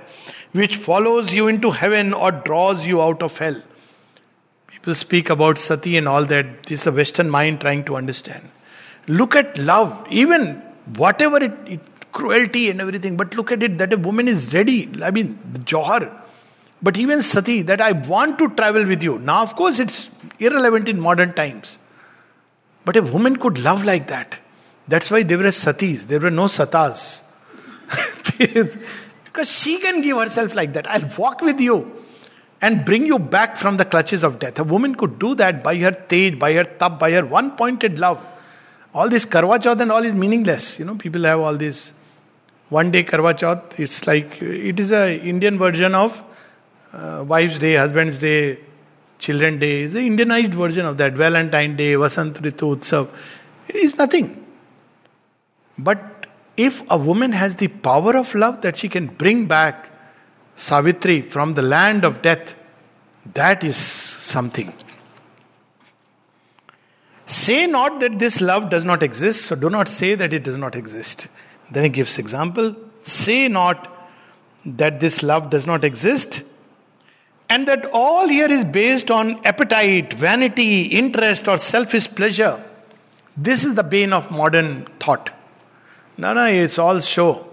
which 0.51 0.76
follows 0.76 1.34
you 1.34 1.47
into 1.47 1.72
heaven 1.72 2.13
or 2.13 2.32
draws 2.32 2.86
you 2.86 3.01
out 3.01 3.24
of 3.24 3.38
hell. 3.38 3.61
People 4.67 4.95
speak 4.95 5.30
about 5.30 5.57
sati 5.57 5.97
and 5.97 6.07
all 6.07 6.26
that. 6.26 6.65
This 6.65 6.82
is 6.82 6.88
a 6.88 6.91
Western 6.91 7.30
mind 7.30 7.61
trying 7.61 7.84
to 7.86 7.95
understand. 7.95 8.49
Look 9.07 9.36
at 9.36 9.57
love, 9.57 10.05
even 10.09 10.61
whatever 10.97 11.38
it, 11.38 11.53
it 11.65 11.80
cruelty 12.11 12.69
and 12.69 12.82
everything, 12.82 13.17
but 13.17 13.36
look 13.36 13.51
at 13.51 13.63
it 13.63 13.78
that 13.78 13.93
a 13.93 13.97
woman 13.97 14.28
is 14.28 14.53
ready. 14.53 14.91
I 15.01 15.11
mean, 15.11 15.39
Johar. 15.59 16.20
But 16.84 16.97
even 16.97 17.21
sati, 17.21 17.61
that 17.63 17.79
I 17.79 17.91
want 17.91 18.39
to 18.39 18.49
travel 18.49 18.86
with 18.86 19.03
you. 19.03 19.19
Now, 19.19 19.43
of 19.43 19.55
course, 19.55 19.79
it's 19.79 20.09
irrelevant 20.39 20.88
in 20.88 20.99
modern 20.99 21.34
times. 21.34 21.77
But 22.86 22.95
a 22.95 23.01
woman 23.01 23.36
could 23.36 23.59
love 23.59 23.84
like 23.84 24.07
that. 24.07 24.39
That's 24.88 25.11
why 25.11 25.23
there 25.23 25.38
were 25.38 25.51
satis, 25.51 26.05
there 26.05 26.19
were 26.19 26.32
no 26.32 26.45
satas. 26.45 27.21
because 29.25 29.51
she 29.51 29.77
can 29.77 30.01
give 30.01 30.17
herself 30.17 30.55
like 30.55 30.73
that. 30.73 30.89
I'll 30.89 31.09
walk 31.17 31.41
with 31.41 31.59
you 31.59 32.03
and 32.61 32.84
bring 32.84 33.05
you 33.05 33.19
back 33.19 33.57
from 33.57 33.77
the 33.77 33.86
clutches 33.86 34.23
of 34.23 34.39
death. 34.39 34.59
A 34.59 34.63
woman 34.63 34.95
could 34.95 35.19
do 35.19 35.36
that 35.36 35.63
by 35.63 35.75
her 35.77 35.91
tej, 35.91 36.32
by 36.32 36.53
her 36.53 36.63
tab, 36.63 36.99
by 36.99 37.11
her 37.11 37.25
one 37.25 37.51
pointed 37.57 37.99
love. 37.99 38.19
All 38.93 39.07
this 39.07 39.25
Karwa 39.25 39.61
Chauth 39.61 39.79
and 39.79 39.91
all 39.91 40.03
is 40.03 40.13
meaningless. 40.13 40.77
You 40.79 40.86
know, 40.86 40.95
people 40.95 41.23
have 41.23 41.39
all 41.39 41.55
this 41.55 41.93
one 42.69 42.91
day 42.91 43.03
Karwa 43.03 43.34
Chauth. 43.38 43.79
It's 43.79 44.05
like, 44.05 44.41
it 44.41 44.79
is 44.79 44.91
a 44.91 45.17
Indian 45.19 45.57
version 45.57 45.95
of 45.95 46.21
uh, 46.94 47.24
Wife's 47.28 47.60
Day, 47.60 47.76
Husband's 47.76 48.18
Day, 48.18 48.60
Children 49.20 49.60
Day 49.60 49.84
is 49.84 49.94
the 49.94 50.00
Indianized 50.00 50.54
version 50.54 50.86
of 50.86 50.98
that. 50.98 51.14
Valentine 51.14 51.76
Day, 51.76 51.94
Vasant 51.94 52.34
Ritu 52.42 52.76
Utsav 52.76 53.10
is 53.70 53.96
nothing. 53.96 54.46
But 55.78 56.28
if 56.58 56.84
a 56.89 56.98
woman 56.98 57.32
has 57.32 57.56
the 57.56 57.68
power 57.68 58.18
of 58.18 58.34
love 58.36 58.62
that 58.62 58.78
she 58.78 58.89
can 58.89 59.08
bring 59.08 59.46
back 59.46 59.89
Savitri 60.56 61.22
from 61.22 61.54
the 61.54 61.62
land 61.62 62.04
of 62.04 62.22
death, 62.22 62.56
that 63.34 63.64
is 63.64 63.78
something. 63.78 64.74
Say 67.26 67.66
not 67.66 68.00
that 68.02 68.20
this 68.20 68.42
love 68.42 68.70
does 68.70 68.84
not 68.84 69.02
exist, 69.02 69.46
so 69.46 69.56
do 69.56 69.70
not 69.70 69.88
say 69.88 70.16
that 70.16 70.34
it 70.34 70.44
does 70.44 70.58
not 70.58 70.76
exist. 70.76 71.28
Then 71.72 71.84
he 71.84 71.89
gives 71.89 72.20
example. 72.20 72.76
Say 73.02 73.48
not 73.48 73.88
that 74.66 75.00
this 75.00 75.24
love 75.24 75.50
does 75.50 75.66
not 75.66 75.84
exist, 75.84 76.44
and 77.52 77.68
that 77.68 77.86
all 77.91 78.30
here 78.30 78.49
is 78.49 78.64
based 78.64 79.12
on 79.12 79.32
appetite, 79.45 80.14
vanity, 80.14 80.84
interest, 81.04 81.49
or 81.49 81.58
selfish 81.58 82.08
pleasure. 82.20 82.64
This 83.36 83.66
is 83.66 83.76
the 83.76 83.84
bane 83.84 84.14
of 84.14 84.32
modern 84.32 84.86
thought. 85.02 85.32
No, 86.18 86.34
no, 86.34 86.45
it's 86.45 86.80
all 86.80 87.02
show. 87.02 87.45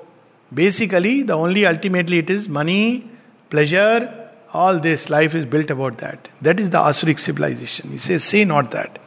Basically, 0.54 1.22
the 1.22 1.32
only 1.32 1.66
ultimately 1.66 2.18
it 2.18 2.30
is 2.30 2.48
money, 2.48 3.10
pleasure, 3.50 4.30
all 4.52 4.78
this 4.78 5.10
life 5.10 5.34
is 5.34 5.44
built 5.44 5.70
about 5.70 5.98
that. 5.98 6.28
That 6.42 6.60
is 6.60 6.70
the 6.70 6.78
Asuric 6.78 7.18
civilization. 7.18 7.90
He 7.90 7.98
says, 7.98 8.22
say 8.22 8.44
not 8.44 8.70
that. 8.70 8.98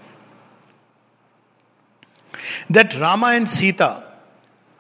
That 2.70 3.00
Rama 3.00 3.28
and 3.28 3.50
Sita, 3.50 4.04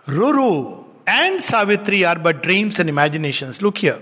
Ruru 0.07 0.83
and 1.07 1.41
Savitri 1.41 2.03
are 2.03 2.19
but 2.19 2.43
dreams 2.43 2.79
and 2.79 2.89
imaginations. 2.89 3.61
Look 3.61 3.77
here. 3.77 4.01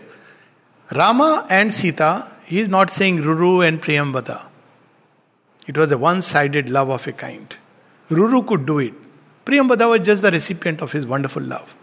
Rama 0.91 1.45
and 1.49 1.73
Sita, 1.73 2.27
he 2.45 2.59
is 2.59 2.67
not 2.67 2.89
saying 2.89 3.19
Ruru 3.19 3.67
and 3.67 3.81
Priyambada. 3.81 4.41
It 5.67 5.77
was 5.77 5.91
a 5.91 5.97
one 5.97 6.23
sided 6.23 6.69
love 6.69 6.89
of 6.89 7.05
a 7.05 7.11
kind. 7.11 7.55
Ruru 8.09 8.47
could 8.47 8.65
do 8.65 8.79
it. 8.79 8.93
Priyambada 9.45 9.87
was 9.87 10.01
just 10.01 10.23
the 10.23 10.31
recipient 10.31 10.81
of 10.81 10.91
his 10.91 11.05
wonderful 11.05 11.43
love. 11.43 11.75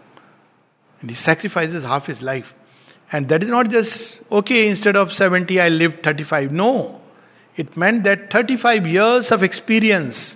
And 0.99 1.09
he 1.09 1.15
sacrifices 1.15 1.83
half 1.83 2.05
his 2.07 2.21
life. 2.21 2.53
And 3.11 3.29
that 3.29 3.43
is 3.43 3.49
not 3.49 3.69
just, 3.69 4.19
okay, 4.29 4.67
instead 4.67 4.97
of 4.97 5.13
70, 5.13 5.61
I 5.61 5.69
lived 5.69 6.03
35. 6.03 6.51
No. 6.51 6.99
It 7.55 7.77
meant 7.77 8.03
that 8.03 8.29
35 8.29 8.85
years 8.85 9.31
of 9.31 9.41
experience 9.41 10.35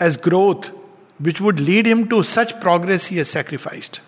as 0.00 0.16
growth, 0.16 0.72
which 1.18 1.40
would 1.40 1.60
lead 1.60 1.86
him 1.86 2.08
to 2.08 2.24
such 2.24 2.60
progress, 2.60 3.06
he 3.06 3.18
has 3.18 3.28
sacrificed. 3.28 4.00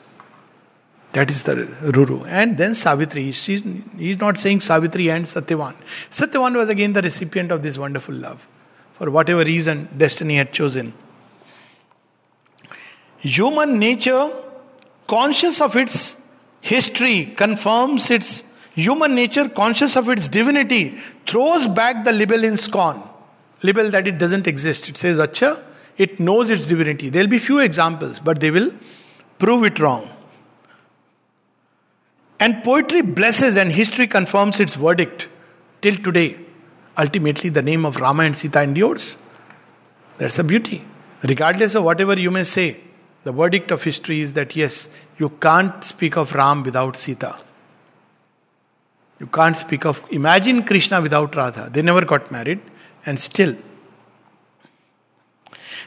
That 1.13 1.31
is 1.31 1.43
the 1.43 1.55
Ruru. 1.55 2.27
And 2.27 2.57
then 2.57 2.75
Savitri. 2.75 3.33
She's, 3.33 3.63
he's 3.99 4.19
not 4.19 4.39
saying 4.39 4.61
Savitri 4.61 5.11
and 5.11 5.27
Satyavan. 5.27 5.75
Satyavan 6.11 6.57
was 6.57 6.69
again 6.71 6.95
the 6.95 7.03
recipient 7.03 7.51
of 7.51 7.63
this 7.63 7.77
wonderful 7.77 8.15
love. 8.15 8.41
For 8.95 9.11
whatever 9.11 9.45
reason, 9.45 9.89
destiny 9.97 10.37
had 10.37 10.53
chosen. 10.53 10.95
Human 13.19 13.79
nature, 13.79 14.33
conscious 15.07 15.61
of 15.61 15.77
its 15.77 16.17
history, 16.61 17.27
confirms 17.37 18.11
its 18.11 18.43
human 18.75 19.15
nature, 19.15 19.49
conscious 19.49 19.97
of 19.97 20.09
its 20.09 20.29
divinity, 20.29 20.99
throws 21.27 21.67
back 21.67 22.05
the 22.05 22.13
libel 22.13 22.43
in 22.43 22.57
scorn. 22.57 23.03
Libel 23.63 23.91
that 23.91 24.09
it 24.09 24.19
doesn't 24.19 24.47
exist. 24.47 24.89
It 24.89 24.97
says, 24.97 25.19
Acha, 25.19 25.63
it 25.99 26.19
knows 26.19 26.51
its 26.51 26.65
divinity. 26.65 27.11
There'll 27.11 27.29
be 27.29 27.39
few 27.39 27.59
examples, 27.59 28.19
but 28.19 28.41
they 28.41 28.51
will 28.51 28.73
prove 29.39 29.65
it 29.65 29.79
wrong. 29.79 30.12
And 32.43 32.64
poetry 32.64 33.03
blesses 33.03 33.57
and 33.57 33.70
history 33.70 34.09
confirms 34.09 34.59
its 34.59 34.74
verdict 34.74 35.28
till 35.80 35.97
today. 35.97 36.40
Ultimately, 36.99 37.51
the 37.51 37.62
name 37.62 37.86
of 37.86 38.01
Rama 38.01 38.24
and 38.24 38.36
Sita 38.36 38.62
endures. 38.62 39.16
That's 40.18 40.38
the 40.38 40.43
beauty. 40.43 40.84
Regardless 41.22 41.76
of 41.76 41.84
whatever 41.84 42.18
you 42.18 42.32
may 42.32 42.43
say, 42.43 42.78
the 43.22 43.30
verdict 43.30 43.70
of 43.70 43.84
history 43.84 44.22
is 44.22 44.32
that 44.32 44.57
yes, 44.57 44.88
you 45.18 45.28
can't 45.28 45.84
speak 45.84 46.16
of 46.16 46.34
Ram 46.34 46.64
without 46.64 46.97
Sita. 46.97 47.36
You 49.20 49.28
can't 49.28 49.57
speak 49.57 49.86
of. 49.86 50.05
Imagine 50.11 50.64
Krishna 50.64 51.01
without 51.01 51.36
Radha. 51.36 51.70
They 51.72 51.82
never 51.82 52.05
got 52.05 52.32
married, 52.32 52.61
and 53.07 53.20
still. 53.20 53.55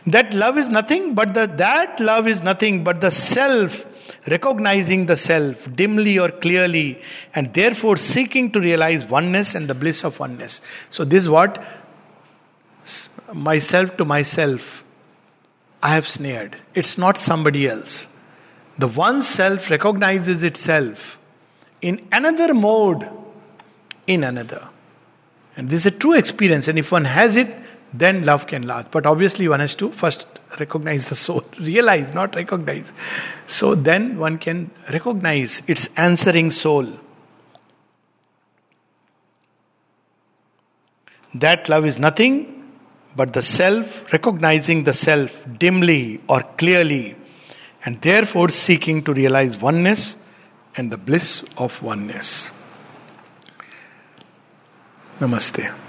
That 0.08 0.34
love 0.34 0.58
is 0.58 0.70
nothing 0.70 1.16
but 1.16 1.34
the 1.34 1.47
that 1.47 1.99
love 1.99 2.28
is 2.28 2.41
nothing 2.41 2.86
but 2.86 3.01
the 3.01 3.12
self 3.12 3.86
recognizing 4.28 5.06
the 5.06 5.16
self 5.16 5.72
dimly 5.74 6.18
or 6.18 6.30
clearly, 6.30 7.02
and 7.34 7.54
therefore 7.54 7.98
seeking 7.98 8.52
to 8.52 8.60
realize 8.60 9.06
oneness 9.06 9.56
and 9.56 9.70
the 9.70 9.76
bliss 9.76 10.04
of 10.04 10.20
oneness. 10.20 10.62
So, 10.90 11.06
this 11.06 11.24
is 11.24 11.30
what 11.30 11.64
myself 13.34 13.98
to 13.98 14.06
myself 14.06 14.84
I 15.82 15.96
have 15.96 16.08
snared. 16.08 16.62
It's 16.74 16.98
not 16.98 17.18
somebody 17.18 17.68
else. 17.68 18.08
The 18.78 18.88
one 18.88 19.22
self 19.22 19.70
recognizes 19.70 20.44
itself 20.44 21.18
in 21.82 22.08
another 22.12 22.54
mode, 22.54 23.08
in 24.08 24.24
another. 24.24 24.68
And 25.56 25.70
this 25.70 25.82
is 25.82 25.86
a 25.86 25.92
true 25.92 26.14
experience, 26.14 26.68
and 26.68 26.78
if 26.78 26.92
one 26.92 27.06
has 27.06 27.36
it, 27.36 27.56
then 27.94 28.26
love 28.26 28.48
can 28.48 28.68
last. 28.68 28.92
But 28.92 29.06
obviously, 29.06 29.48
one 29.48 29.60
has 29.60 29.76
to 29.76 29.92
first 29.92 30.26
recognize 30.60 31.08
the 31.08 31.16
soul, 31.16 31.43
realize, 31.60 32.14
not 32.14 32.36
recognize. 32.36 32.91
So 33.48 33.76
then 33.76 34.18
one 34.18 34.38
can 34.38 34.72
recognize 34.91 35.62
its 35.68 35.89
answering 35.96 36.52
soul. 36.52 36.88
That 41.34 41.68
love 41.68 41.86
is 41.86 42.00
nothing 42.00 42.56
but 43.16 43.34
the 43.34 43.41
self 43.41 44.12
recognizing 44.12 44.84
the 44.84 44.93
self 44.93 45.43
dimly 45.58 46.22
or 46.28 46.43
clearly, 46.58 47.16
and 47.84 48.02
therefore 48.02 48.50
seeking 48.50 49.04
to 49.04 49.14
realize 49.14 49.58
oneness 49.58 50.18
and 50.76 50.91
the 50.91 50.98
bliss 50.98 51.43
of 51.58 51.82
oneness. 51.82 52.50
Namaste. 55.20 55.85